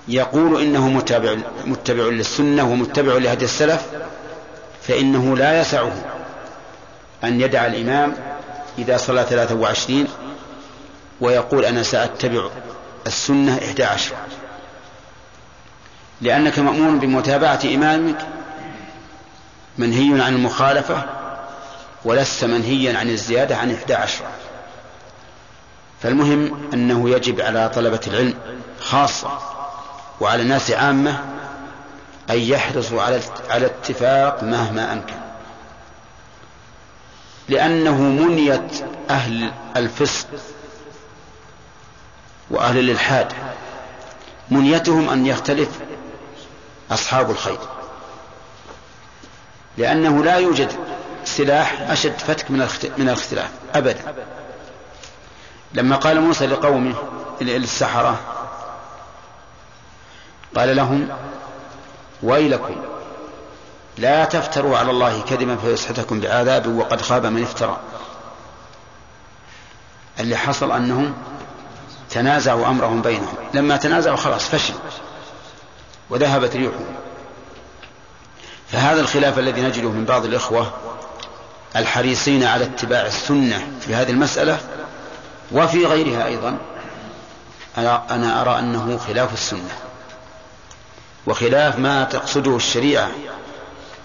يقول 0.07 0.61
إنه 0.61 0.89
متبع, 0.89 1.36
متبع 1.65 2.03
للسنة 2.03 2.63
ومتبع 2.71 3.13
لهدي 3.13 3.45
السلف 3.45 3.86
فإنه 4.82 5.38
لا 5.38 5.61
يسعه 5.61 5.91
أن 7.23 7.41
يدع 7.41 7.65
الإمام 7.65 8.13
إذا 8.78 8.97
صلى 8.97 9.25
ثلاثة 9.30 9.55
وعشرين 9.55 10.07
ويقول 11.22 11.65
أنا 11.65 11.84
سأتبع 11.84 12.49
السنة 13.07 13.57
إحدى 13.57 13.84
عشر. 13.84 14.15
لأنك 16.22 16.59
مأمور 16.59 16.91
بمتابعة 16.95 17.59
إمامك 17.65 18.28
منهي 19.78 20.22
عن 20.22 20.36
المخالفة 20.36 21.03
ولست 22.05 22.45
منهيا 22.45 22.97
عن 22.97 23.09
الزيادة 23.09 23.57
عن 23.57 23.72
إحدى 23.74 23.93
عشر. 23.93 24.26
فالمهم 26.01 26.70
أنه 26.74 27.09
يجب 27.09 27.41
على 27.41 27.70
طلبة 27.70 27.99
العلم 28.07 28.34
خاصة 28.80 29.39
وعلى 30.22 30.41
الناس 30.41 30.72
عامة 30.72 31.20
أن 32.30 32.39
يحرصوا 32.39 33.01
على 33.01 33.22
على 33.49 33.65
اتفاق 33.65 34.43
مهما 34.43 34.93
أمكن. 34.93 35.13
لأنه 37.49 38.01
منية 38.01 38.68
أهل 39.09 39.51
الفسق 39.76 40.28
وأهل 42.51 42.79
الإلحاد. 42.79 43.33
منيتهم 44.51 45.09
أن 45.09 45.25
يختلف 45.25 45.69
أصحاب 46.91 47.31
الخير. 47.31 47.59
لأنه 49.77 50.23
لا 50.23 50.35
يوجد 50.35 50.71
سلاح 51.25 51.81
أشد 51.81 52.17
فتك 52.17 52.51
من 52.51 52.61
الاختلاف 52.99 53.51
أبدا. 53.75 54.15
لما 55.73 55.95
قال 55.95 56.21
موسى 56.21 56.47
لقومه 56.47 56.95
للسحرة 57.41 58.19
قال 60.55 60.75
لهم 60.75 61.09
ويلكم 62.23 62.75
لا 63.97 64.25
تفتروا 64.25 64.77
على 64.77 64.91
الله 64.91 65.21
كذبا 65.21 65.55
فيسحتكم 65.55 66.19
بعذاب 66.19 66.77
وقد 66.77 67.01
خاب 67.01 67.25
من 67.25 67.43
افترى. 67.43 67.79
اللي 70.19 70.37
حصل 70.37 70.71
أنهم 70.71 71.13
تنازعوا 72.10 72.68
أمرهم 72.68 73.01
بينهم. 73.01 73.36
لما 73.53 73.78
تنازعوا 73.78 74.18
خلاص 74.18 74.47
فشل. 74.49 74.74
وذهبت 76.10 76.55
ريحهم 76.55 76.95
فهذا 78.72 79.01
الخلاف 79.01 79.39
الذي 79.39 79.62
نجده 79.62 79.89
من 79.89 80.05
بعض 80.05 80.26
الإخوة 80.26 80.74
الحريصين 81.76 82.43
على 82.43 82.64
اتباع 82.64 83.05
السنة 83.05 83.68
في 83.82 83.95
هذه 83.95 84.12
المسألة 84.12 84.60
وفي 85.51 85.86
غيرها 85.86 86.26
أيضا 86.26 86.58
أنا 87.78 88.41
أرى 88.41 88.60
أنه 88.60 88.97
خلاف 88.97 89.34
السنة. 89.34 89.78
وخلاف 91.28 91.80
ما 91.80 92.03
تقصده 92.03 92.55
الشريعة 92.55 93.10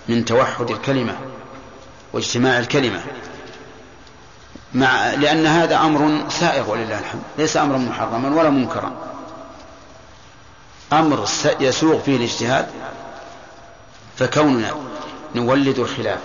من 0.08 0.24
توحد 0.24 0.70
الكلمة 0.70 1.16
واجتماع 2.12 2.58
الكلمة. 2.58 3.00
مع 4.74 5.10
لأن 5.10 5.46
هذا 5.46 5.76
أمر 5.76 6.30
سائغ 6.30 6.70
ولله 6.70 6.98
الحمد. 6.98 7.22
ليس 7.38 7.56
أمرا 7.56 7.78
محرما 7.78 8.36
ولا 8.40 8.50
منكرا. 8.50 8.92
أمر 10.92 11.28
يسوغ 11.60 11.98
فيه 11.98 12.16
الاجتهاد 12.16 12.68
فكوننا 14.16 14.74
نولد 15.34 15.78
الخلاف 15.78 16.18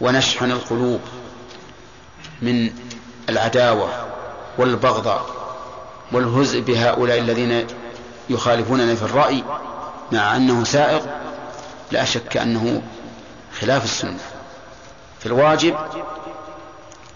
ونشحن 0.00 0.50
القلوب 0.50 1.00
من 2.42 2.70
العداوة 3.28 3.88
والبغضاء 4.58 5.26
والهزء 6.12 6.60
بهؤلاء 6.60 7.18
الذين 7.18 7.66
يخالفوننا 8.30 8.94
في 8.94 9.02
الرأي 9.02 9.44
مع 10.12 10.36
أنه 10.36 10.64
سائغ 10.64 11.00
لا 11.92 12.04
شك 12.04 12.36
أنه 12.36 12.82
خلاف 13.60 13.84
السنة. 13.84 14.18
في 15.20 15.26
الواجب 15.26 15.76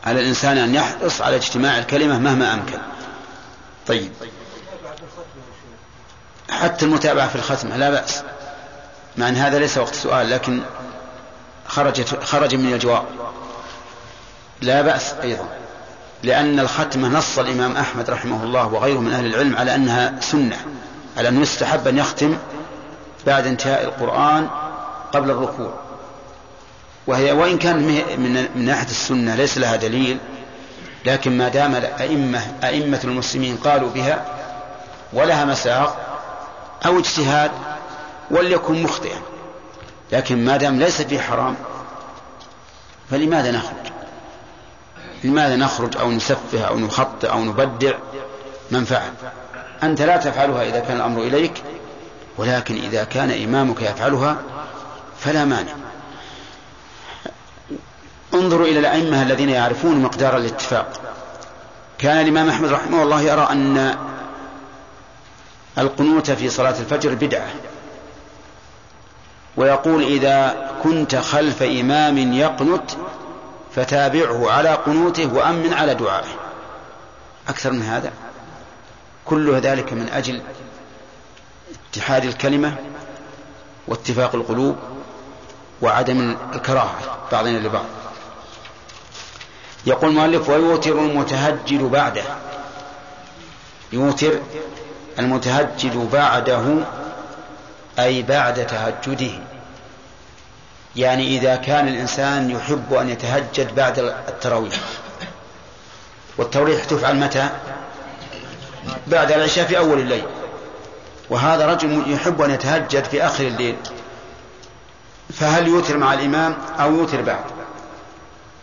على 0.05 0.21
الإنسان 0.21 0.59
أن 0.59 0.75
يحرص 0.75 1.21
على 1.21 1.37
اجتماع 1.37 1.79
الكلمة 1.79 2.19
مهما 2.19 2.55
أمكن. 2.55 2.79
طيب. 3.87 4.13
حتى 6.51 6.85
المتابعة 6.85 7.29
في 7.29 7.37
الختمة 7.37 7.77
لا 7.77 7.91
بأس. 7.91 8.23
مع 9.17 9.29
أن 9.29 9.37
هذا 9.37 9.59
ليس 9.59 9.79
وقت 9.79 9.95
سؤال 9.95 10.31
لكن 10.31 10.63
خرجت 11.67 12.25
خرج 12.25 12.55
من 12.55 12.73
الجواب. 12.73 13.05
لا 14.63 14.83
بأس 14.83 15.13
أيضا. 15.23 15.49
لأن 16.23 16.61
الختمة 16.61 17.09
نص 17.09 17.39
الإمام 17.39 17.77
أحمد 17.77 18.11
رحمه 18.11 18.45
الله 18.45 18.67
وغيره 18.67 18.99
من 18.99 19.13
أهل 19.13 19.27
العلم 19.27 19.57
على 19.57 19.75
أنها 19.75 20.21
سنة 20.21 20.57
على 21.17 21.29
أنه 21.29 21.41
يستحب 21.41 21.89
أن 21.89 21.99
يختم 21.99 22.39
بعد 23.27 23.47
انتهاء 23.47 23.85
القرآن 23.85 24.49
قبل 25.13 25.31
الركوع. 25.31 25.75
وهي 27.07 27.33
وإن 27.33 27.59
كان 27.59 27.77
من 28.19 28.65
ناحية 28.65 28.87
السنة 28.87 29.35
ليس 29.35 29.59
لها 29.59 29.77
دليل 29.77 30.19
لكن 31.07 31.39
ما 31.39 31.49
دام 31.49 31.75
الأئمة 31.75 32.41
أئمة 32.65 33.01
المسلمين 33.05 33.57
قالوا 33.57 33.91
بها 33.91 34.25
ولها 35.13 35.45
مساق 35.45 36.19
أو 36.87 36.99
اجتهاد 36.99 37.51
وليكن 38.31 38.83
مخطئا. 38.83 39.19
لكن 40.13 40.45
ما 40.45 40.57
دام 40.57 40.79
ليس 40.79 41.03
فيه 41.03 41.21
حرام 41.21 41.57
فلماذا 43.11 43.51
نخرج؟ 43.51 43.93
لماذا 45.25 45.57
نخرج 45.57 45.97
أو 45.97 46.11
نسفه 46.11 46.65
أو 46.65 46.79
نخطئ 46.79 47.31
أو 47.31 47.45
نبدع؟ 47.45 47.93
من 48.71 48.85
فعل 48.85 49.13
أنت 49.83 50.03
لا 50.03 50.17
تفعلها 50.17 50.63
إذا 50.63 50.81
كان 50.81 50.97
الأمر 50.97 51.23
إليك 51.23 51.63
ولكن 52.39 52.75
إذا 52.75 53.05
كان 53.05 53.31
إمامك 53.31 53.83
يفعلها 53.83 54.37
فلا 55.19 55.45
مانع. 55.45 55.73
انظروا 58.35 58.67
إلى 58.67 58.79
الأئمة 58.79 59.23
الذين 59.23 59.49
يعرفون 59.49 60.03
مقدار 60.03 60.37
الاتفاق. 60.37 61.01
كان 61.99 62.21
الإمام 62.21 62.49
أحمد 62.49 62.73
رحمه 62.73 63.03
الله 63.03 63.23
يرى 63.23 63.49
أن 63.51 63.97
القنوت 65.79 66.31
في 66.31 66.49
صلاة 66.49 66.79
الفجر 66.81 67.15
بدعة. 67.15 67.49
ويقول 69.57 70.03
إذا 70.03 70.71
كنت 70.83 71.17
خلف 71.17 71.63
إمام 71.63 72.19
يقنت 72.33 72.91
فتابعه 73.75 74.51
على 74.51 74.69
قنوته 74.69 75.35
وأمن 75.35 75.73
على 75.73 75.95
دعائه. 75.95 76.29
أكثر 77.49 77.73
من 77.73 77.83
هذا؟ 77.83 78.13
كل 79.25 79.55
ذلك 79.55 79.93
من 79.93 80.09
أجل 80.09 80.43
اتحاد 81.91 82.25
الكلمة 82.25 82.75
واتفاق 83.89 84.35
القلوب 84.35 84.77
وعدم 85.83 86.37
الكراهة 86.55 87.19
بعضنا 87.33 87.59
لبعض. 87.59 87.85
يقول 89.87 90.11
المؤلف 90.11 90.49
ويوتر 90.49 90.93
المتهجد 90.93 91.83
بعده. 91.83 92.23
يوتر 93.93 94.41
المتهجد 95.19 96.11
بعده 96.13 96.63
أي 97.99 98.23
بعد 98.23 98.67
تهجده. 98.67 99.33
يعني 100.97 101.39
إذا 101.39 101.57
كان 101.57 101.89
الإنسان 101.89 102.51
يحب 102.51 102.95
أن 102.95 103.09
يتهجد 103.09 103.75
بعد 103.75 103.99
التراويح. 103.99 104.81
والتراويح 106.39 106.85
تفعل 106.85 107.17
متى؟ 107.17 107.49
بعد 109.07 109.33
العشاء 109.33 109.67
في 109.67 109.79
أول 109.79 110.01
الليل. 110.01 110.25
وهذا 111.31 111.67
رجل 111.67 112.13
يحب 112.13 112.43
أن 112.43 112.51
يتهجد 112.51 113.05
في 113.05 113.27
آخر 113.27 113.47
الليل. 113.47 113.77
فهل 115.33 115.69
يوتر 115.69 115.97
مع 115.97 116.15
الإمام 116.15 116.57
أو 116.81 116.95
يوتر 116.95 117.23
بعد؟ 117.23 117.45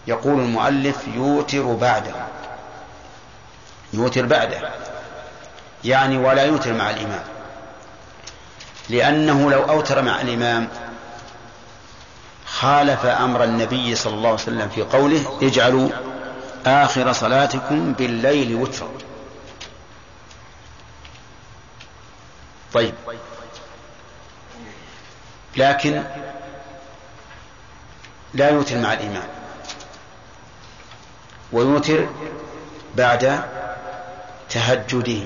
يقول 0.08 0.39
المؤلف 0.39 1.08
يوتر 1.16 1.74
بعده. 1.74 2.14
يوتر 3.93 4.26
بعده. 4.26 4.70
يعني 5.84 6.18
ولا 6.18 6.43
يوتر 6.43 6.74
مع 6.74 6.89
الإمام. 6.89 7.24
لأنه 8.89 9.51
لو 9.51 9.64
أوتر 9.64 10.01
مع 10.01 10.22
الإمام 10.22 10.68
خالف 12.45 13.05
أمر 13.05 13.43
النبي 13.43 13.95
صلى 13.95 14.14
الله 14.14 14.30
عليه 14.30 14.39
وسلم 14.39 14.70
في 14.70 14.82
قوله 14.82 15.39
اجعلوا 15.41 15.89
آخر 16.66 17.14
صلاتكم 17.14 17.93
بالليل 17.93 18.55
وترا 18.55 18.89
طيب. 22.74 22.93
لكن 25.58 26.03
لا 28.34 28.49
يوتر 28.49 28.78
مع 28.78 28.93
الإمام. 28.93 29.37
ويوتر 31.52 32.08
بعد 32.95 33.43
تهجده 34.50 35.20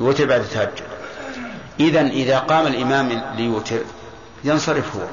يوتر 0.00 0.26
بعد 0.26 0.40
التهجد 0.40 0.82
إذا 1.80 2.00
إذا 2.00 2.38
قام 2.38 2.66
الإمام 2.66 3.22
ليوتر 3.36 3.80
ينصرف 4.44 4.96
هو 4.96 5.06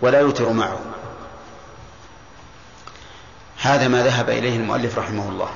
ولا 0.00 0.20
يوتر 0.20 0.52
معه. 0.52 0.78
هذا 3.60 3.88
ما 3.88 4.02
ذهب 4.02 4.30
إليه 4.30 4.56
المؤلف 4.56 4.98
رحمه 4.98 5.28
الله. 5.28 5.48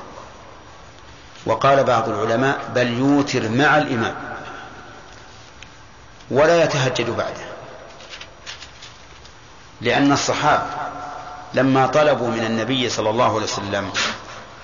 وقال 1.45 1.83
بعض 1.83 2.09
العلماء 2.09 2.59
بل 2.75 2.87
يوتر 2.87 3.49
مع 3.49 3.77
الإمام 3.77 4.15
ولا 6.31 6.63
يتهجد 6.63 7.09
بعده. 7.09 7.49
لأن 9.81 10.11
الصحابة 10.11 10.65
لما 11.53 11.87
طلبوا 11.87 12.27
من 12.27 12.45
النبي 12.45 12.89
صلى 12.89 13.09
الله 13.09 13.35
عليه 13.35 13.43
وسلم 13.43 13.89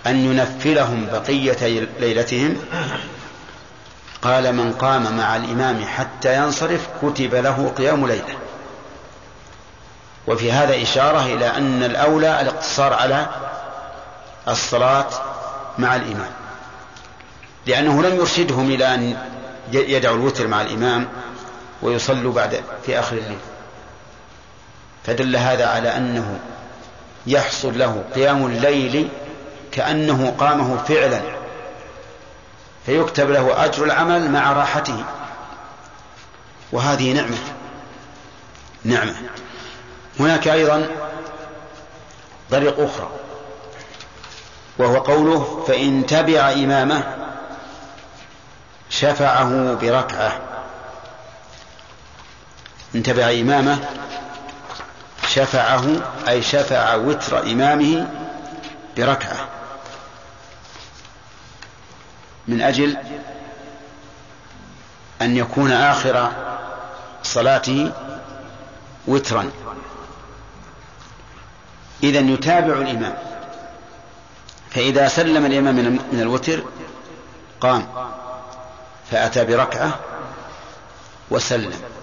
أن 0.08 0.16
ينفلهم 0.16 1.08
بقية 1.12 1.88
ليلتهم 2.00 2.58
قال 4.22 4.56
من 4.56 4.74
قام 4.74 5.18
مع 5.18 5.36
الإمام 5.36 5.86
حتى 5.86 6.36
ينصرف 6.38 6.88
كتب 7.02 7.36
له 7.36 7.74
قيام 7.78 8.08
ليلة. 8.08 8.38
وفي 10.28 10.52
هذا 10.52 10.82
إشارة 10.82 11.26
إلى 11.26 11.48
أن 11.48 11.84
الأولى 11.84 12.42
الاقتصار 12.42 12.94
على 12.94 13.28
الصلاة 14.48 15.08
مع 15.78 15.96
الإمام. 15.96 16.32
لأنه 17.66 18.04
لم 18.04 18.16
يرشدهم 18.16 18.72
إلى 18.72 18.94
أن 18.94 19.18
يدعوا 19.72 20.16
الوتر 20.16 20.48
مع 20.48 20.62
الإمام 20.62 21.08
ويصلوا 21.82 22.34
بعد 22.34 22.64
في 22.86 23.00
آخر 23.00 23.18
الليل. 23.18 23.38
فدل 25.04 25.36
هذا 25.36 25.68
على 25.68 25.98
أنه 25.98 26.40
يحصل 27.28 27.80
له 27.80 28.04
قيام 28.16 28.46
الليل 28.46 29.10
كأنه 29.72 30.36
قامه 30.40 30.78
فعلا 30.78 31.22
فيكتب 32.86 33.30
له 33.30 33.66
أجر 33.66 33.84
العمل 33.84 34.32
مع 34.32 34.54
راحته. 34.54 35.04
وهذه 36.72 37.14
نعمة 37.14 37.38
نعمة. 38.84 39.16
هناك 40.20 40.48
أيضا 40.48 40.88
طريق 42.52 42.80
أخرى 42.80 43.10
وهو 44.78 44.98
قوله 44.98 45.66
فإن 45.68 46.06
تبع 46.06 46.52
إمامه 46.52 47.04
شفعه 48.90 49.74
بركعة. 49.74 50.40
إن 52.96 53.04
تبع 53.04 53.30
إمامه 53.30 53.80
شفعه 55.28 55.86
أي 56.28 56.42
شفع 56.42 56.96
وتر 56.96 57.44
إمامه 57.44 58.08
بركعة. 58.98 59.48
من 62.48 62.62
أجل 62.62 62.98
أن 65.22 65.38
يكون 65.38 65.72
آخر 65.72 66.32
صلاته 67.24 67.92
وترا. 69.08 69.52
إذا 72.04 72.20
يتابع 72.20 72.74
الإمام. 72.74 73.16
فإذا 74.72 75.08
سلم 75.08 75.46
الإمام 75.46 75.76
من 76.12 76.20
الوتر 76.22 76.64
قام 77.62 77.88
فأتى 79.12 79.46
بركعة 79.46 80.00
وسلم. 81.30 81.95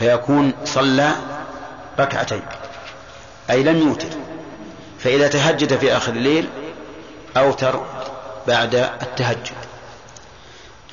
فيكون 0.00 0.52
صلى 0.64 1.10
ركعتين. 1.98 2.42
أي 3.50 3.62
لم 3.62 3.78
يوتر. 3.78 4.08
فإذا 4.98 5.28
تهجد 5.28 5.76
في 5.76 5.96
آخر 5.96 6.12
الليل 6.12 6.48
أوتر 7.36 7.84
بعد 8.48 8.74
التهجد. 8.74 9.48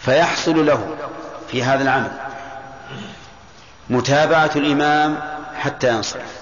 فيحصل 0.02 0.66
له 0.66 0.96
في 1.52 1.64
هذا 1.64 1.84
العمل 1.84 2.12
متابعة 3.90 4.52
الإمام 4.56 5.20
حتى 5.60 5.88
ينصرف. 5.88 6.42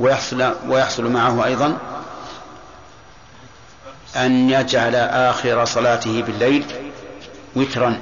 ويحصل, 0.00 0.54
ويحصل 0.68 1.04
معه 1.04 1.44
أيضا 1.44 1.78
أن 4.16 4.50
يجعل 4.50 4.94
آخر 4.96 5.64
صلاته 5.64 6.22
بالليل 6.22 6.66
وترا. 7.56 8.00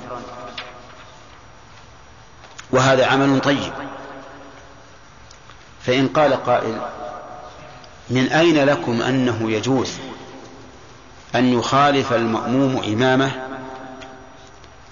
وهذا 2.72 3.06
عمل 3.06 3.40
طيب. 3.40 3.72
فإن 5.86 6.08
قال 6.08 6.44
قائل 6.44 6.80
من 8.10 8.26
أين 8.26 8.64
لكم 8.64 9.02
أنه 9.02 9.50
يجوز 9.50 9.92
أن 11.34 11.58
يخالف 11.58 12.12
المأموم 12.12 12.82
إمامه 12.84 13.30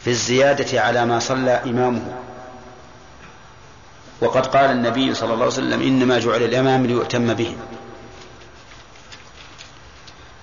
في 0.04 0.10
الزيادة 0.10 0.80
على 0.80 1.06
ما 1.06 1.18
صلى 1.18 1.50
إمامه؟ 1.50 2.14
وقد 4.20 4.46
قال 4.46 4.70
النبي 4.70 5.14
صلى 5.14 5.32
الله 5.32 5.44
عليه 5.44 5.54
وسلم 5.54 5.82
إنما 5.82 6.18
جعل 6.18 6.42
الإمام 6.42 6.86
ليؤتم 6.86 7.34
به. 7.34 7.56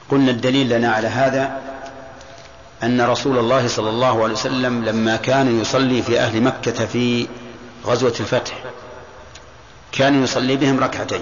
قلنا 0.09 0.31
الدليل 0.31 0.69
لنا 0.69 0.91
على 0.91 1.07
هذا 1.07 1.61
أن 2.83 3.01
رسول 3.01 3.37
الله 3.37 3.67
صلى 3.67 3.89
الله 3.89 4.23
عليه 4.23 4.33
وسلم 4.33 4.85
لما 4.85 5.15
كان 5.15 5.61
يصلي 5.61 6.01
في 6.01 6.19
أهل 6.19 6.41
مكة 6.41 6.85
في 6.85 7.27
غزوة 7.85 8.13
الفتح 8.19 8.53
كان 9.91 10.23
يصلي 10.23 10.55
بهم 10.55 10.79
ركعتين. 10.79 11.21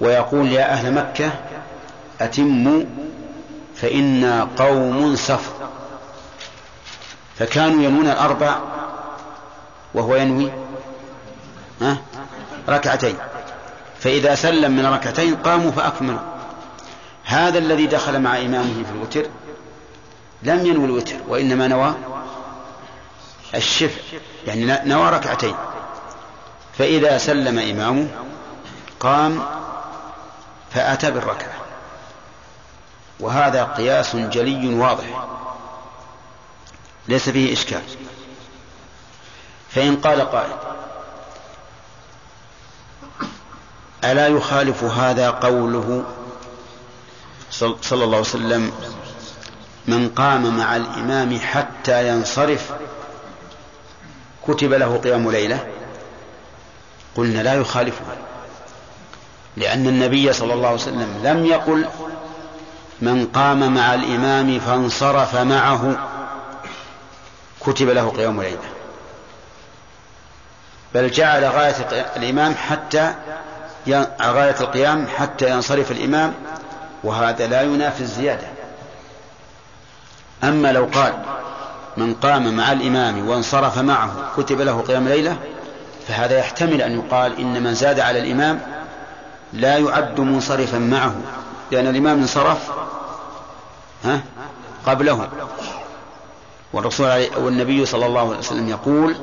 ويقول 0.00 0.52
يا 0.52 0.72
أهل 0.72 0.94
مكة 0.94 1.30
أتموا 2.20 2.84
فإنا 3.76 4.48
قوم 4.56 5.16
صف 5.16 5.52
فكانوا 7.38 7.82
ينوون 7.82 8.06
الأربع 8.06 8.58
وهو 9.94 10.16
ينوي 10.16 10.52
ها 11.80 11.96
ركعتين. 12.68 13.16
فإذا 14.00 14.34
سلم 14.34 14.70
من 14.76 14.86
ركعتين 14.86 15.36
قاموا 15.36 15.70
فأكملوا. 15.70 16.32
هذا 17.24 17.58
الذي 17.58 17.86
دخل 17.86 18.20
مع 18.20 18.38
إمامه 18.38 18.84
في 18.84 18.90
الوتر 18.94 19.30
لم 20.42 20.66
ينوي 20.66 20.84
الوتر 20.84 21.16
وإنما 21.28 21.68
نوى 21.68 21.94
الشفع 23.54 24.00
يعني 24.46 24.88
نوى 24.88 25.10
ركعتين. 25.10 25.54
فإذا 26.78 27.18
سلم 27.18 27.58
إمامه 27.58 28.08
قام 29.00 29.46
فأتى 30.74 31.10
بالركعة. 31.10 31.52
وهذا 33.20 33.64
قياس 33.64 34.16
جلي 34.16 34.74
واضح. 34.74 35.24
ليس 37.08 37.28
فيه 37.28 37.52
إشكال. 37.52 37.82
فإن 39.70 39.96
قال 39.96 40.30
قائل 40.30 40.56
ألا 44.04 44.28
يخالف 44.28 44.84
هذا 44.84 45.30
قوله 45.30 46.04
صلى 47.50 47.74
الله 47.92 48.06
عليه 48.06 48.18
وسلم 48.18 48.72
من 49.86 50.08
قام 50.08 50.58
مع 50.58 50.76
الإمام 50.76 51.38
حتى 51.38 52.08
ينصرف 52.08 52.72
كتب 54.48 54.72
له 54.72 54.96
قيام 54.96 55.30
ليلة 55.30 55.66
قلنا 57.16 57.42
لا 57.42 57.54
يخالفه 57.54 58.04
لأن 59.56 59.86
النبي 59.86 60.32
صلى 60.32 60.54
الله 60.54 60.66
عليه 60.66 60.80
وسلم 60.80 61.20
لم 61.24 61.46
يقل 61.46 61.86
من 63.00 63.26
قام 63.26 63.74
مع 63.74 63.94
الإمام 63.94 64.60
فانصرف 64.60 65.36
معه 65.36 66.08
كتب 67.60 67.88
له 67.88 68.08
قيام 68.08 68.42
ليلة. 68.42 68.68
بل 70.94 71.10
جعل 71.10 71.44
غاية 71.44 72.06
الإمام 72.16 72.54
حتى 72.54 73.14
غاية 74.22 74.60
القيام 74.60 75.06
حتى 75.18 75.50
ينصرف 75.50 75.90
الإمام 75.90 76.34
وهذا 77.04 77.46
لا 77.46 77.62
ينافي 77.62 78.00
الزيادة. 78.00 78.46
أما 80.44 80.72
لو 80.72 80.88
قال 80.94 81.12
من 81.96 82.14
قام 82.14 82.56
مع 82.56 82.72
الإمام 82.72 83.28
وانصرف 83.28 83.78
معه 83.78 84.10
كتب 84.36 84.60
له 84.60 84.80
قيام 84.80 85.08
ليلة 85.08 85.36
فهذا 86.08 86.38
يحتمل 86.38 86.82
أن 86.82 86.92
يقال 86.92 87.38
إن 87.40 87.62
من 87.62 87.74
زاد 87.74 88.00
على 88.00 88.18
الإمام 88.18 88.60
لا 89.52 89.78
يعد 89.78 90.20
منصرفا 90.20 90.78
معه 90.78 91.14
لأن 91.70 91.86
الإمام 91.86 92.18
انصرف 92.18 92.70
ها 94.04 94.20
قبله. 94.86 95.28
والرسول 96.72 97.26
والنبي 97.36 97.86
صلى 97.86 98.06
الله 98.06 98.28
عليه 98.28 98.38
وسلم 98.38 98.68
يقول 98.68 99.16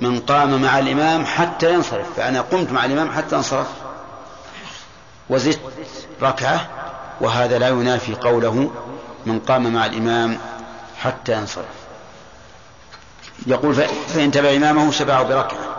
من 0.00 0.20
قام 0.20 0.62
مع 0.62 0.78
الإمام 0.78 1.24
حتى 1.26 1.74
ينصرف 1.74 2.06
فأنا 2.16 2.40
قمت 2.40 2.72
مع 2.72 2.84
الإمام 2.84 3.10
حتى 3.10 3.36
انصرف. 3.36 3.66
وزدت 5.30 5.60
ركعة 6.22 6.68
وهذا 7.20 7.58
لا 7.58 7.68
ينافي 7.68 8.14
قوله 8.14 8.70
من 9.26 9.40
قام 9.40 9.72
مع 9.72 9.86
الإمام 9.86 10.38
حتى 10.98 11.32
ينصرف 11.32 11.84
يقول 13.46 13.74
فإن 14.08 14.30
تبع 14.30 14.56
إمامه 14.56 14.90
شبعه 14.90 15.22
بركعة. 15.22 15.76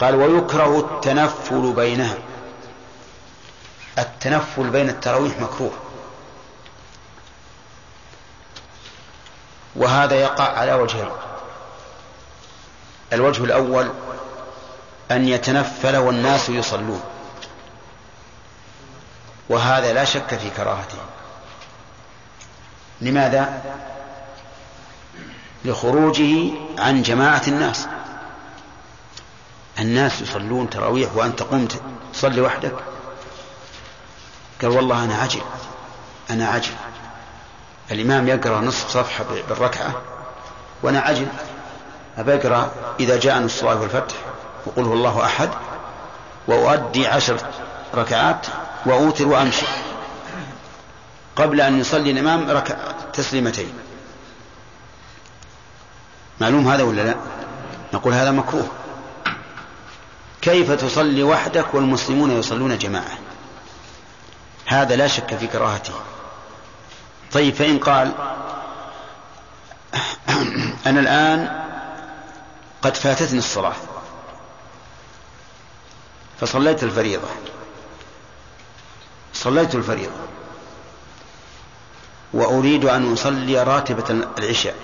قال 0.00 0.14
ويكره 0.14 0.78
التنفل 0.78 1.72
بينها. 1.72 2.18
التنفل 3.98 4.70
بين 4.70 4.88
التراويح 4.88 5.40
مكروه. 5.40 5.72
وهذا 9.76 10.14
يقع 10.14 10.58
على 10.58 10.74
وجهين 10.74 11.08
الوجه 13.12 13.44
الأول 13.44 13.90
أن 15.10 15.28
يتنفل 15.28 15.96
والناس 15.96 16.48
يصلون. 16.48 17.02
وهذا 19.48 19.92
لا 19.92 20.04
شك 20.04 20.34
في 20.34 20.50
كراهته. 20.50 20.98
لماذا؟ 23.00 23.62
لخروجه 25.64 26.50
عن 26.78 27.02
جماعة 27.02 27.42
الناس. 27.48 27.86
الناس 29.78 30.22
يصلون 30.22 30.70
تراويح 30.70 31.16
وأنت 31.16 31.42
قمت 31.42 31.80
تصلي 32.12 32.40
وحدك. 32.40 32.74
قال 34.62 34.70
والله 34.70 35.04
أنا 35.04 35.14
عجل. 35.14 35.40
أنا 36.30 36.48
عجل. 36.48 36.72
الإمام 37.90 38.28
يقرأ 38.28 38.60
نصف 38.60 38.88
صفحة 38.88 39.24
بالركعة 39.48 40.02
وأنا 40.82 41.00
عجل. 41.00 41.26
أبى 42.18 42.34
أقرأ 42.34 42.72
إذا 43.00 43.20
جاء 43.20 43.38
نصف 43.38 43.60
الله 43.60 43.80
والفتح 43.80 44.14
وقل 44.66 44.82
هو 44.82 44.92
الله 44.92 45.24
أحد 45.24 45.50
وأؤدي 46.46 47.06
عشر 47.06 47.40
ركعات 47.94 48.46
وأوتر 48.86 49.28
وأمشي. 49.28 49.66
قبل 51.36 51.60
أن 51.60 51.80
يصلي 51.80 52.10
الإمام 52.10 52.50
ركع 52.50 52.76
تسليمتين. 53.12 53.72
معلوم 56.40 56.68
هذا 56.68 56.82
ولا 56.82 57.02
لا؟ 57.02 57.16
نقول 57.94 58.12
هذا 58.12 58.30
مكروه. 58.30 58.68
كيف 60.42 60.72
تصلي 60.72 61.22
وحدك 61.22 61.74
والمسلمون 61.74 62.30
يصلون 62.30 62.78
جماعة؟ 62.78 63.18
هذا 64.66 64.96
لا 64.96 65.06
شك 65.06 65.36
في 65.36 65.46
كراهته. 65.46 65.94
طيب 67.32 67.54
فإن 67.54 67.78
قال 67.78 68.12
أنا 70.86 71.00
الآن 71.00 71.64
قد 72.82 72.96
فاتتني 72.96 73.38
الصلاة. 73.38 73.76
فصليت 76.40 76.82
الفريضة. 76.82 77.28
صليت 79.34 79.74
الفريضة. 79.74 80.35
وأريد 82.36 82.84
أن 82.84 83.12
أصلي 83.12 83.62
راتبة 83.62 84.26
العشاء. 84.38 84.74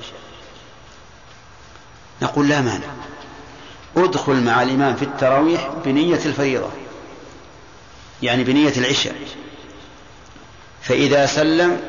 نقول 2.22 2.48
لا 2.48 2.60
مانع. 2.60 2.86
ادخل 3.96 4.44
مع 4.44 4.62
الإمام 4.62 4.96
في 4.96 5.04
التراويح 5.04 5.70
بنية 5.84 6.20
الفريضة 6.26 6.68
يعني 8.22 8.44
بنية 8.44 8.72
العشاء. 8.76 9.16
فإذا 10.82 11.26
سلم 11.26 11.80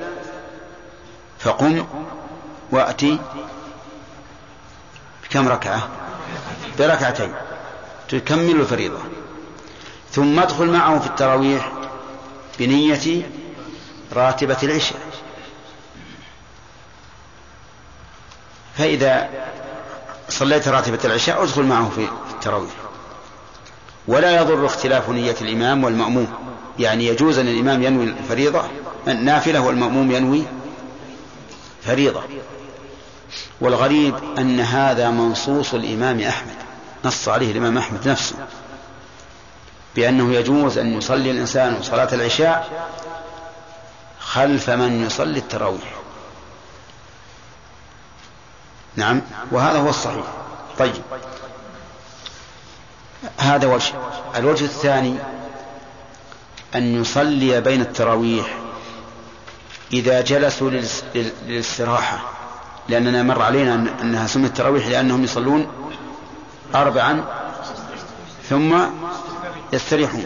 فقم 1.40 1.86
وأتي 2.72 3.20
بكم 5.24 5.48
ركعة؟ 5.48 5.90
بركعتين. 6.80 7.34
تكمل 8.10 8.62
الفريضة. 8.62 9.00
ثم 10.12 10.40
ادخل 10.40 10.66
معه 10.66 11.00
في 11.00 11.08
التراويح 11.08 11.72
بنية 12.60 13.30
راتبة 14.14 14.58
العشاء. 14.64 15.13
فإذا 18.78 19.30
صليت 20.30 20.68
راتبة 20.68 21.00
العشاء 21.06 21.44
ادخل 21.44 21.64
معه 21.64 21.90
في 21.90 22.08
التراويح. 22.32 22.72
ولا 24.08 24.42
يضر 24.42 24.66
اختلاف 24.66 25.10
نية 25.10 25.36
الإمام 25.42 25.84
والمأموم. 25.84 26.28
يعني 26.80 27.08
يجوز 27.08 27.38
أن 27.38 27.48
الإمام 27.48 27.84
ينوي 27.84 28.04
الفريضة 28.04 28.64
النافلة 29.08 29.62
والمأموم 29.62 30.12
ينوي 30.12 30.44
فريضة. 31.86 32.24
والغريب 33.62 34.16
أن 34.38 34.60
هذا 34.60 35.10
منصوص 35.10 35.74
الإمام 35.74 36.20
أحمد. 36.20 36.56
نص 37.06 37.30
عليه 37.30 37.52
الإمام 37.52 37.78
أحمد 37.78 38.08
نفسه. 38.08 38.36
بأنه 39.96 40.34
يجوز 40.34 40.78
أن 40.78 40.98
يصلي 40.98 41.32
الإنسان 41.32 41.78
صلاة 41.82 42.14
العشاء 42.14 42.88
خلف 44.20 44.70
من 44.70 45.06
يصلي 45.06 45.40
التراويح. 45.40 46.03
نعم. 48.96 49.22
وهذا 49.52 49.80
هو 49.80 49.90
الصحيح. 49.90 50.26
طيب. 50.80 50.94
هذا 53.38 53.68
وجه. 53.68 53.94
الوجه 54.36 54.64
الثاني 54.64 55.16
أن 56.76 57.02
يصلي 57.02 57.62
بين 57.62 57.82
التراويح 57.82 58.58
إذا 59.94 60.22
جلسوا 60.22 60.72
للاستراحة. 61.46 62.20
لأننا 62.90 63.24
مر 63.24 63.42
علينا 63.42 63.74
أنها 64.02 64.28
سمت 64.28 64.46
التراويح 64.46 64.88
لأنهم 64.88 65.24
يصلون 65.24 65.68
أربعا 66.76 67.26
ثم 68.50 68.78
يستريحون. 69.74 70.26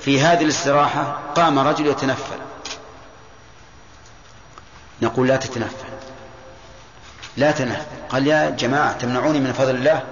في 0.00 0.20
هذه 0.20 0.42
الاستراحة 0.42 1.18
قام 1.34 1.58
رجل 1.58 1.86
يتنفل. 1.86 2.36
نقول 5.02 5.28
لا 5.28 5.36
تتنفل. 5.36 5.85
لا 7.36 7.50
تنفل 7.50 7.82
قال 8.08 8.26
يا 8.26 8.50
جماعة 8.50 8.98
تمنعوني 8.98 9.40
من 9.40 9.52
فضل 9.52 9.74
الله؟ 9.74 10.02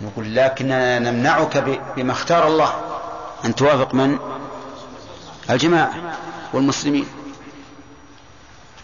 نقول 0.00 0.34
لكننا 0.34 0.98
نمنعك 0.98 1.56
بما 1.96 2.12
اختار 2.12 2.46
الله. 2.48 2.74
أن 3.44 3.54
توافق 3.54 3.94
من؟ 3.94 4.18
الجماعة 5.50 5.94
والمسلمين. 6.52 7.06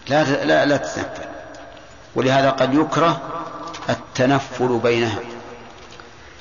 لا 0.07 0.23
لا 0.23 0.65
لا 0.65 0.77
تتنفل. 0.77 1.25
ولهذا 2.15 2.49
قد 2.49 2.73
يكره 2.73 3.21
التنفل 3.89 4.79
بينها 4.83 5.19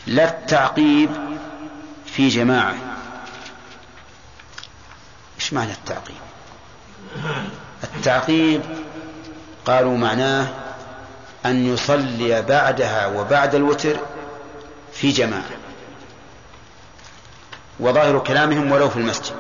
لا 0.06 0.24
التعقيب 0.24 1.10
في 2.06 2.28
جماعة. 2.28 2.74
إيش 5.36 5.52
معنى 5.52 5.72
التعقيب؟ 5.72 6.16
التعقيب 7.96 8.62
قالوا 9.66 9.96
معناه 9.96 10.48
أن 11.46 11.74
يصلي 11.74 12.42
بعدها 12.42 13.06
وبعد 13.06 13.54
الوتر 13.54 13.96
في 14.92 15.10
جماعة. 15.10 15.50
وظاهر 17.80 18.18
كلامهم 18.18 18.72
ولو 18.72 18.90
في 18.90 18.96
المسجد. 18.96 19.34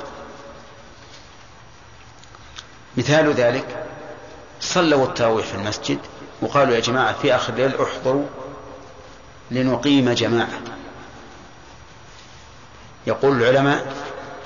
مثال 2.96 3.32
ذلك 3.32 3.84
صلوا 4.60 5.06
التراويح 5.06 5.46
في 5.46 5.54
المسجد 5.54 5.98
وقالوا 6.42 6.74
يا 6.74 6.80
جماعة 6.80 7.12
في 7.12 7.34
آخر 7.34 7.52
الليل 7.52 7.80
احضروا 7.80 8.26
لنقيم 9.50 10.12
جماعة. 10.12 10.60
يقول 13.06 13.42
العلماء 13.42 13.92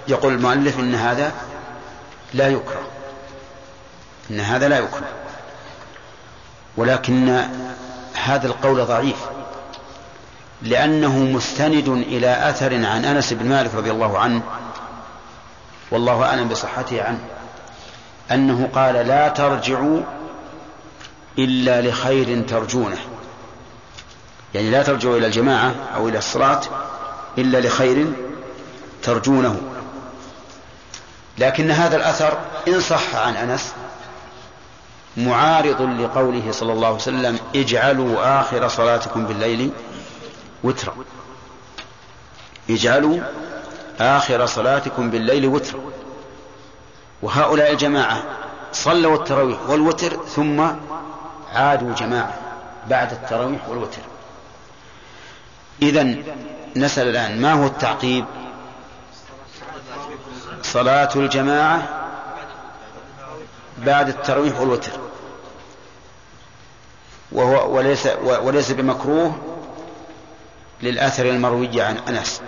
يقول 0.08 0.32
المؤلف 0.32 0.78
إن 0.78 0.94
هذا 0.94 1.32
لا 2.34 2.48
يكره. 2.48 2.86
إن 4.30 4.40
هذا 4.40 4.68
لا 4.68 4.78
يكره. 4.78 5.23
ولكن 6.76 7.44
هذا 8.14 8.46
القول 8.46 8.84
ضعيف 8.84 9.16
لأنه 10.62 11.18
مستند 11.18 11.88
إلى 11.88 12.48
أثر 12.50 12.74
عن 12.74 13.04
أنس 13.04 13.32
بن 13.32 13.48
مالك 13.48 13.74
رضي 13.74 13.90
الله 13.90 14.18
عنه 14.18 14.42
والله 15.90 16.22
أعلم 16.22 16.48
بصحته 16.48 17.02
عنه 17.02 17.18
أنه 18.32 18.68
قال 18.74 18.94
لا 18.94 19.28
ترجعوا 19.28 20.00
إلا 21.38 21.80
لخير 21.80 22.44
ترجونه. 22.48 22.98
يعني 24.54 24.70
لا 24.70 24.82
ترجعوا 24.82 25.16
إلى 25.16 25.26
الجماعة 25.26 25.74
أو 25.96 26.08
إلى 26.08 26.18
الصلاة 26.18 26.60
إلا 27.38 27.60
لخير 27.60 28.06
ترجونه. 29.02 29.60
لكن 31.38 31.70
هذا 31.70 31.96
الأثر 31.96 32.38
إن 32.68 32.80
صح 32.80 33.14
عن 33.16 33.36
أنس 33.36 33.72
معارض 35.16 35.82
لقوله 35.82 36.52
صلى 36.52 36.72
الله 36.72 36.86
عليه 36.86 36.96
وسلم 36.96 37.38
اجعلوا 37.56 38.40
آخر 38.40 38.68
صلاتكم 38.68 39.26
بالليل 39.26 39.70
وترا. 40.64 40.94
اجعلوا 42.70 43.20
آخر 44.00 44.46
صلاتكم 44.46 45.10
بالليل 45.10 45.46
وترا. 45.46 45.80
وهؤلاء 47.22 47.72
الجماعة 47.72 48.22
صلوا 48.72 49.16
التراويح 49.16 49.58
والوتر 49.68 50.24
ثم 50.24 50.66
عادوا 51.52 51.94
جماعة 51.94 52.34
بعد 52.90 53.12
التراويح 53.12 53.68
والوتر. 53.68 54.02
إذا 55.82 56.16
نسأل 56.76 57.08
الآن 57.08 57.40
ما 57.40 57.52
هو 57.52 57.66
التعقيب؟ 57.66 58.24
صلاة 60.62 61.08
الجماعة 61.16 61.82
بعد 63.78 64.08
التراويح 64.08 64.60
والوتر. 64.60 65.03
وهو 67.34 67.76
وليس 67.76 68.08
وليس 68.24 68.72
بمكروه 68.72 69.38
للأثر 70.82 71.26
المروي 71.28 71.80
عن 71.80 71.96
أنس. 72.08 72.40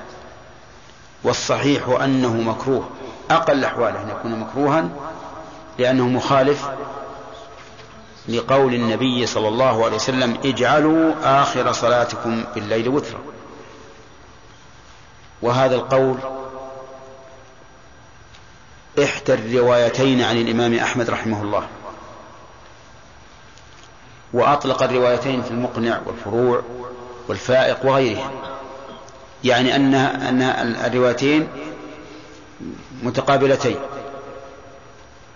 والصحيح 1.25 1.89
أنه 1.89 2.37
مكروه. 2.37 2.89
أقل 3.31 3.65
أحواله 3.65 4.03
أن 4.03 4.09
يكون 4.09 4.41
مكروها 4.41 4.89
لأنه 5.79 6.09
مخالف 6.09 6.69
لقول 8.29 8.75
النبي 8.75 9.27
صلى 9.27 9.49
الله 9.49 9.85
عليه 9.85 9.97
وسلم 9.97 10.39
اجعلوا 10.45 11.15
آخر 11.43 11.73
صلاتكم 11.73 12.45
بالليل 12.55 12.89
وترا. 12.89 13.21
وهذا 15.43 15.75
القول 15.75 16.17
إحدى 19.03 19.35
الروايتين 19.35 20.23
عن 20.23 20.37
الإمام 20.37 20.75
أحمد 20.75 21.11
رحمه 21.11 21.43
الله. 21.43 21.67
وأطلق 24.37 24.83
الروايتين 24.83 25.43
في 25.43 25.51
المقنع 25.51 26.01
والفروع 26.07 26.63
والفائق 27.29 27.87
وغيرها 27.87 28.31
يعني 29.45 29.77
أن 29.77 29.95
أن 29.95 30.43
الروايتين 30.85 31.49
متقابلتين 33.03 33.77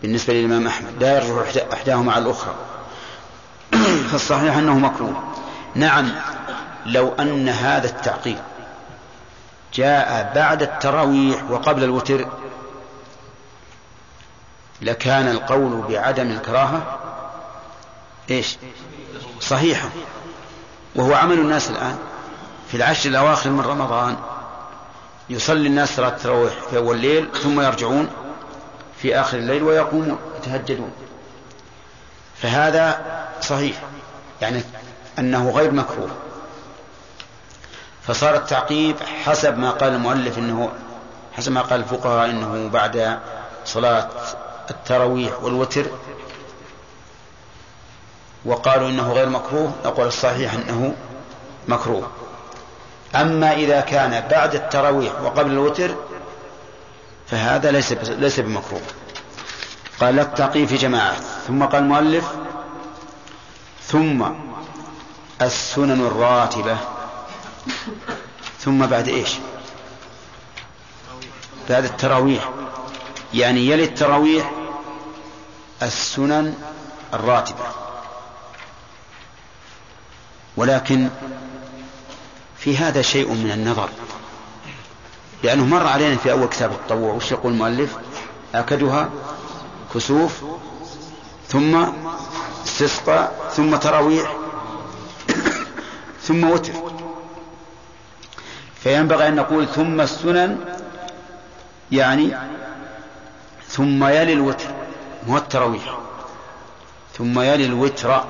بالنسبة 0.03 0.35
للإمام 0.35 0.67
أحمد 0.67 0.91
لا 1.01 1.21
إحدى- 1.21 1.73
إحداهما 1.73 2.13
على 2.13 2.25
الأخرى. 2.25 2.55
فالصحيح 4.11 4.57
أنه 4.57 4.79
مكروه. 4.79 5.23
نعم 5.75 6.13
لو 6.87 7.13
أن 7.21 7.49
هذا 7.49 7.87
التعقيب 7.87 8.39
جاء 9.75 10.33
بعد 10.35 10.63
التراويح 10.63 11.51
وقبل 11.51 11.85
الوتر 11.85 12.29
لكان 14.83 15.29
القول 15.29 15.83
بعدم 15.89 16.31
الكراهة. 16.31 16.99
إيش؟ 18.31 18.57
صحيحا 19.41 19.91
وهو 20.95 21.15
عمل 21.15 21.39
الناس 21.39 21.71
الآن. 21.71 21.99
في 22.71 22.77
العشر 22.77 23.11
الأواخر 23.11 23.51
من 23.51 23.61
رمضان 23.61 24.17
يصلي 25.31 25.67
الناس 25.69 25.97
صلاة 25.97 26.09
التراويح 26.09 26.53
في 26.71 26.77
أول 26.77 26.97
الليل 26.97 27.29
ثم 27.43 27.61
يرجعون 27.61 28.09
في 29.03 29.21
آخر 29.21 29.39
الليل 29.39 29.63
ويقومون 29.63 30.19
يتهجدون. 30.39 30.93
فهذا 32.43 33.01
صحيح. 33.43 33.83
يعني 34.41 34.63
أنه 35.19 35.51
غير 35.51 35.71
مكروه. 35.71 36.11
فصار 38.03 38.35
التعقيب 38.35 38.97
حسب 39.25 39.59
ما 39.59 39.71
قال 39.71 39.93
المؤلف 39.93 40.39
إنه 40.39 40.71
حسب 41.37 41.53
ما 41.53 41.61
قال 41.61 41.81
الفقهاء 41.81 42.31
إنه 42.31 42.69
بعد 42.69 43.19
صلاة 43.65 44.09
التراويح 44.71 45.43
والوتر 45.43 45.87
وقالوا 48.45 48.89
إنه 48.89 49.13
غير 49.13 49.29
مكروه 49.29 49.73
نقول 49.85 50.07
الصحيح 50.07 50.55
إنه 50.55 50.95
مكروه. 51.69 52.11
أما 53.15 53.55
إذا 53.55 53.81
كان 53.81 54.29
بعد 54.31 54.55
التراويح 54.55 55.13
وقبل 55.23 55.51
الوتر 55.51 55.95
فهذا 57.27 57.71
ليس 57.71 57.93
ليس 57.93 58.41
بمكروه. 58.41 58.81
قال 60.01 60.17
لا 60.17 60.23
التعقيب 60.23 60.69
في 60.69 60.77
جماعة. 60.77 61.17
ثم 61.47 61.65
قال 61.65 61.83
المؤلف 61.83 62.25
ثم 63.83 64.25
السنن 65.43 66.07
الراتبة. 66.07 66.77
ثم 68.61 68.87
بعد 68.87 69.09
إيش؟ 69.09 69.31
بعد 71.71 71.85
التراويح. 71.85 72.51
يعني 73.35 73.67
يلي 73.67 73.85
التراويح 73.85 74.51
السنن 75.83 76.55
الراتبة. 77.15 77.90
ولكن 80.57 81.09
في 82.59 82.77
هذا 82.77 83.03
شيء 83.03 83.29
من 83.29 83.51
النظر. 83.51 83.89
لأنه 85.43 85.67
مر 85.67 85.87
علينا 85.87 86.17
في 86.17 86.33
أول 86.33 86.49
كتاب 86.49 86.73
التطوع 86.73 87.13
وش 87.13 87.33
يقول 87.33 87.53
المؤلف؟ 87.53 87.97
أكدها 88.55 89.11
كسوف 89.95 90.45
ثم 91.49 91.87
استسقى 92.65 93.31
ثم 93.53 93.77
تراويح 93.77 94.37
ثم 96.23 96.51
وتر. 96.51 96.73
فينبغي 98.83 99.29
أن 99.29 99.35
نقول 99.35 99.69
ثم 99.69 100.01
السنن 100.01 100.59
يعني 101.93 102.37
ثم 103.69 104.05
يلي 104.05 104.33
الوتر 104.33 104.69
مو 105.27 105.37
التراويح. 105.37 105.99
ثم 107.19 107.41
يلي 107.41 107.67
الوتر. 107.67 108.25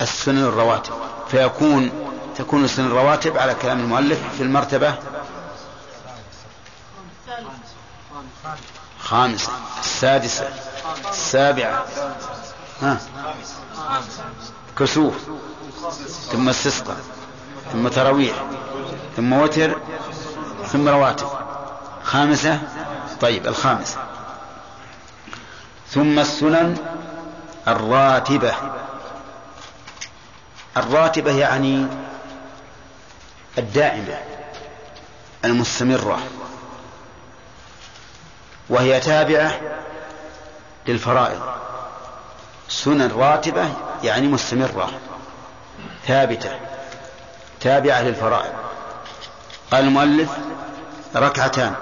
السنن 0.00 0.44
الرواتب. 0.44 0.92
فيكون 1.28 1.90
تكون 2.36 2.64
السنن 2.64 2.86
الرواتب 2.86 3.38
على 3.38 3.54
كلام 3.54 3.80
المؤلف 3.80 4.18
في 4.36 4.42
المرتبة 4.42 4.94
خامسة 9.00 9.52
السادسة 9.80 10.48
السابعة 11.10 11.84
ها؟ 12.82 12.98
كسوف 14.78 15.14
ثم 16.32 16.48
استسقى 16.48 16.94
ثم 17.72 17.88
تراويح 17.88 18.36
ثم 19.16 19.32
وتر 19.32 19.80
ثم 20.72 20.88
رواتب. 20.88 21.26
خامسة 22.04 22.58
طيب 23.20 23.46
الخامسة. 23.46 23.96
ثم 25.90 26.18
السنن 26.18 26.76
الراتبة. 27.68 28.54
الراتبة 30.76 31.32
يعني 31.38 31.86
الدائمة 33.58 34.18
المستمرة 35.44 36.18
وهي 38.68 39.00
تابعة 39.00 39.60
للفرائض. 40.86 41.40
سنن 42.68 43.12
راتبة 43.18 43.68
يعني 44.02 44.28
مستمرة 44.28 44.90
ثابتة 46.06 46.50
تابعة 47.60 48.02
للفرائض. 48.02 48.52
قال 49.70 49.84
المؤلف 49.84 50.30
ركعتان 51.16 51.74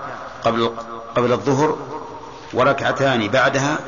قبل 0.45 0.77
قبل 1.17 1.33
الظهر 1.33 1.79
وركعتان 2.53 3.29
بعدها 3.29 3.79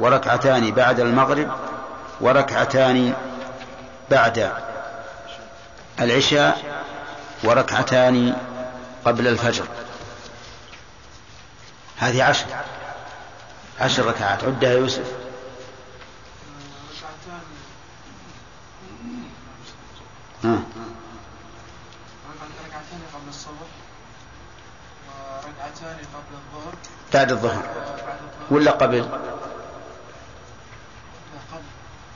وركعتان 0.00 0.70
بعد 0.70 1.00
المغرب 1.00 1.50
وركعتان 2.20 3.14
بعد 4.10 4.52
العشاء 6.00 6.84
وركعتان 7.44 8.36
قبل 9.04 9.26
الفجر. 9.28 9.66
هذه 11.96 12.24
عشر. 12.24 12.46
عشر 13.80 14.06
ركعات. 14.06 14.44
عدها 14.44 14.72
يوسف. 14.72 15.12
ها. 20.44 20.58
ركعتان 22.66 23.00
قبل 23.14 23.28
الصبح 23.28 23.70
وركعتان 25.08 25.96
قبل 25.96 26.34
الظهر 26.34 26.74
بعد 27.14 27.32
الظهر. 27.32 27.62
ولا 28.50 28.70
قبل؟ 28.70 29.08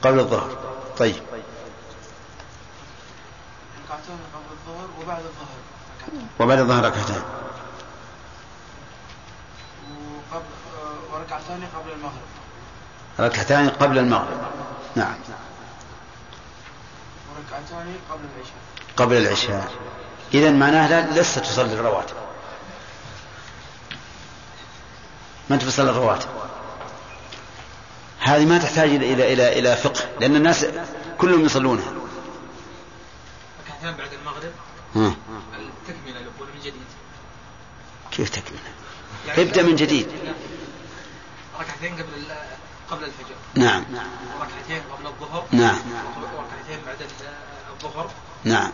قبل 0.03 0.18
الظهر. 0.18 0.74
طيب 0.99 1.22
ركعتان 3.85 4.18
قبل 4.35 4.51
الظهر 4.52 4.89
وبعد 5.05 5.18
الظهر 5.18 5.48
وبعد 6.40 6.59
الظهر 6.59 6.85
ركعتان. 6.85 7.22
وركعتان 11.12 11.62
قبل 11.74 11.93
المغرب. 11.93 12.28
ركعتان 13.20 13.70
قبل 13.70 13.98
المغرب. 13.98 14.40
نعم. 14.97 15.14
وركعتان 17.31 17.97
قبل 18.10 18.24
العشاء. 18.36 18.56
قبل 18.97 19.16
العشاء. 19.16 19.72
إذا 20.35 20.51
معناه 20.51 20.89
لا 20.89 21.20
لست 21.20 21.39
تصلي 21.39 21.74
الرواتب 21.74 22.16
ما 25.51 25.55
أنت 25.56 25.64
تصلي 25.64 25.90
الرواتب 25.90 26.28
هذه 28.20 28.44
ما 28.44 28.59
تحتاج 28.59 28.89
إلى 28.89 29.12
إلى 29.12 29.32
إلى 29.32 29.59
إلى 29.59 29.76
فقه 29.76 30.01
لأن 30.20 30.36
الناس 30.36 30.66
كلهم 31.18 31.44
يصلونها. 31.44 31.93
ركعتان 33.66 33.97
بعد 33.97 34.12
المغرب. 34.12 34.52
ها. 34.96 35.14
التكملة 35.58 36.20
الأولى 36.20 36.52
من 36.54 36.60
جديد. 36.60 36.84
كيف 38.10 38.28
تكمل 38.30 38.58
ابدأ 39.28 39.62
من 39.62 39.76
جديد. 39.76 40.08
ركعتين 41.60 41.92
قبل 41.94 42.04
قبل 42.90 43.04
الفجر. 43.04 43.34
نعم. 43.54 43.84
وركعتين 44.40 44.82
قبل 44.92 45.06
الظهر. 45.06 45.44
نعم. 45.52 45.78
وركعتين 46.36 46.78
بعد 46.86 47.00
ال- 47.02 47.34
الظهر. 47.84 48.10
نعم. 48.44 48.70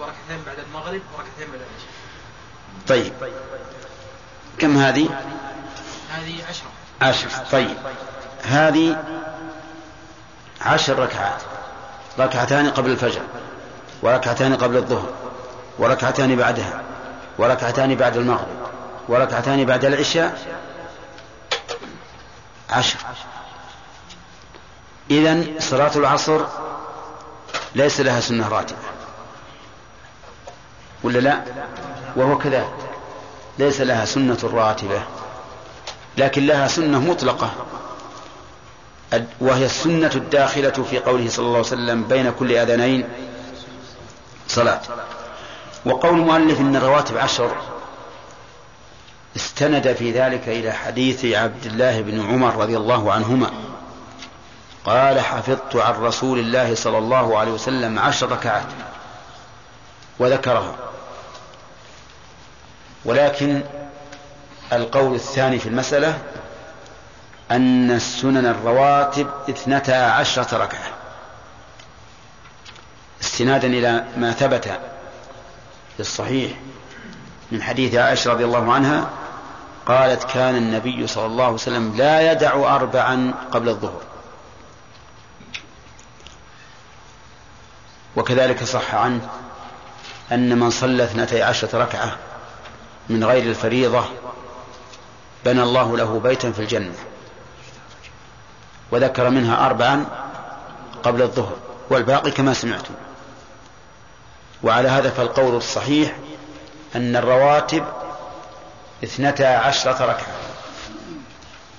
وركعتين 0.00 0.44
بعد 0.46 0.58
المغرب. 0.58 1.00
وركعتين 1.14 1.48
بعد 1.52 1.60
العشاء. 1.60 1.90
طيب. 2.88 3.12
كم 4.58 4.76
هذه؟ 4.78 5.08
هذه 6.10 6.44
عشرة. 6.48 6.68
عشر. 7.02 7.28
طيب. 7.52 7.76
هذه 8.42 9.04
عشر 10.60 10.98
ركعات. 10.98 11.42
ركعتان 12.18 12.70
قبل 12.70 12.90
الفجر. 12.90 13.22
وركعتان 14.06 14.56
قبل 14.56 14.76
الظهر 14.76 15.08
وركعتان 15.78 16.36
بعدها 16.36 16.82
وركعتان 17.38 17.94
بعد 17.94 18.16
المغرب 18.16 18.56
وركعتان 19.08 19.64
بعد 19.64 19.84
العشاء 19.84 20.38
عشر. 22.70 22.98
إذن 25.10 25.54
صلاة 25.58 25.96
العصر 25.96 26.40
ليس 27.74 28.00
لها 28.00 28.20
سنة 28.20 28.48
راتبة. 28.48 28.78
ولا 31.02 31.18
لا؟ 31.18 31.42
وهو 32.16 32.38
كذلك. 32.38 32.74
ليس 33.58 33.80
لها 33.80 34.04
سنة 34.04 34.38
راتبة 34.52 35.02
لكن 36.16 36.46
لها 36.46 36.68
سنة 36.68 37.00
مطلقة. 37.00 37.50
وهي 39.40 39.64
السنة 39.66 40.10
الداخلة 40.14 40.70
في 40.70 40.98
قوله 40.98 41.28
صلى 41.28 41.46
الله 41.46 41.56
عليه 41.56 41.66
وسلم 41.66 42.04
بين 42.04 42.30
كل 42.30 42.52
أذانين 42.52 43.08
صلاة. 44.48 44.80
وقول 45.84 46.10
المؤلف 46.10 46.60
إن 46.60 46.76
الرواتب 46.76 47.18
عشر 47.18 47.56
استند 49.36 49.92
في 49.92 50.12
ذلك 50.12 50.48
إلى 50.48 50.72
حديث 50.72 51.24
عبد 51.24 51.66
الله 51.66 52.00
بن 52.00 52.20
عمر 52.20 52.56
رضي 52.56 52.76
الله 52.76 53.12
عنهما. 53.12 53.50
قال 54.84 55.20
حفظت 55.20 55.76
عن 55.76 55.94
رسول 55.94 56.38
الله 56.38 56.74
صلى 56.74 56.98
الله 56.98 57.38
عليه 57.38 57.52
وسلم 57.52 57.98
عشر 57.98 58.32
ركعات 58.32 58.66
وذكرها. 60.18 60.74
ولكن 63.04 63.62
القول 64.72 65.14
الثاني 65.14 65.58
في 65.58 65.68
المسألة 65.68 66.18
أن 67.50 67.90
السنن 67.90 68.46
الرواتب 68.46 69.30
اثنتا 69.50 70.10
عشرة 70.10 70.56
ركعة. 70.56 70.95
استنادا 73.22 73.68
إلى 73.68 74.04
ما 74.16 74.32
ثبت 74.32 74.64
في 75.94 76.00
الصحيح 76.00 76.52
من 77.52 77.62
حديث 77.62 77.94
عائشة 77.94 78.32
رضي 78.32 78.44
الله 78.44 78.72
عنها 78.72 79.10
قالت 79.86 80.24
كان 80.24 80.56
النبي 80.56 81.06
صلى 81.06 81.26
الله 81.26 81.44
عليه 81.44 81.54
وسلم 81.54 81.96
لا 81.96 82.32
يدع 82.32 82.76
أربعا 82.76 83.34
قبل 83.52 83.68
الظهر. 83.68 84.00
وكذلك 88.16 88.64
صح 88.64 88.94
عنه 88.94 89.28
أن 90.32 90.58
من 90.58 90.70
صلى 90.70 91.04
اثنتي 91.04 91.42
عشرة 91.42 91.78
ركعة 91.78 92.16
من 93.08 93.24
غير 93.24 93.42
الفريضة 93.42 94.04
بنى 95.44 95.62
الله 95.62 95.96
له 95.96 96.20
بيتا 96.20 96.52
في 96.52 96.58
الجنة 96.58 96.94
وذكر 98.90 99.30
منها 99.30 99.66
أربعا 99.66 100.06
قبل 101.02 101.22
الظهر 101.22 101.56
والباقي 101.90 102.30
كما 102.30 102.54
سمعتم. 102.54 102.94
وعلى 104.66 104.88
هذا 104.88 105.10
فالقول 105.10 105.56
الصحيح 105.56 106.16
أن 106.96 107.16
الرواتب 107.16 107.84
اثنتا 109.04 109.44
عشرة 109.44 109.92
ركعة 109.92 110.26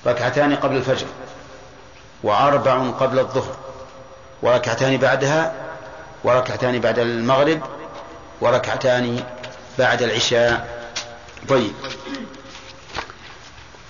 ركعتان 0.05 0.55
قبل 0.55 0.75
الفجر 0.75 1.07
وأربع 2.23 2.89
قبل 2.89 3.19
الظهر 3.19 3.55
وركعتان 4.41 4.97
بعدها 4.97 5.53
وركعتان 6.23 6.79
بعد 6.79 6.99
المغرب 6.99 7.61
وركعتان 8.41 9.23
بعد 9.79 10.01
العشاء. 10.01 10.87
طيب. 11.49 11.73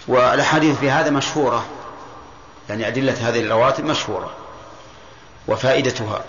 والأحاديث 0.07 0.79
في 0.79 0.91
هذا 0.91 1.09
مشهورة 1.09 1.65
يعني 2.69 2.87
أدلة 2.87 3.29
هذه 3.29 3.39
الرواتب 3.39 3.85
مشهورة 3.85 4.31
وفائدتها 5.47 6.21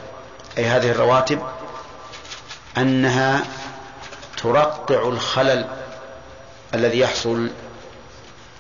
أي 0.59 0.67
هذه 0.67 0.91
الرواتب 0.91 1.43
أنها 2.79 3.45
ترقع 4.43 5.09
الخلل 5.09 5.67
الذي 6.75 6.99
يحصل 6.99 7.51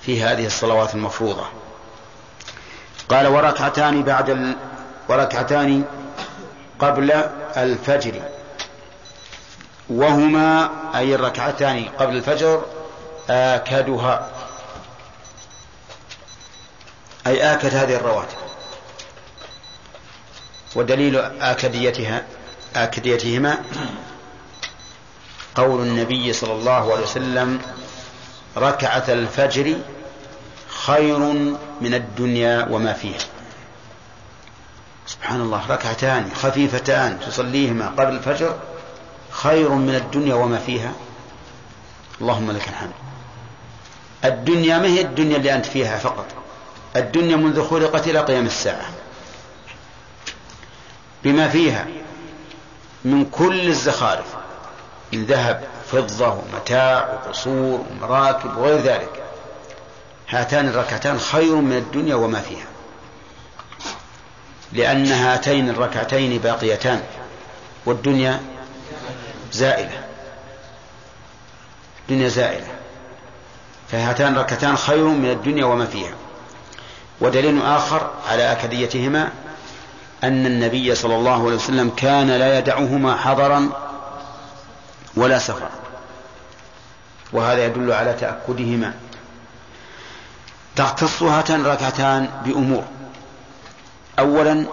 في 0.02 0.22
هذه 0.22 0.46
الصلوات 0.46 0.94
المفروضة. 0.94 1.46
قال 3.08 3.26
وركعتان 3.26 4.02
بعد 4.02 4.30
ال... 4.30 4.56
وركعتان 5.08 5.84
قبل 6.78 7.10
الفجر. 7.56 8.22
وهما 9.88 10.70
أي 10.94 11.14
الركعتان 11.14 11.84
قبل 11.98 12.16
الفجر 12.16 12.64
آكدها. 13.30 14.30
أي 17.26 17.52
آكد 17.52 17.74
هذه 17.74 17.94
الرواتب. 17.96 18.36
ودليل 20.76 21.16
آكديتها 21.40 22.24
آكديتهما 22.76 23.58
قول 25.54 25.80
النبي 25.80 26.32
صلى 26.32 26.52
الله 26.52 26.92
عليه 26.92 27.02
وسلم 27.02 27.60
ركعة 28.56 29.04
الفجر 29.08 29.76
خير 30.68 31.18
من 31.80 31.94
الدنيا 31.94 32.66
وما 32.70 32.92
فيها. 32.92 33.18
سبحان 35.06 35.40
الله 35.40 35.66
ركعتان 35.68 36.30
خفيفتان 36.34 37.20
تصليهما 37.20 37.88
قبل 37.88 38.12
الفجر 38.16 38.58
خير 39.30 39.68
من 39.68 39.94
الدنيا 39.94 40.34
وما 40.34 40.58
فيها. 40.58 40.92
اللهم 42.20 42.50
لك 42.50 42.68
الحمد. 42.68 42.92
الدنيا 44.24 44.78
ما 44.78 44.86
هي 44.86 45.00
الدنيا 45.00 45.36
اللي 45.36 45.54
أنت 45.54 45.66
فيها 45.66 45.98
فقط؟ 45.98 46.26
الدنيا 46.96 47.36
منذ 47.36 47.68
خلقت 47.68 48.08
إلى 48.08 48.18
قيام 48.18 48.46
الساعة. 48.46 48.90
بما 51.24 51.48
فيها 51.48 51.86
من 53.04 53.24
كل 53.24 53.68
الزخارف 53.68 54.26
من 55.12 55.24
ذهب 55.24 55.64
فضة 55.92 56.28
ومتاع 56.28 57.08
وقصور 57.12 57.84
ومراكب 57.90 58.56
وغير 58.56 58.78
ذلك. 58.78 59.22
هاتان 60.28 60.68
الركعتان 60.68 61.18
خير 61.18 61.54
من 61.54 61.76
الدنيا 61.76 62.14
وما 62.14 62.40
فيها. 62.40 62.66
لأن 64.72 65.06
هاتين 65.06 65.70
الركعتين 65.70 66.38
باقيتان 66.38 67.02
والدنيا 67.86 68.40
زائلة. 69.52 70.04
الدنيا 72.02 72.28
زائلة. 72.28 72.68
فهاتان 73.88 74.34
الركعتان 74.34 74.76
خير 74.76 75.04
من 75.04 75.30
الدنيا 75.30 75.64
وما 75.64 75.86
فيها. 75.86 76.14
ودليل 77.20 77.62
آخر 77.62 78.10
على 78.28 78.52
أكديتهما 78.52 79.32
أن 80.24 80.46
النبي 80.46 80.94
صلى 80.94 81.16
الله 81.16 81.46
عليه 81.46 81.56
وسلم 81.56 81.90
كان 81.96 82.30
لا 82.30 82.58
يدعهما 82.58 83.16
حضرا 83.16 83.70
ولا 85.16 85.38
سفر 85.38 85.68
وهذا 87.32 87.64
يدل 87.64 87.92
على 87.92 88.12
تأكدهما. 88.12 88.94
تختص 90.76 91.22
هاتان 91.22 91.60
الركعتان 91.60 92.28
بأمور. 92.44 92.84
أولا 94.18 94.66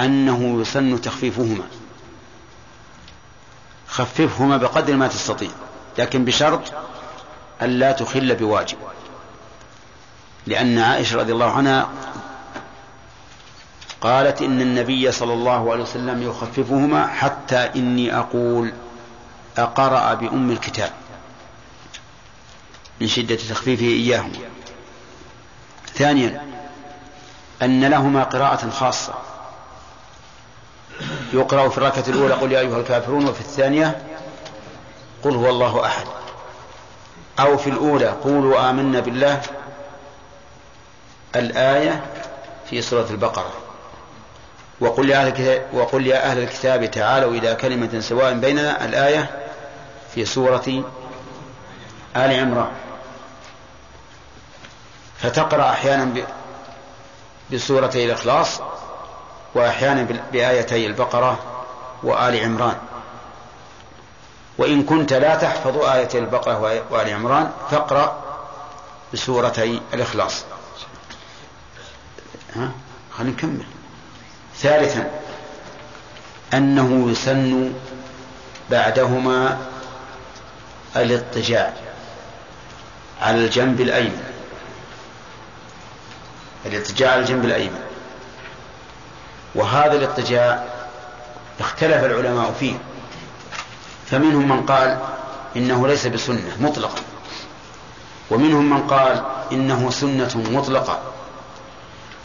أنه 0.00 0.60
يسن 0.60 1.00
تخفيفهما. 1.00 1.64
خففهما 3.88 4.56
بقدر 4.56 4.96
ما 4.96 5.08
تستطيع 5.08 5.50
لكن 5.98 6.24
بشرط 6.24 6.60
أن 7.62 7.70
لا 7.70 7.92
تخل 7.92 8.34
بواجب. 8.34 8.78
لأن 10.46 10.78
عائشة 10.78 11.16
رضي 11.16 11.32
الله 11.32 11.52
عنها 11.52 11.88
قالت 14.00 14.42
إن 14.42 14.60
النبي 14.60 15.12
صلى 15.12 15.32
الله 15.32 15.72
عليه 15.72 15.82
وسلم 15.82 16.22
يخففهما 16.22 17.06
حتى 17.06 17.70
إني 17.76 18.18
أقول 18.18 18.72
أقرأ 19.58 20.14
بأم 20.14 20.50
الكتاب 20.50 20.90
من 23.00 23.08
شدة 23.08 23.36
تخفيفه 23.36 23.84
إياهما. 23.84 24.38
ثانيا 25.94 26.42
أن 27.62 27.84
لهما 27.84 28.22
قراءة 28.24 28.70
خاصة. 28.70 29.14
يقرأ 31.32 31.68
في 31.68 31.78
الركعة 31.78 32.04
الأولى 32.08 32.34
قل 32.34 32.52
يا 32.52 32.60
أيها 32.60 32.80
الكافرون 32.80 33.28
وفي 33.28 33.40
الثانية 33.40 34.02
قل 35.24 35.34
هو 35.36 35.48
الله 35.50 35.86
أحد. 35.86 36.06
أو 37.40 37.56
في 37.58 37.70
الأولى 37.70 38.06
قولوا 38.08 38.70
آمنا 38.70 39.00
بالله. 39.00 39.42
الآية 41.36 42.06
في 42.70 42.82
سورة 42.82 43.06
البقرة. 43.10 43.65
وقل 44.80 45.10
يا 45.10 45.16
أهل 45.16 45.62
وقل 45.72 46.06
يا 46.06 46.30
أهل 46.30 46.38
الكتاب 46.38 46.90
تعالوا 46.90 47.30
إلى 47.30 47.54
كلمة 47.54 48.00
سواء 48.00 48.32
بيننا 48.32 48.84
الآية 48.84 49.30
في 50.14 50.24
سورة 50.24 50.84
آل 52.16 52.40
عمران. 52.40 52.70
فتقرأ 55.18 55.70
أحيانا 55.70 56.14
بسورتي 57.52 58.04
الإخلاص 58.04 58.60
وأحيانا 59.54 60.20
بآيتي 60.32 60.86
البقرة 60.86 61.38
وآل 62.02 62.44
عمران. 62.44 62.76
وإن 64.58 64.82
كنت 64.82 65.12
لا 65.12 65.36
تحفظ 65.36 65.78
آيتي 65.78 66.18
البقرة 66.18 66.82
وآل 66.90 67.14
عمران 67.14 67.50
فاقرأ 67.70 68.22
بسورتي 69.12 69.80
الإخلاص. 69.94 70.44
ها؟ 72.56 72.70
خلينا 73.18 73.32
نكمل. 73.32 73.64
ثالثا 74.58 75.10
أنه 76.54 77.10
يسن 77.10 77.72
بعدهما 78.70 79.58
الاضطجاع 80.96 81.72
على 83.20 83.38
الجنب 83.44 83.80
الأيمن. 83.80 84.22
الاضطجاع 86.66 87.12
على 87.12 87.20
الجنب 87.20 87.44
الأيمن. 87.44 87.80
وهذا 89.54 89.92
الاضطجاع 89.92 90.64
اختلف 91.60 92.04
العلماء 92.04 92.54
فيه. 92.60 92.74
فمنهم 94.06 94.48
من 94.48 94.66
قال 94.66 94.98
إنه 95.56 95.86
ليس 95.88 96.06
بسنة 96.06 96.56
مطلقا. 96.60 97.00
ومنهم 98.30 98.70
من 98.70 98.86
قال 98.86 99.24
إنه 99.52 99.90
سنة 99.90 100.44
مطلقة. 100.50 101.00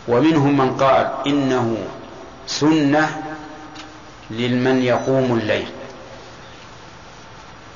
ومنهم 0.08 0.58
من 0.58 0.78
قال 0.78 1.12
إنه 1.28 1.78
سنة 2.48 3.22
لمن 4.30 4.82
يقوم 4.84 5.40
الليل 5.42 5.68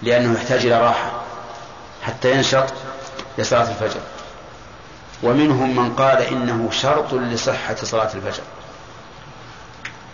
لأنه 0.02 0.34
يحتاج 0.34 0.66
إلى 0.66 0.82
راحة 0.82 1.12
حتى 2.04 2.32
ينشط 2.32 2.66
لصلاة 3.38 3.70
الفجر. 3.70 4.00
ومنهم 5.24 5.76
من 5.76 5.96
قال 5.96 6.22
إنه 6.22 6.70
شرط 6.72 7.14
لصحة 7.14 7.76
صلاة 7.76 8.10
الفجر 8.14 8.44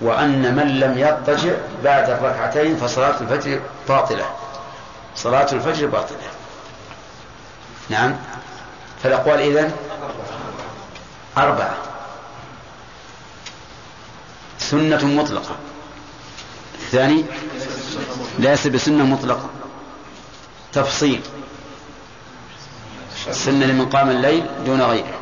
وأن 0.01 0.55
من 0.55 0.79
لم 0.79 0.97
يضطجع 0.97 1.53
بعد 1.83 2.09
الركعتين 2.09 2.77
فصلاة 2.77 3.21
الفجر 3.21 3.59
باطلة 3.87 4.25
صلاة 5.15 5.47
الفجر 5.53 5.87
باطلة. 5.87 6.17
نعم. 7.89 8.15
فالأقوال 9.03 9.39
إذن؟ 9.39 9.71
أربعة. 11.37 11.90
سنة 14.71 15.05
مطلقة. 15.05 15.55
الثاني 16.75 17.25
ليس 18.39 18.67
بسنة 18.67 19.03
مطلقة. 19.03 19.49
تفصيل. 20.73 21.21
السنة 23.27 23.65
لمن 23.65 23.89
قام 23.89 24.09
الليل 24.09 24.45
دون 24.65 24.81
غيره. 24.81 25.19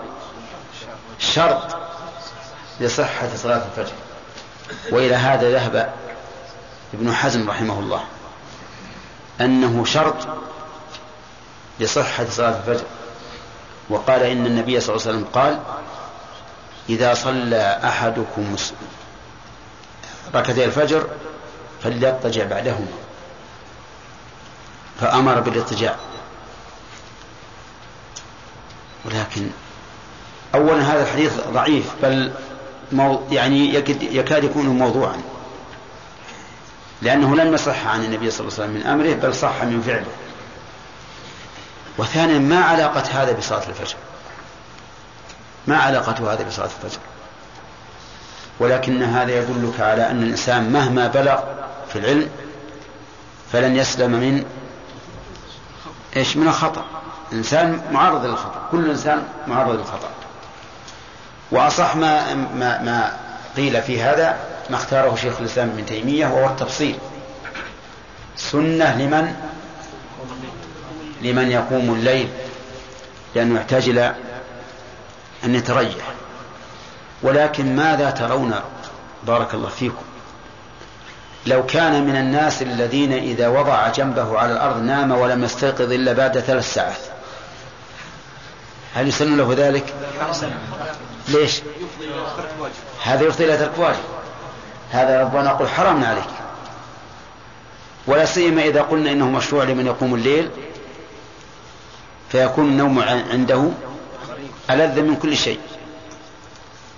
شرط 1.19 1.77
لصحة 2.80 3.30
صلاة 3.35 3.65
الفجر. 3.65 3.93
وإلى 4.91 5.15
هذا 5.15 5.51
ذهب 5.51 5.93
ابن 6.93 7.13
حزم 7.13 7.49
رحمه 7.49 7.80
الله. 7.80 8.03
أنه 9.41 9.85
شرط 9.85 10.27
لصحة 11.80 12.26
صلاة 12.30 12.57
الفجر. 12.57 12.85
وقال 13.89 14.23
إن 14.23 14.45
النبي 14.45 14.80
صلى 14.80 14.95
الله 14.95 15.07
عليه 15.07 15.17
وسلم 15.17 15.27
قال 15.34 15.59
إذا 16.89 17.13
صلى 17.13 17.80
أحدكم 17.84 18.55
ركعتي 20.35 20.65
الفجر 20.65 21.07
فليضطجع 21.84 22.45
بعدهما. 22.45 22.88
فأمر 25.01 25.39
بالاضطجاع. 25.39 25.95
ولكن 29.06 29.49
أولا 30.56 30.93
هذا 30.93 31.03
الحديث 31.03 31.34
ضعيف 31.53 31.85
بل 32.03 32.31
مو 32.91 33.23
يعني 33.31 33.76
يكاد 34.01 34.43
يكون 34.43 34.65
موضوعا. 34.65 35.22
لأنه 37.01 37.35
لم 37.35 37.53
يصح 37.53 37.88
عن 37.88 38.06
النبي 38.06 38.31
صلى 38.31 38.47
الله 38.47 38.60
عليه 38.60 38.64
وسلم 38.64 38.81
من 38.81 38.88
أمره 38.88 39.14
بل 39.14 39.35
صح 39.35 39.64
من 39.64 39.81
فعله. 39.81 40.11
وثانيا 41.97 42.39
ما 42.39 42.60
علاقة 42.60 43.03
هذا 43.11 43.31
بصلاة 43.31 43.69
الفجر؟ 43.69 43.95
ما 45.68 45.77
علاقة 45.77 46.34
هذا 46.34 46.43
بصلاة 46.43 46.69
الفجر؟ 46.84 46.99
ولكن 48.60 49.03
هذا 49.03 49.31
يدلك 49.31 49.80
على 49.80 50.11
أن 50.11 50.23
الإنسان 50.23 50.72
مهما 50.72 51.07
بلغ 51.07 51.40
في 51.90 51.99
العلم 51.99 52.30
فلن 53.52 53.76
يسلم 53.76 54.11
من 54.11 54.45
إيش؟ 56.15 56.38
من 56.38 56.48
الخطأ. 56.48 56.86
الإنسان 57.31 57.81
معرض 57.91 58.26
للخطأ. 58.26 58.68
كل 58.72 58.90
إنسان 58.90 59.23
معرض 59.48 59.76
للخطأ. 59.76 60.10
وأصح 61.52 61.95
ما, 61.95 62.34
ما, 62.34 62.81
ما 62.81 63.18
قيل 63.57 63.81
في 63.81 64.02
هذا 64.02 64.38
ما 64.69 64.76
اختاره 64.76 65.15
شيخ 65.15 65.40
الإسلام 65.40 65.69
ابن 65.69 65.86
تيمية 65.86 66.27
وهو 66.27 66.48
التفصيل. 66.48 66.95
سنة 68.36 68.95
لمن؟ 68.95 69.36
لمن 71.22 71.52
يقوم 71.52 71.94
الليل 71.94 72.30
لأنه 73.36 73.60
يحتاج 73.60 73.90
إلى 73.90 74.15
أن 75.44 75.56
يتريح. 75.56 75.95
ولكن 77.24 77.76
ماذا 77.76 78.10
ترون 78.10 78.56
بارك 79.28 79.54
الله 79.54 79.70
فيكم؟ 79.70 80.04
لو 81.46 81.66
كان 81.66 82.08
من 82.08 82.16
الناس 82.16 82.62
الذين 82.62 83.14
إذا 83.14 83.48
وضع 83.48 83.88
جنبه 83.88 84.40
على 84.40 84.54
الأرض 84.54 84.82
نام 84.84 85.12
ولم 85.12 85.44
يستيقظ 85.44 85.91
إلا 85.91 86.14
بعد 86.14 86.40
ثلاث 86.40 86.74
ساعات. 86.74 87.00
هل 88.96 89.08
يسن 89.08 89.38
له 89.38 89.54
ذلك؟ 89.58 89.94
ليش؟ 91.28 91.62
هذا 93.04 93.24
يفضي 93.26 93.46
إلى 93.46 93.58
ترك 93.58 93.72
واجب. 93.78 94.00
هذا 94.91 95.22
ربنا 95.22 95.44
نقول 95.44 95.70
حرمنا 95.70 96.08
عليك. 96.08 96.24
ولا 98.08 98.26
سيما 98.26 98.62
إذا 98.62 98.82
قلنا 98.82 99.12
إنه 99.12 99.30
مشروع 99.30 99.64
لمن 99.64 99.86
يقوم 99.86 100.16
الليل 100.16 100.50
فيكون 102.32 102.66
النوم 102.66 103.00
عنده 103.32 103.70
ألذ 104.70 105.02
من 105.02 105.16
كل 105.16 105.38
شيء. 105.38 105.60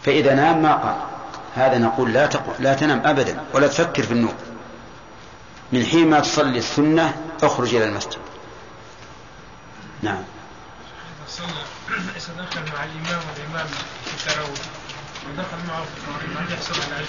فإذا 0.03 0.33
نام 0.33 0.61
ما 0.61 0.73
قام 0.73 0.97
هذا 1.55 1.77
نقول 1.77 2.13
لا 2.13 2.25
تقو 2.25 2.51
لا 2.59 2.73
تنام 2.73 3.01
أبدا 3.05 3.43
ولا 3.53 3.67
تفكر 3.67 4.03
في 4.03 4.11
النوم. 4.11 4.35
من 5.71 5.85
حين 5.85 6.09
ما 6.09 6.19
تصلي 6.19 6.57
السنة 6.57 7.15
اخرج 7.43 7.75
إلى 7.75 7.85
المسجد. 7.85 8.19
نعم. 10.01 10.23
إذا 11.91 12.33
دخل 12.37 12.61
مع 12.73 12.83
الإمام 12.83 13.21
والإمام 13.29 13.67
في 14.05 14.27
التراويح 14.27 14.61
ودخل 15.29 15.67
معه 15.67 15.83
في 15.83 15.89
التراويح 15.97 16.41
هل 16.41 16.53
يحصل 16.53 16.73
على 16.81 16.95
أجر 16.95 17.07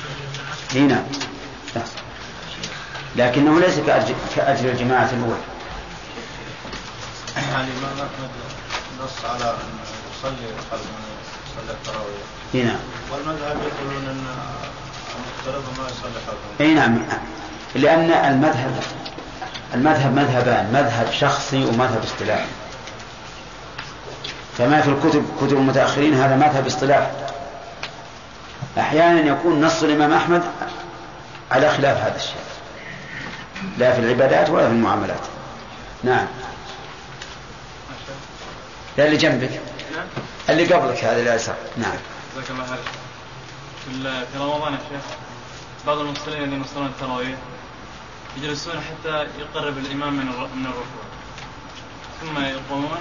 الجماعة؟ 0.73 0.89
نعم. 0.89 1.85
لكنه 3.17 3.61
ليس 3.61 3.79
كأجر, 3.79 4.15
كأجر 4.37 4.71
الجماعة 4.71 5.11
الأولى. 5.13 5.43
يعني 7.37 7.69
الإمام 7.71 7.93
أحمد 7.93 8.31
نص 9.01 9.25
على 9.25 9.51
أن 9.51 9.79
يصلي 10.19 10.47
من 10.83 11.22
يصلي 11.53 11.73
التراويح. 11.73 12.23
إي 12.55 12.63
نعم. 12.63 12.79
والمذهب 13.13 13.57
يقولون 13.57 14.05
أن 14.09 14.27
المفترض 15.17 15.65
ما 15.79 15.85
يصلي 15.85 16.21
خلفه 16.27 16.65
إي 16.65 16.75
نعم. 16.75 16.99
لأن 17.75 18.11
المذهب 18.11 18.83
المذهب 19.75 20.15
مذهبان 20.15 20.73
مذهب 20.73 21.13
شخصي 21.13 21.65
ومذهب 21.65 22.03
اصطلاحي. 22.05 22.47
فما 24.59 24.81
في 24.81 24.89
الكتب 24.89 25.25
كتب 25.41 25.57
المتأخرين 25.57 26.15
هذا 26.15 26.37
مذهب 26.37 26.67
اصطلاح 26.67 27.11
أحيانا 28.79 29.21
يكون 29.21 29.65
نص 29.65 29.83
الإمام 29.83 30.13
أحمد 30.13 30.43
على 31.51 31.71
خلاف 31.71 31.97
هذا 31.97 32.17
الشيء. 32.17 32.37
لا 33.79 33.93
في 33.93 33.99
العبادات 33.99 34.51
ولا 34.51 34.67
في 34.67 34.73
المعاملات. 34.73 35.21
نعم. 36.05 36.27
لا 38.99 39.07
اللي 39.07 39.17
جنبك 39.17 39.61
نعم. 39.93 40.07
اللي 40.49 40.75
قبلك 40.75 41.05
هذا 41.05 41.21
اليسار 41.21 41.57
نعم. 41.77 41.97
جزاك 42.37 42.51
الله 42.51 42.67
خير. 42.67 42.79
في 44.33 44.39
رمضان 44.39 44.73
يا 44.73 44.79
شيخ 44.79 45.05
بعض 45.87 45.99
المصلين 45.99 46.43
الذين 46.43 46.63
يصلون 46.63 46.87
التراويح 46.87 47.39
يجلسون 48.37 48.75
حتى 48.75 49.27
يقرب 49.39 49.79
الإمام 49.79 50.13
من 50.13 50.27
من 50.27 50.67
الركوع. 50.67 51.05
ثم 52.21 52.45
يقومون 52.45 52.99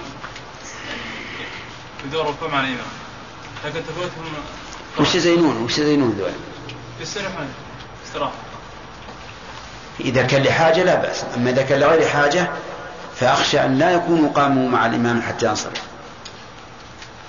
بدون 2.04 2.26
ركوع 2.26 2.48
مع 2.48 2.60
الإمام. 2.60 2.92
لكن 3.64 3.80
تفوتهم 3.80 4.32
وش 5.00 5.14
يزينون؟ 5.14 5.62
وش 5.62 5.78
يزينون 5.78 6.10
ذولا؟ 6.10 6.32
يستريحون. 7.00 7.48
استراحة. 8.06 8.32
إذا 10.00 10.22
كان 10.22 10.42
لحاجة 10.42 10.82
لا 10.82 10.94
بأس. 10.94 11.24
أما 11.36 11.50
إذا 11.50 11.62
كان 11.62 11.80
لغير 11.80 12.08
حاجة 12.08 12.50
فأخشى 13.16 13.64
أن 13.64 13.78
لا 13.78 13.90
يكونوا 13.90 14.32
قاموا 14.32 14.68
مع 14.68 14.86
الإمام 14.86 15.22
حتى 15.22 15.46
ينصرف. 15.46 15.91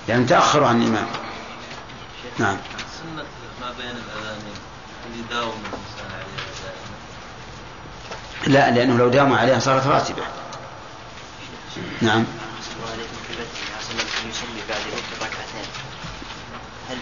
لأن 0.07 0.25
تأخروا 0.27 0.67
عن 0.67 0.81
الإمام. 0.81 1.07
نعم. 2.39 2.57
سنة 2.99 3.23
ما 3.61 3.71
بين 3.77 3.89
الأذانين 3.89 4.55
اللي 5.05 5.19
يداوم 5.19 5.63
الإنسان 5.65 6.11
عليها 6.13 6.43
دائما؟ 8.47 8.59
لا 8.59 8.71
لأنه 8.75 8.97
لو 8.97 9.09
داموا 9.09 9.37
عليها 9.37 9.59
صارت 9.59 9.87
راتبة. 9.87 10.23
نعم. 12.01 12.25
يصلي 14.29 14.61
بعد 14.69 14.81
ركعتين. 15.21 15.67
هل 16.89 16.97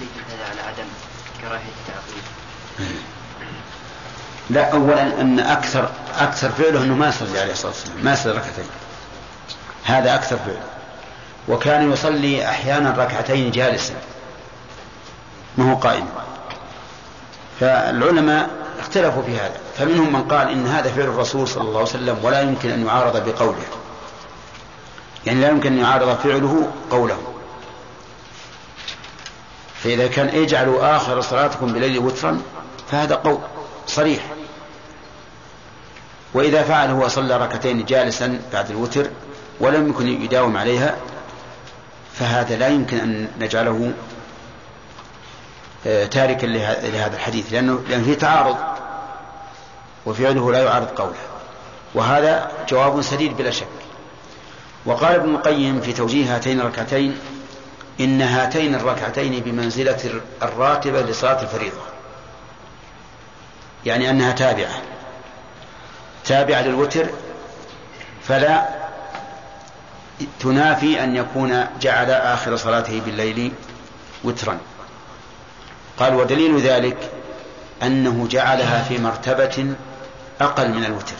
هل 0.00 0.06
هذا 0.28 0.50
على 0.50 0.60
عدم 0.60 0.88
كراهية 1.40 1.72
التعقيد؟ 1.80 2.22
لا 4.50 4.72
أولا 4.72 5.20
أن 5.20 5.40
أكثر 5.40 5.90
أكثر 6.18 6.50
فعله 6.50 6.82
أنه 6.82 6.94
ما 6.94 7.08
يصلي 7.08 7.40
عليه 7.40 7.52
الصلاة 7.52 7.72
والسلام 7.72 8.04
ما 8.04 8.12
يصلي 8.12 8.32
ركعتين. 8.32 8.66
هذا 9.84 10.14
أكثر 10.14 10.36
فعله. 10.36 10.75
وكان 11.48 11.92
يصلي 11.92 12.48
أحيانا 12.48 12.90
ركعتين 12.90 13.50
جالسا. 13.50 13.94
ما 15.58 15.72
هو 15.72 15.76
قائم. 15.76 16.08
فالعلماء 17.60 18.50
اختلفوا 18.80 19.22
في 19.22 19.36
هذا. 19.36 19.60
فمنهم 19.78 20.12
من 20.12 20.22
قال 20.22 20.50
إن 20.50 20.66
هذا 20.66 20.90
فعل 20.90 21.04
الرسول 21.04 21.48
صلى 21.48 21.62
الله 21.62 21.78
عليه 21.78 21.88
وسلم 21.88 22.18
ولا 22.22 22.40
يمكن 22.40 22.70
أن 22.70 22.86
يعارض 22.86 23.28
بقوله. 23.28 23.64
يعني 25.26 25.40
لا 25.40 25.48
يمكن 25.48 25.72
أن 25.72 25.78
يعارض 25.78 26.16
فعله 26.16 26.70
قوله. 26.90 27.18
فإذا 29.82 30.06
كان 30.06 30.28
اجعلوا 30.28 30.96
آخر 30.96 31.20
صلاتكم 31.20 31.72
بليل 31.72 31.98
وترا 31.98 32.42
فهذا 32.90 33.14
قول 33.14 33.38
صريح. 33.86 34.22
وإذا 36.34 36.62
فعل 36.62 36.90
هو 36.90 37.08
صلى 37.08 37.36
ركعتين 37.36 37.84
جالسا 37.84 38.40
بعد 38.52 38.70
الوتر 38.70 39.10
ولم 39.60 39.88
يكن 39.88 40.08
يداوم 40.08 40.56
عليها 40.56 40.96
فهذا 42.18 42.56
لا 42.56 42.68
يمكن 42.68 42.98
أن 42.98 43.28
نجعله 43.38 43.92
تاركا 45.84 46.46
لهذا 46.46 47.16
الحديث 47.16 47.52
لأنه 47.52 47.82
لأن 47.88 48.04
فيه 48.04 48.14
تعارض 48.14 48.56
وفعله 50.06 50.52
لا 50.52 50.62
يعارض 50.62 50.86
قوله. 50.86 51.16
وهذا 51.94 52.50
جواب 52.68 53.02
سديد 53.02 53.36
بلا 53.36 53.50
شك. 53.50 53.66
وقال 54.86 55.14
ابن 55.14 55.34
القيم 55.34 55.80
في 55.80 55.92
توجيه 55.92 56.36
هاتين 56.36 56.60
الركعتين 56.60 57.18
إن 58.00 58.22
هاتين 58.22 58.74
الركعتين 58.74 59.40
بمنزلة 59.40 60.20
الراتبة 60.42 61.00
لصلاة 61.00 61.42
الفريضة. 61.42 61.80
يعني 63.86 64.10
أنها 64.10 64.32
تابعة. 64.32 64.82
تابعة 66.24 66.62
للوتر 66.62 67.06
فلا 68.22 68.85
تنافي 70.40 71.04
أن 71.04 71.16
يكون 71.16 71.66
جعل 71.80 72.10
آخر 72.10 72.56
صلاته 72.56 73.00
بالليل 73.00 73.52
وترا. 74.24 74.58
قال 75.98 76.14
ودليل 76.14 76.60
ذلك 76.60 77.10
أنه 77.82 78.26
جعلها 78.30 78.82
في 78.82 78.98
مرتبة 78.98 79.74
أقل 80.40 80.68
من 80.68 80.84
الوتر 80.84 81.14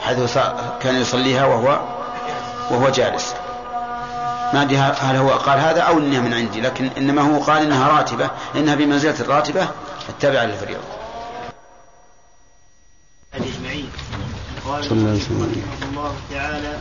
حيث 0.00 0.38
كان 0.80 1.00
يصليها 1.00 1.46
وهو 1.46 1.80
وهو 2.70 2.88
جالس. 2.88 3.34
ما 4.52 4.62
أدري 4.62 4.76
هل 4.76 5.16
هو 5.16 5.30
قال 5.30 5.58
هذا 5.58 5.80
أو 5.80 5.98
إنها 5.98 6.20
من 6.20 6.34
عندي 6.34 6.60
لكن 6.60 6.90
إنما 6.98 7.22
هو 7.22 7.42
قال 7.42 7.62
إنها 7.62 7.88
راتبة 7.88 8.30
إنها 8.56 8.74
بمنزلة 8.74 9.20
الراتبة 9.20 9.68
التابعة 10.08 10.44
للفريضة. 10.44 10.80
أجمعين 13.34 13.90
قال 14.66 14.92
الله 14.92 16.14
تعالى 16.30 16.78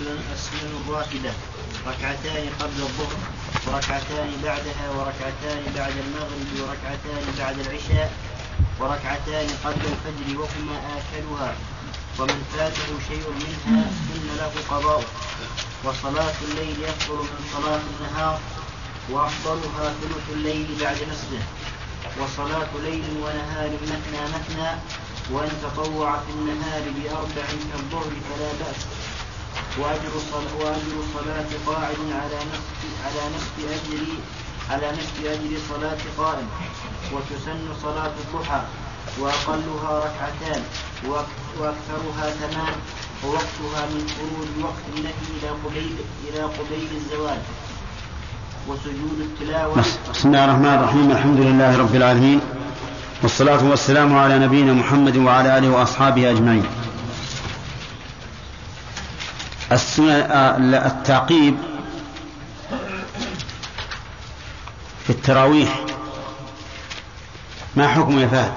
السنن 0.00 0.20
السنن 0.32 0.82
الراتبة 0.86 1.32
ركعتان 1.86 2.44
قبل 2.60 2.78
الظهر 2.88 3.18
وركعتان 3.66 4.30
بعدها 4.44 4.90
وركعتان 4.96 5.62
بعد 5.76 5.92
المغرب 6.04 6.48
وركعتان 6.60 7.24
بعد 7.38 7.58
العشاء 7.58 8.12
وركعتان 8.80 9.46
قبل 9.64 9.82
الفجر 9.92 10.40
وهما 10.40 10.76
آكلها. 10.96 11.54
ومن 12.18 12.44
فاته 12.52 12.88
شيء 13.08 13.24
منها 13.30 13.90
سن 14.08 14.26
له 14.36 14.52
قضاء. 14.70 15.04
وصلاة 15.84 16.34
الليل 16.48 16.76
يفضل 16.82 17.16
من 17.16 17.40
صلاة 17.52 17.80
النهار 17.92 18.40
وأفضلها 19.10 19.94
ثلث 20.00 20.30
الليل 20.32 20.66
بعد 20.80 20.96
نصفه. 20.96 21.42
وصلاة 22.20 22.68
ليل 22.82 23.04
ونهار 23.22 23.70
مثنى 23.70 24.22
مثنى 24.34 24.70
وأن 25.30 25.50
تطوع 25.62 26.20
في 26.20 26.30
النهار 26.32 26.82
بأربع 26.96 27.46
كالظهر 27.72 28.10
فلا 28.28 28.52
بأس. 28.60 28.80
وأجر 29.80 30.12
وأجر 30.60 30.94
صلاة 31.14 31.50
قاعد 31.66 32.00
على 32.20 32.38
نصف 32.52 32.80
على 33.06 33.22
نصف 33.36 33.54
أجر 33.76 34.02
على 34.70 34.86
نصف 34.98 35.16
أجر 35.24 35.52
صلاة 35.70 35.98
قائم. 36.18 36.48
وتسن 37.12 37.58
صلاة 37.82 38.12
الضحى 38.24 38.60
وأقلها 39.20 39.92
ركعتان 40.06 40.62
وأك- 41.04 41.60
وأكثرها 41.60 42.26
ثمان 42.40 42.74
ووقتها 43.24 43.82
من 43.94 44.06
خروج 44.16 44.64
وقت 44.64 44.84
النهي 44.96 45.12
إلى 45.38 45.48
قبيل 45.64 45.96
إلى 46.28 46.42
قبيل 46.42 46.88
الزوال 46.96 47.38
وسجود 48.68 49.18
التلاوة 49.20 49.74
بس- 49.78 49.98
بسم 50.14 50.28
الله 50.28 50.44
الرحمن 50.44 50.74
الرحيم 50.74 51.10
الحمد 51.10 51.40
لله 51.40 51.78
رب 51.78 51.94
العالمين 51.94 52.40
والصلاة 53.22 53.64
والسلام 53.70 54.18
على 54.18 54.38
نبينا 54.38 54.72
محمد 54.72 55.16
وعلى 55.16 55.58
آله 55.58 55.70
وأصحابه 55.70 56.30
أجمعين. 56.30 56.64
التعقيب 59.72 61.56
في 65.04 65.10
التراويح. 65.10 65.84
ما 67.76 67.88
حكم 67.88 68.18
يا 68.18 68.26
فهد؟ 68.26 68.52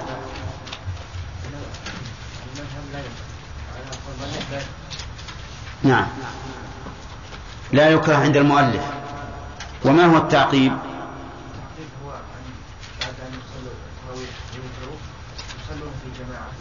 نعم. 5.82 6.06
لا 7.72 7.88
يكره 7.88 8.16
عند 8.16 8.36
المؤلف. 8.36 8.82
وما 9.84 10.06
هو 10.06 10.16
التعقيب؟ 10.16 10.72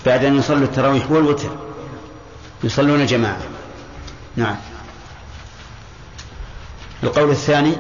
بعد 0.06 0.26
أن 0.26 0.40
يصلوا 0.40 0.64
التراويح. 0.64 1.12
والوتر. 1.12 1.50
يصلون 2.64 3.06
جماعة. 3.06 3.59
نعم. 4.40 4.56
القول 7.04 7.30
الثاني؟ 7.30 7.76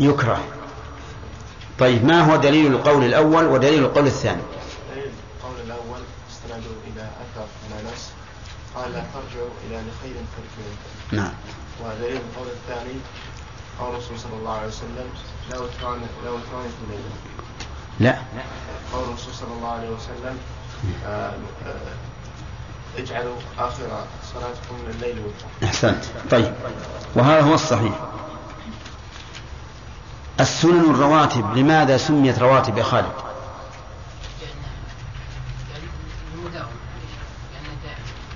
يكره. 0.00 0.44
طيب 1.78 2.04
ما 2.04 2.20
هو 2.32 2.36
دليل 2.36 2.66
القول 2.66 3.04
الأول 3.04 3.44
ودليل 3.44 3.84
القول 3.84 4.06
الثاني؟ 4.06 4.42
دليل 4.94 5.10
القول 5.38 5.60
الأول 5.66 6.00
استندوا 6.30 6.76
إلى 6.86 7.02
أثر 7.02 7.46
من 7.62 7.86
أنس 7.86 8.12
قال 8.74 8.92
لا 8.92 9.04
ترجعوا 9.14 9.50
إلى 9.66 9.76
لخير 9.76 10.14
تركوه 10.36 11.22
نعم. 11.22 11.32
ودليل 11.80 12.16
القول 12.16 12.46
الثاني 12.48 12.94
قول 13.80 13.90
الرسول 13.94 14.18
صلى 14.18 14.36
الله 14.38 14.52
عليه 14.52 14.68
وسلم 14.68 15.08
لا 15.50 15.58
وتران 15.58 16.00
لا 16.24 16.30
وتران 16.30 16.68
في 16.68 16.84
الليل 16.84 17.04
لا. 18.00 18.18
قول 18.92 19.04
الرسول 19.04 19.34
صلى 19.34 19.52
الله 19.52 19.68
عليه 19.68 19.88
وسلم 19.88 20.38
آه، 21.06 21.32
آه، 21.66 21.94
اجعلوا 22.98 23.36
آخر 23.58 24.04
صلاتكم 24.34 24.74
من 24.84 24.90
الليل 24.90 25.18
وترا 25.18 25.68
أحسنت. 25.68 26.04
طيب. 26.30 26.54
وهذا 27.14 27.40
هو 27.40 27.54
الصحيح. 27.54 27.92
السنن 30.40 30.90
الرواتب 30.90 31.56
لماذا 31.56 31.96
سميت 31.96 32.38
رواتب 32.38 32.78
يا 32.78 32.82
خالد؟ 32.82 33.12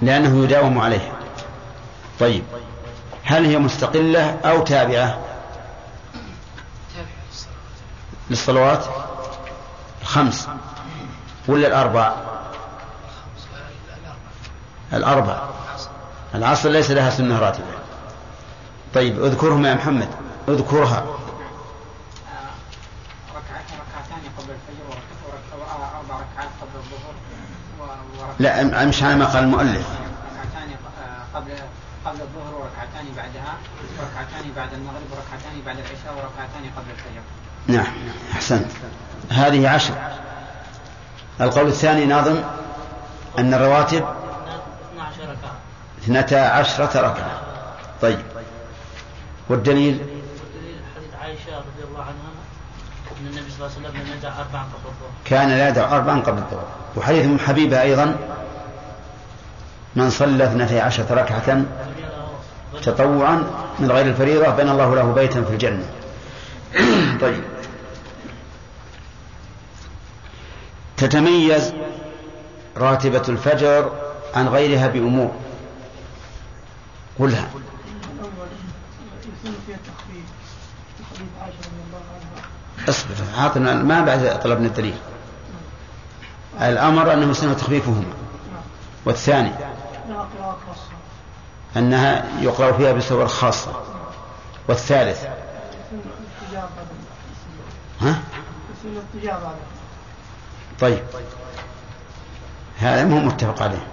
لأنه 0.03 0.45
يداوم 0.45 0.79
عليها. 0.79 1.13
طيب. 2.21 2.45
هل 3.25 3.47
هي 3.47 3.59
مستقلة 3.59 4.31
أو 4.45 4.65
تابعة؟ 4.65 5.19
للصلوات؟ 8.31 8.85
الخمس 10.03 10.49
ولا 11.49 11.67
الأربع؟ 11.67 12.30
الأربع. 14.93 15.43
العصر 16.35 16.69
ليس 16.69 16.91
لها 16.91 17.11
سنة 17.11 17.39
راتبة. 17.39 17.65
طيب 18.95 19.25
اذكرهم 19.25 19.67
يا 19.67 19.75
محمد. 19.75 20.09
اذكرها. 20.49 21.05
لا 28.39 28.83
امشي 28.83 29.05
على 29.05 29.17
ما 29.17 29.25
قال 29.27 29.45
المؤلف. 29.45 29.87
ركعتان 29.87 30.71
قبل 31.35 31.53
قبل 32.05 32.21
الظهر 32.21 32.55
وركعتان 32.55 33.07
بعدها 33.17 33.55
وركعتان 33.99 34.53
بعد 34.57 34.73
المغرب 34.73 35.07
وركعتان 35.11 35.63
بعد 35.67 35.77
العشاء 35.79 36.15
وركعتان 36.15 36.71
قبل 36.77 36.91
الفجر 36.91 37.23
نعم 37.67 37.93
أحسنت. 38.33 38.71
هذه 39.31 39.69
عشر. 39.69 39.95
القول 41.41 41.67
الثاني 41.67 42.07
ناظم 42.07 42.43
أن 43.39 43.55
الرواتب 43.55 43.97
12 43.97 44.05
ركعة 44.05 44.30
اثنتا 46.03 46.37
عشرة 46.37 47.01
ركعة. 47.01 47.41
طيب. 48.03 48.19
والدليل؟ 49.49 49.99
حديث 50.97 51.15
عائشة 51.23 51.59
رضي 51.59 51.85
الله 51.89 52.01
عنها 52.01 52.31
أن 53.21 53.27
النبي 53.27 53.51
صلى 53.51 53.67
الله 53.67 53.77
عليه 53.77 53.89
وسلم 53.89 54.03
لم 54.03 54.19
يدع 54.19 54.29
أربعا 54.29 54.63
قبل 54.63 54.87
الظهر. 54.87 55.11
كان 55.25 55.49
لا 55.49 55.69
يدع 55.69 55.97
أربعا 55.97 56.21
قبل 56.21 56.39
الظهر. 56.39 56.67
وحديث 56.97 57.25
أم 57.25 57.39
حبيبة 57.39 57.83
أيضا؟ 57.83 58.17
من 59.97 60.11
صلى 60.11 60.45
اثنتي 60.45 60.81
عشرة 60.81 61.15
ركعة 61.15 61.65
تطوعا 62.83 63.45
من 63.79 63.93
غير 63.93 64.07
الفريضة 64.07 64.49
بنى 64.49 64.71
الله 64.71 64.95
له 64.95 65.13
بيتا 65.13 65.43
في 65.45 65.53
الجنة. 65.53 65.87
طيب. 67.23 67.45
تتميز 70.97 71.73
راتبة 72.77 73.23
الفجر 73.29 73.93
عن 74.35 74.49
غيرها 74.49 74.89
بأمور 74.89 75.31
قلها 75.31 75.31
يكون 75.31 75.31
فيها 75.31 75.49
تخفيف 75.49 75.49
تخفيف 75.49 75.49
عائشة 76.29 76.69
رضي 76.69 76.69
الله 76.69 77.07
عنها 77.25 77.51
اصبر 82.89 83.15
عاطنا 83.39 83.75
ما 83.75 84.01
بعد 84.01 84.41
طلبنا 84.41 84.67
الدليل. 84.67 84.99
الأمر 86.61 87.13
أنه 87.13 87.33
سنة 87.33 87.55
تخفيفهما. 87.55 88.05
والثاني 89.05 89.53
أنها 91.77 92.25
يقرأ 92.41 92.73
فيها 92.73 92.93
بصور 92.93 93.29
خاصة. 93.29 93.73
والثالث 94.69 95.25
ها؟ 98.01 98.21
طيب 100.81 101.03
هذا 102.79 103.05
مو 103.05 103.21
متفق 103.21 103.63
عليه 103.63 103.87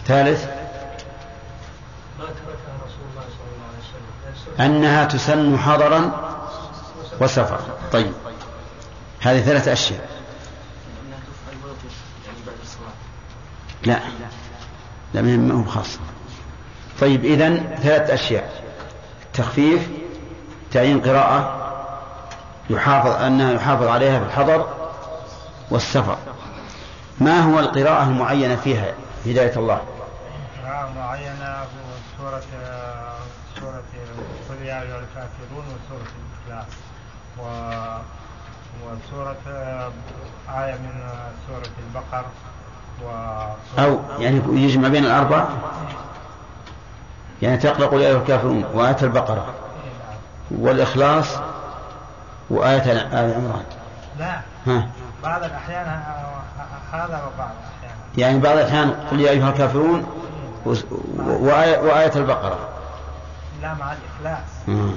وسلم 0.11 0.61
أنها 4.59 5.05
تسن 5.05 5.57
حضرا 5.57 6.11
وسفرا. 7.21 7.59
طيب. 7.91 8.13
هذه 9.21 9.41
ثلاث 9.41 9.67
أشياء. 9.67 10.09
لا. 13.83 13.99
لا 15.13 15.21
ما 15.21 15.53
هو 15.53 15.65
خاص 15.65 15.99
طيب 17.01 17.25
إذن 17.25 17.75
ثلاث 17.83 18.09
أشياء. 18.09 18.63
تخفيف 19.33 19.87
تعيين 20.71 21.01
قراءة 21.01 21.57
يحافظ 22.69 23.11
أنها 23.11 23.53
يحافظ 23.53 23.87
عليها 23.87 24.19
في 24.19 24.25
الحضر 24.25 24.67
والسفر. 25.71 26.17
ما 27.19 27.39
هو 27.39 27.59
القراءة 27.59 28.03
المعينة 28.03 28.55
فيها 28.55 28.93
هداية 29.25 29.55
الله؟ 29.57 29.81
قراءة 30.71 30.89
معينة 30.95 31.65
سورة 32.17 32.41
سورة 33.59 33.83
قل 34.49 34.65
يا 34.65 34.81
أيها 34.81 34.99
الكافرون 34.99 35.65
وسورة 35.65 36.07
الإخلاص. 36.47 36.67
و 37.39 37.43
وسورة 38.85 39.37
آية 40.49 40.73
من 40.73 41.09
سورة 41.47 41.73
البقر. 41.87 42.25
أو 43.79 43.99
يعني 44.19 44.41
يجمع 44.63 44.87
بين 44.87 45.05
الأربع؟ 45.05 45.45
يعني 47.41 47.57
تقرأ 47.57 47.87
قل 47.87 48.01
يا 48.01 48.07
أيها 48.07 48.17
الكافرون 48.17 48.65
وآية 48.73 48.97
البقرة. 49.01 49.53
والإخلاص 50.51 51.27
وآية 52.49 52.91
آل 52.91 53.33
عمران. 53.33 53.63
لا. 54.19 54.41
ها. 54.67 54.87
بعض 55.23 55.43
الأحيان 55.43 56.01
هذا 56.91 57.03
وبعض 57.05 57.51
الأحيان. 57.59 57.97
يعني 58.17 58.39
بعض 58.39 58.57
الأحيان 58.57 58.91
قل 59.11 59.19
يا 59.19 59.31
أيها 59.31 59.49
الكافرون 59.49 60.21
وآية, 60.65 61.79
وآية 61.79 62.11
البقرة. 62.15 62.69
لا 63.61 63.73
مع 63.73 63.93
الإخلاص. 63.93 64.49
مم. 64.67 64.91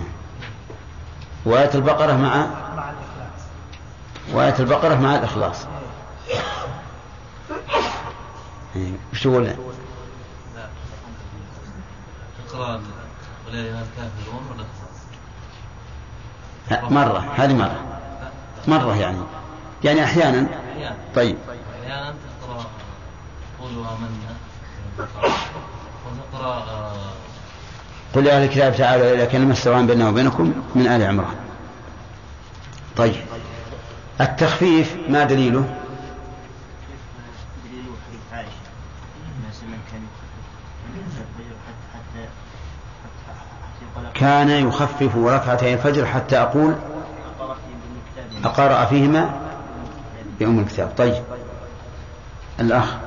وآية 1.47 1.71
البقرة 1.75 2.13
مع 2.13 2.47
مع 2.77 2.91
الإخلاص. 2.91 3.43
وآية 4.33 4.59
البقرة 4.59 4.95
مع 4.95 5.15
الإخلاص. 5.17 5.67
إيه. 8.77 8.93
وش 9.13 9.23
تقول؟ 9.23 9.57
تقرأ 12.49 12.81
ولا 13.49 13.61
الكافرون 13.61 14.43
ولا 14.51 14.65
مرة 16.91 17.33
هذه 17.37 17.55
مرة. 17.55 17.85
مرة 18.69 18.97
يعني. 18.97 19.19
يعني 19.85 20.05
أحيانا. 20.05 20.47
طيب. 21.15 21.37
أحيانا 21.83 22.15
تقرأ 22.43 22.65
قولوا 23.61 23.85
آمنا. 23.87 24.35
وتقرأ 24.99 26.93
قل 28.15 28.27
يا 28.27 28.37
أهل 28.37 28.45
الكتاب 28.45 28.77
تعالوا 28.77 29.15
إلى 29.15 29.27
كلمة 29.27 29.55
سواء 29.55 29.87
بيننا 29.87 30.09
وبينكم 30.09 30.53
من 30.75 30.87
آل 30.87 31.03
عمران. 31.03 31.35
طيب. 32.97 33.15
التخفيف 34.21 34.97
ما 35.09 35.25
دليله؟ 35.25 35.65
دليل 37.65 37.85
حديث 38.09 38.21
عائشة 38.33 38.51
كان 44.15 44.51
يخفف 44.51 45.17
ركعتي 45.17 45.75
الفجر 45.75 46.07
حتى 46.07 46.39
أقول 46.39 46.75
أقرأ 48.45 48.85
فيهما 48.85 49.41
بأم 50.41 50.59
الكتاب. 50.59 50.93
طيب. 50.97 51.23
الأخ. 52.61 53.04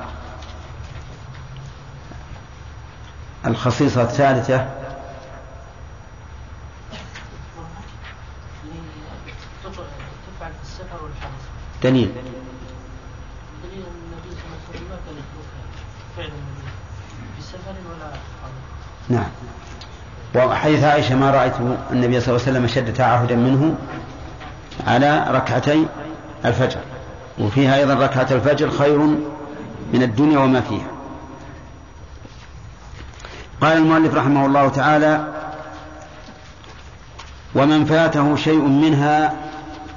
الخصيصة 3.46 4.02
الثالثة. 4.02 4.68
دليل. 11.82 12.12
دليل 13.64 13.84
النبي 13.86 14.30
صلى 14.30 14.44
الله 14.46 14.58
عليه 14.68 14.78
وسلم 14.78 14.88
ما 14.90 14.96
كان 16.16 16.30
في 17.36 17.42
سفر 17.42 17.74
ولا 17.90 18.12
نعم. 19.08 19.28
وحديث 20.34 20.84
عائشة 20.84 21.14
ما 21.14 21.30
رأيت 21.30 21.52
النبي 21.90 22.20
صلى 22.20 22.36
الله 22.36 22.46
عليه 22.46 22.52
وسلم 22.52 22.64
أشد 22.64 22.94
تعهدا 22.94 23.36
منه 23.36 23.74
على 24.86 25.26
ركعتي 25.30 25.86
الفجر. 26.44 26.80
وفيها 27.38 27.76
أيضا 27.76 27.94
ركعة 27.94 28.28
الفجر 28.30 28.70
خير 28.70 28.98
من 29.92 30.02
الدنيا 30.02 30.38
وما 30.38 30.60
فيها. 30.60 30.97
قال 33.60 33.76
المؤلف 33.76 34.14
رحمه 34.14 34.46
الله 34.46 34.68
تعالى 34.68 35.34
ومن 37.54 37.84
فاته 37.84 38.36
شيء 38.36 38.60
منها 38.60 39.34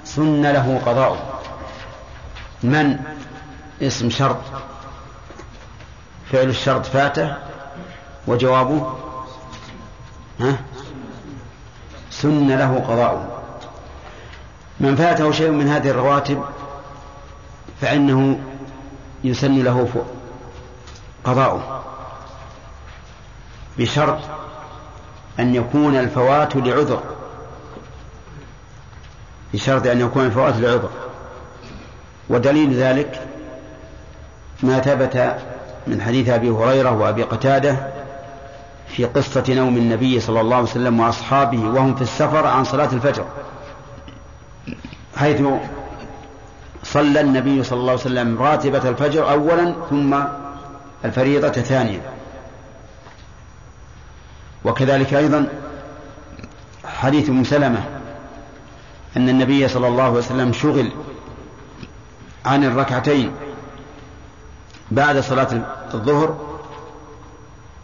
سن 0.04 0.42
له 0.42 0.82
قضاء. 0.86 1.42
من؟ 2.64 3.00
اسم 3.82 4.10
شرط. 4.10 4.38
فعل 6.32 6.50
الشرط 6.50 6.86
فاته. 6.86 7.36
وجوابه؟ 8.28 8.94
ها؟ 10.40 10.58
سن 12.12 12.48
له 12.48 12.86
قضاء. 12.90 13.42
من 14.80 14.96
فاته 14.96 15.32
شيء 15.32 15.52
من 15.52 15.68
هذه 15.68 15.90
الرواتب 15.90 16.44
فإنه 17.82 18.40
يسن 19.24 19.64
له 19.64 20.06
قضاؤه 21.24 21.91
بشرط 23.78 24.20
أن 25.40 25.56
يكون 25.56 25.96
الفوات 25.96 26.56
لعذر. 26.56 27.02
بشرط 29.54 29.88
أن 29.88 30.02
يكون 30.02 30.26
الفوات 30.26 30.56
لعذر. 30.56 30.90
ودليل 32.30 32.74
ذلك 32.74 33.22
ما 34.64 34.80
ثبت 34.80 35.36
من 35.88 36.02
حديث 36.02 36.30
أبي 36.30 36.50
هريرة 36.50 36.92
وأبي 36.92 37.24
قتادة 37.24 37.78
في 38.88 39.06
قصة 39.06 39.44
نوم 39.50 39.78
النبي 39.78 40.20
صلى 40.20 40.42
الله 40.42 40.56
عليه 40.56 40.66
وسلم 40.66 41.00
وأصحابه 41.00 41.60
وهم 41.60 41.96
في 41.96 42.02
السفر 42.02 42.48
عن 42.48 42.64
صلاة 42.64 42.90
الفجر 42.94 43.26
حيث 45.16 45.42
صلى 46.84 47.22
النبي 47.22 47.64
صلى 47.64 47.80
الله 47.80 47.92
عليه 47.92 48.02
وسلم 48.02 48.42
راتبة 48.42 48.90
الفجر 48.90 49.32
أولا 49.32 49.74
ثم 49.90 50.20
الفريضة 51.06 51.52
ثانيا. 51.52 52.02
وكذلك 54.66 55.14
أيضا 55.14 55.48
حديث 56.86 57.30
أم 57.30 57.44
سلمة 57.44 57.84
أن 59.18 59.30
النبي 59.30 59.68
صلى 59.68 59.88
الله 59.88 60.04
عليه 60.04 60.14
وسلم 60.14 60.54
شغل 60.54 60.92
عن 62.46 62.64
الركعتين 62.64 63.32
بعد 64.92 65.20
صلاة 65.20 65.62
الظهر 65.94 66.38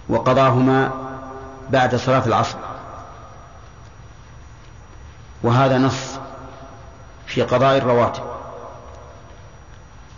وقضاهما 0.09 0.91
بعد 1.69 1.95
صلاة 1.95 2.25
العصر. 2.25 2.57
وهذا 5.43 5.77
نص 5.77 6.19
في 7.27 7.41
قضاء 7.41 7.77
الرواتب. 7.77 8.23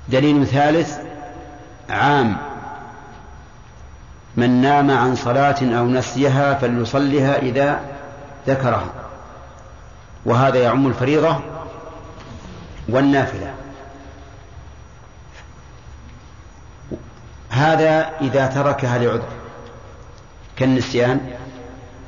دليل 0.09 0.47
ثالث 0.47 0.97
عام 1.89 2.48
من 4.37 4.61
نام 4.61 4.91
عن 4.91 5.15
صلاة 5.15 5.55
أو 5.61 5.87
نسيها 5.87 6.53
فليصلها 6.53 7.39
إذا 7.39 7.79
ذكرها. 8.47 8.89
وهذا 10.25 10.57
يعم 10.57 10.87
الفريضة 10.87 11.39
والنافلة. 12.89 13.53
هذا 17.49 18.09
إذا 18.21 18.47
تركها 18.47 18.97
لعذر 18.97 19.23
كالنسيان 20.55 21.19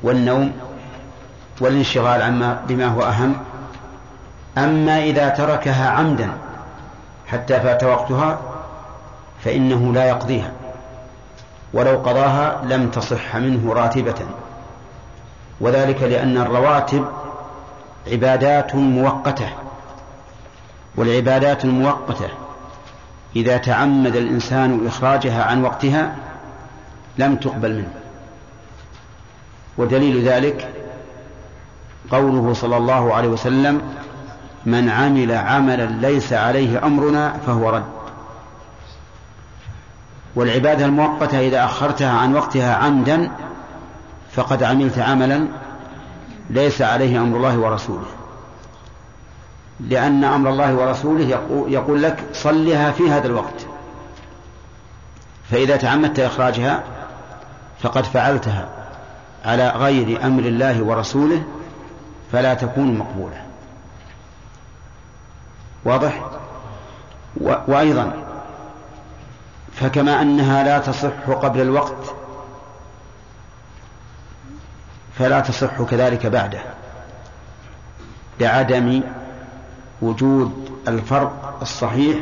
والنوم 0.02 0.52
والانشغال 1.60 2.22
عما 2.22 2.62
بما 2.68 2.86
هو 2.86 3.02
أهم. 3.02 3.36
أما 4.58 5.04
إذا 5.04 5.28
تركها 5.28 5.88
عمدا 5.88 6.30
حتى 7.26 7.60
فات 7.60 7.84
وقتها 7.84 8.40
فإنه 9.44 9.92
لا 9.92 10.04
يقضيها. 10.04 10.52
ولو 11.72 11.96
قضاها 11.96 12.62
لم 12.64 12.90
تصح 12.90 13.36
منه 13.36 13.72
راتبة. 13.72 14.14
وذلك 15.60 16.02
لأن 16.02 16.38
الرواتب 16.38 17.06
عبادات 18.12 18.74
مؤقتة 18.74 19.48
والعبادات 20.96 21.64
المؤقتة 21.64 22.28
إذا 23.36 23.56
تعمد 23.56 24.16
الإنسان 24.16 24.86
إخراجها 24.86 25.44
عن 25.44 25.64
وقتها 25.64 26.16
لم 27.18 27.36
تقبل 27.36 27.74
منه. 27.74 27.92
ودليل 29.78 30.28
ذلك 30.28 30.68
قوله 32.10 32.54
صلى 32.54 32.76
الله 32.76 33.14
عليه 33.14 33.28
وسلم 33.28 33.82
من 34.66 34.88
عمل 34.88 35.32
عملا 35.32 35.86
ليس 35.86 36.32
عليه 36.32 36.86
أمرنا 36.86 37.36
فهو 37.46 37.70
رد. 37.70 38.01
والعبادة 40.34 40.84
المؤقتة 40.84 41.40
إذا 41.40 41.64
أخرتها 41.64 42.10
عن 42.10 42.34
وقتها 42.34 42.74
عمدا 42.74 43.30
فقد 44.32 44.62
عملت 44.62 44.98
عملا 44.98 45.48
ليس 46.50 46.82
عليه 46.82 47.20
أمر 47.20 47.36
الله 47.36 47.58
ورسوله. 47.58 48.06
لأن 49.80 50.24
أمر 50.24 50.50
الله 50.50 50.74
ورسوله 50.74 51.40
يقول 51.68 52.02
لك 52.02 52.24
صلها 52.32 52.90
في 52.90 53.10
هذا 53.10 53.26
الوقت. 53.26 53.66
فإذا 55.50 55.76
تعمدت 55.76 56.20
إخراجها 56.20 56.82
فقد 57.80 58.04
فعلتها 58.04 58.68
على 59.44 59.68
غير 59.68 60.26
أمر 60.26 60.42
الله 60.42 60.82
ورسوله 60.82 61.42
فلا 62.32 62.54
تكون 62.54 62.98
مقبولة. 62.98 63.42
واضح. 65.84 66.22
وأيضا 67.40 68.12
فكما 69.82 70.22
أنها 70.22 70.64
لا 70.64 70.78
تصح 70.78 71.30
قبل 71.30 71.60
الوقت 71.60 72.14
فلا 75.18 75.40
تصح 75.40 75.82
كذلك 75.82 76.26
بعده 76.26 76.60
لعدم 78.40 79.02
وجود 80.02 80.70
الفرق 80.88 81.58
الصحيح 81.62 82.16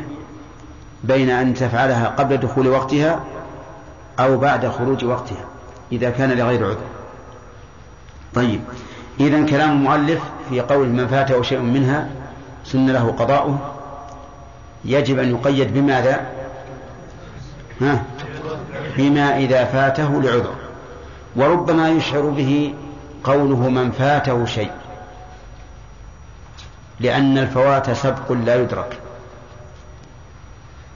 بين 1.05 1.31
أن 1.31 1.55
تفعلها 1.55 2.09
قبل 2.09 2.37
دخول 2.37 2.69
وقتها 2.69 3.21
أو 4.21 4.39
بعد 4.39 4.69
خروج 4.69 5.05
وقتها 5.05 5.45
إذا 5.93 6.11
كان 6.11 6.31
لغير 6.31 6.67
عذر. 6.67 6.79
طيب 8.35 8.61
إذا 9.21 9.47
كلام 9.47 9.71
المؤلف 9.71 10.21
في 10.49 10.61
قول 10.61 10.89
من 10.89 11.09
فاته 11.09 11.43
شيء 11.43 11.61
منها 11.61 12.09
سن 12.65 12.91
له 12.91 13.15
قضاؤه 13.19 13.59
يجب 14.85 15.19
أن 15.19 15.31
يقيد 15.31 15.75
بماذا؟ 15.75 16.40
ها؟ 17.81 18.03
بما 18.97 19.37
إذا 19.37 19.65
فاته 19.65 20.23
لعذر. 20.23 20.55
وربما 21.37 21.89
يشعر 21.89 22.21
به 22.21 22.75
قوله 23.25 23.69
من 23.69 23.91
فاته 23.91 24.45
شيء. 24.45 24.71
لأن 27.01 27.39
الفوات 27.39 27.91
سبق 27.91 28.33
لا 28.33 28.55
يدرك. 28.55 28.99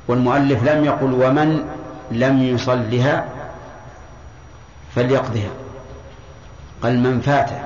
والمؤلف 0.09 0.69
لم 0.69 0.85
يقل 0.85 1.13
ومن 1.13 1.65
لم 2.11 2.43
يصلها 2.43 3.29
فليقضها. 4.95 5.51
قال 6.83 7.01
من 7.01 7.21
فاته 7.21 7.63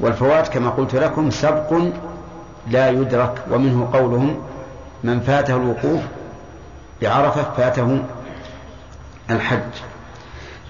والفوات 0.00 0.48
كما 0.48 0.70
قلت 0.70 0.94
لكم 0.94 1.30
سبق 1.30 1.74
لا 2.70 2.90
يدرك. 2.90 3.42
ومنه 3.50 3.90
قولهم 3.92 4.42
من 5.04 5.20
فاته 5.20 5.56
الوقوف 5.56 6.00
بعرفة 7.02 7.52
فاته 7.56 8.04
الحج. 9.30 9.72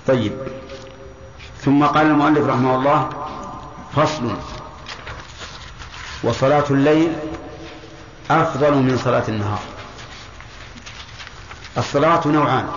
طيب. 0.06 0.32
ثم 1.60 1.84
قال 1.84 2.06
المؤلف 2.06 2.46
رحمه 2.46 2.74
الله 2.74 3.08
فصل. 3.96 4.36
وصلاة 6.24 6.64
الليل 6.70 7.12
أفضل 8.30 8.74
من 8.74 8.98
صلاة 8.98 9.24
النهار. 9.28 9.60
الصلاة 11.78 12.28
نوعان. 12.28 12.68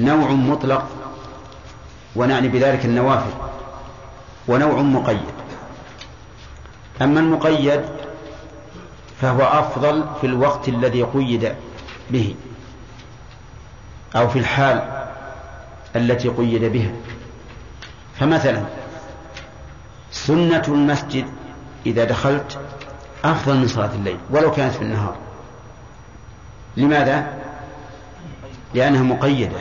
نوع 0.00 0.30
مطلق 0.30 0.86
ونعني 2.16 2.48
بذلك 2.48 2.84
النوافل 2.84 3.32
ونوع 4.48 4.82
مقيد. 4.82 5.34
أما 7.02 7.20
المقيد 7.20 8.05
فهو 9.20 9.42
أفضل 9.42 10.04
في 10.20 10.26
الوقت 10.26 10.68
الذي 10.68 11.02
قيد 11.02 11.52
به 12.10 12.34
أو 14.16 14.28
في 14.28 14.38
الحال 14.38 15.06
التي 15.96 16.28
قيد 16.28 16.64
بها. 16.64 16.92
فمثلا 18.20 18.62
سنة 20.10 20.62
المسجد 20.68 21.26
إذا 21.86 22.04
دخلت 22.04 22.58
أفضل 23.24 23.56
من 23.56 23.68
صلاة 23.68 23.94
الليل 23.94 24.18
ولو 24.30 24.50
كانت 24.50 24.74
في 24.74 24.82
النهار. 24.82 25.16
لماذا؟ 26.76 27.26
لأنها 28.74 29.02
مقيدة 29.02 29.58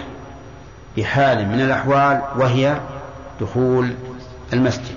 بحال 0.98 1.48
من 1.48 1.61
الأحوال 1.61 2.22
وهي 2.36 2.80
دخول 3.41 3.94
المسجد. 4.53 4.95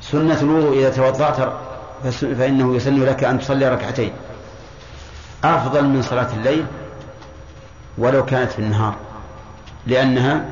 سنة 0.00 0.40
الوضوء 0.40 0.78
إذا 0.78 0.90
توضأت 0.90 1.52
فإنه 2.10 2.76
يسن 2.76 3.04
لك 3.04 3.24
أن 3.24 3.40
تصلي 3.40 3.68
ركعتين. 3.68 4.12
أفضل 5.44 5.84
من 5.84 6.02
صلاة 6.02 6.28
الليل 6.36 6.64
ولو 7.98 8.24
كانت 8.24 8.52
في 8.52 8.58
النهار 8.58 8.94
لأنها 9.86 10.44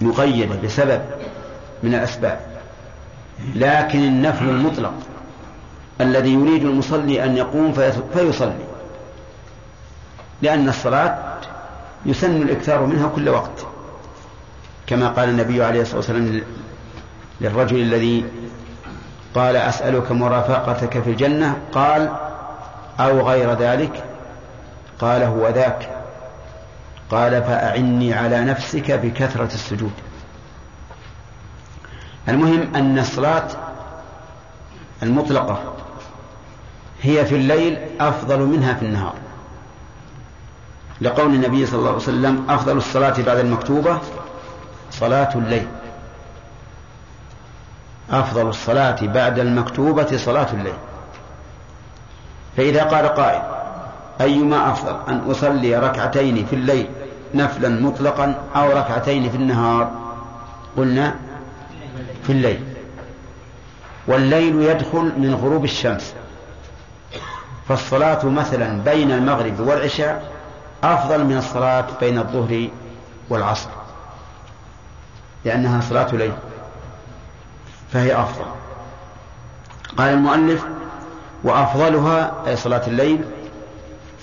مقيدة 0.00 0.56
بسبب 0.64 1.02
من 1.82 1.94
الأسباب. 1.94 2.40
لكن 3.54 3.98
النفل 3.98 4.48
المطلق 4.48 4.94
الذي 6.00 6.32
يريد 6.32 6.64
المصلي 6.64 7.24
أن 7.24 7.36
يقوم 7.36 7.72
فيصلي 8.14 8.64
لأن 10.42 10.68
الصلاة 10.68 11.18
يسن 12.06 12.42
الإكثار 12.42 12.86
منها 12.86 13.08
كل 13.08 13.28
وقت. 13.28 13.66
كما 14.86 15.08
قال 15.08 15.28
النبي 15.28 15.64
عليه 15.64 15.82
الصلاة 15.82 15.96
والسلام 15.96 16.42
للرجل 17.40 17.76
الذي 17.76 18.24
قال 19.34 19.56
أسألك 19.56 20.12
مرافقتك 20.12 21.02
في 21.02 21.10
الجنة. 21.10 21.56
قال 21.72 22.12
أو 23.00 23.28
غير 23.28 23.52
ذلك؟ 23.52 24.04
قال 25.00 25.22
هو 25.22 25.48
ذاك. 25.48 25.88
قال 27.10 27.42
فأعني 27.42 28.14
على 28.14 28.44
نفسك 28.44 28.90
بكثرة 28.90 29.54
السجود. 29.54 29.92
المهم 32.28 32.74
أن 32.74 32.98
الصلاة 32.98 33.48
المطلقة 35.02 35.74
هي 37.02 37.26
في 37.26 37.34
الليل 37.34 37.78
أفضل 38.00 38.40
منها 38.40 38.74
في 38.74 38.84
النهار. 38.84 39.14
لقول 41.00 41.34
النبي 41.34 41.66
صلى 41.66 41.78
الله 41.78 41.88
عليه 41.88 41.98
وسلم 41.98 42.50
أفضل 42.50 42.76
الصلاة 42.76 43.22
بعد 43.22 43.38
المكتوبة 43.38 43.98
صلاة 44.90 45.34
الليل. 45.34 45.66
أفضل 48.10 48.48
الصلاة 48.48 49.06
بعد 49.06 49.38
المكتوبة 49.38 50.16
صلاة 50.16 50.52
الليل. 50.52 50.74
فإذا 52.56 52.84
قال 52.84 53.06
قائل 53.06 53.42
أيما 54.20 54.70
أفضل 54.70 54.96
أن 55.08 55.30
أصلي 55.30 55.76
ركعتين 55.76 56.46
في 56.46 56.52
الليل 56.52 56.88
نفلا 57.34 57.68
مطلقا 57.68 58.34
أو 58.56 58.70
ركعتين 58.72 59.30
في 59.30 59.36
النهار؟ 59.36 59.90
قلنا 60.76 61.14
في 62.26 62.32
الليل. 62.32 62.60
والليل 64.06 64.62
يدخل 64.62 65.12
من 65.18 65.34
غروب 65.34 65.64
الشمس. 65.64 66.14
فالصلاة 67.68 68.26
مثلا 68.26 68.80
بين 68.80 69.12
المغرب 69.12 69.60
والعشاء 69.60 70.32
أفضل 70.84 71.24
من 71.24 71.36
الصلاة 71.36 71.86
بين 72.00 72.18
الظهر 72.18 72.68
والعصر 73.28 73.68
لأنها 75.44 75.80
صلاة 75.80 76.14
ليل. 76.14 76.32
فهي 77.92 78.20
أفضل. 78.20 78.44
قال 79.98 80.08
المؤلف 80.08 80.64
وأفضلها 81.44 82.46
أي 82.46 82.56
صلاة 82.56 82.86
الليل 82.86 83.24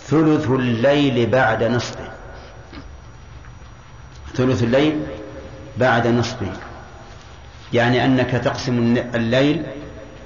ثلث 0.08 0.50
الليل 0.50 1.30
بعد 1.30 1.64
نصفه 1.64 2.10
ثلث 4.36 4.64
الليل 4.64 5.04
بعد 5.78 6.08
نصفه 6.08 6.52
يعني 7.74 8.06
أنك 8.06 8.32
تقسم 8.32 8.98
الليل 9.16 9.66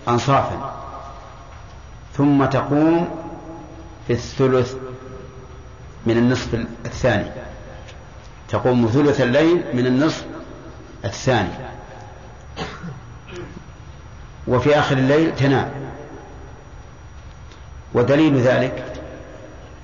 أنصافا. 0.08 0.74
ثم 2.18 2.46
تقوم 2.46 3.08
في 4.08 4.14
الثلث 4.14 4.76
من 6.06 6.18
النصف 6.18 6.54
الثاني. 6.86 7.32
تقوم 8.50 8.88
ثلث 8.88 9.22
الليل 9.22 9.64
من 9.74 9.86
النصف 9.86 10.26
الثاني. 11.06 11.73
وفي 14.48 14.80
آخر 14.80 14.98
الليل 14.98 15.36
تنام. 15.36 15.70
ودليل 17.94 18.38
ذلك 18.42 18.84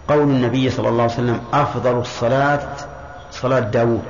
قول 0.07 0.21
النبي 0.21 0.69
صلى 0.69 0.89
الله 0.89 1.03
عليه 1.03 1.13
وسلم 1.13 1.41
أفضل 1.53 1.99
الصلاة 1.99 2.67
صلاة 3.31 3.59
داود 3.59 4.03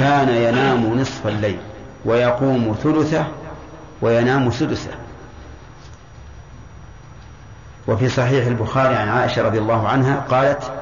كان 0.00 0.28
ينام 0.28 1.00
نصف 1.00 1.26
الليل 1.26 1.58
ويقوم 2.04 2.76
ثلثه 2.82 3.26
وينام 4.02 4.50
سدسه. 4.50 4.90
وفي 7.88 8.08
صحيح 8.08 8.46
البخاري 8.46 8.94
عن 8.94 9.08
عائشة 9.08 9.42
رضي 9.42 9.58
الله 9.58 9.88
عنها 9.88 10.24
قالت 10.30 10.72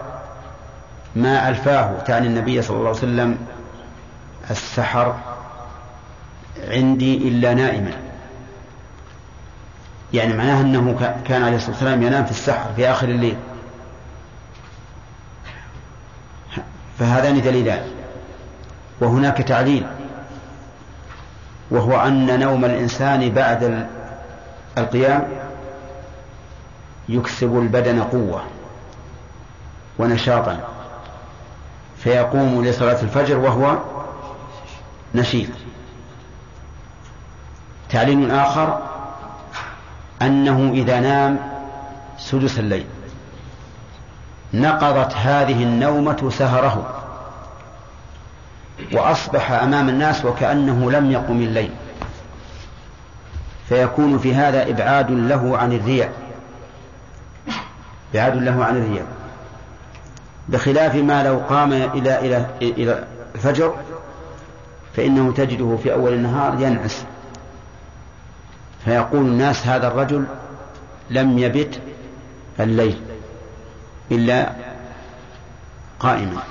ما 1.16 1.48
ألفاه 1.48 1.98
تعني 2.06 2.27
النبي 2.27 2.62
صلى 2.62 2.77
الله 2.77 2.89
عليه 2.89 2.98
وسلم 2.98 3.39
السحر 4.51 5.16
عندي 6.69 7.28
إلا 7.28 7.55
نائما. 7.55 7.93
يعني 10.12 10.36
معناه 10.36 10.60
أنه 10.60 11.14
كان 11.28 11.43
عليه 11.43 11.56
الصلاة 11.56 11.72
والسلام 11.72 12.02
ينام 12.02 12.24
في 12.24 12.30
السحر 12.30 12.72
في 12.76 12.90
آخر 12.90 13.09
الليل. 13.09 13.36
فهذان 16.98 17.43
دليلان. 17.43 17.82
وهناك 19.01 19.36
تعليل 19.36 19.86
وهو 21.70 22.01
أن 22.06 22.40
نوم 22.40 22.64
الإنسان 22.64 23.30
بعد 23.30 23.86
القيام 24.78 25.28
يكسب 27.09 27.59
البدن 27.59 28.02
قوة 28.02 28.43
ونشاطا. 29.98 30.60
فيقوم 31.98 32.64
لصلاة 32.64 33.02
الفجر 33.02 33.39
وهو 33.39 33.78
نشيط. 35.14 35.51
تعليل 37.90 38.30
آخر 38.30 38.91
أنه 40.26 40.72
إذا 40.74 41.00
نام 41.00 41.38
سدس 42.18 42.58
الليل. 42.58 42.86
نقضت 44.54 45.14
هذه 45.14 45.62
النومة 45.62 46.30
سهره. 46.30 46.98
وأصبح 48.92 49.50
أمام 49.52 49.88
الناس 49.88 50.24
وكأنه 50.24 50.90
لم 50.90 51.10
يقم 51.10 51.40
الليل. 51.40 51.70
فيكون 53.68 54.18
في 54.18 54.34
هذا 54.34 54.70
إبعاد 54.70 55.10
له 55.10 55.58
عن 55.58 55.72
الرياء. 55.72 56.12
إبعاد 58.14 58.36
له 58.36 58.64
عن 58.64 58.76
الرياء. 58.76 59.06
بخلاف 60.48 60.94
ما 60.94 61.22
لو 61.22 61.38
قام 61.38 61.72
إلى 61.72 62.18
إلى 62.18 62.46
إلى 62.62 63.04
الفجر 63.34 63.74
فإنه 64.96 65.32
تجده 65.32 65.78
في 65.82 65.92
أول 65.92 66.12
النهار 66.12 66.60
ينعس. 66.60 67.04
فيقول 68.84 69.20
الناس 69.20 69.66
هذا 69.66 69.88
الرجل 69.88 70.24
لم 71.10 71.38
يبت 71.38 71.80
الليل 72.60 73.00
إلا 74.10 74.52
قائما. 76.00 76.42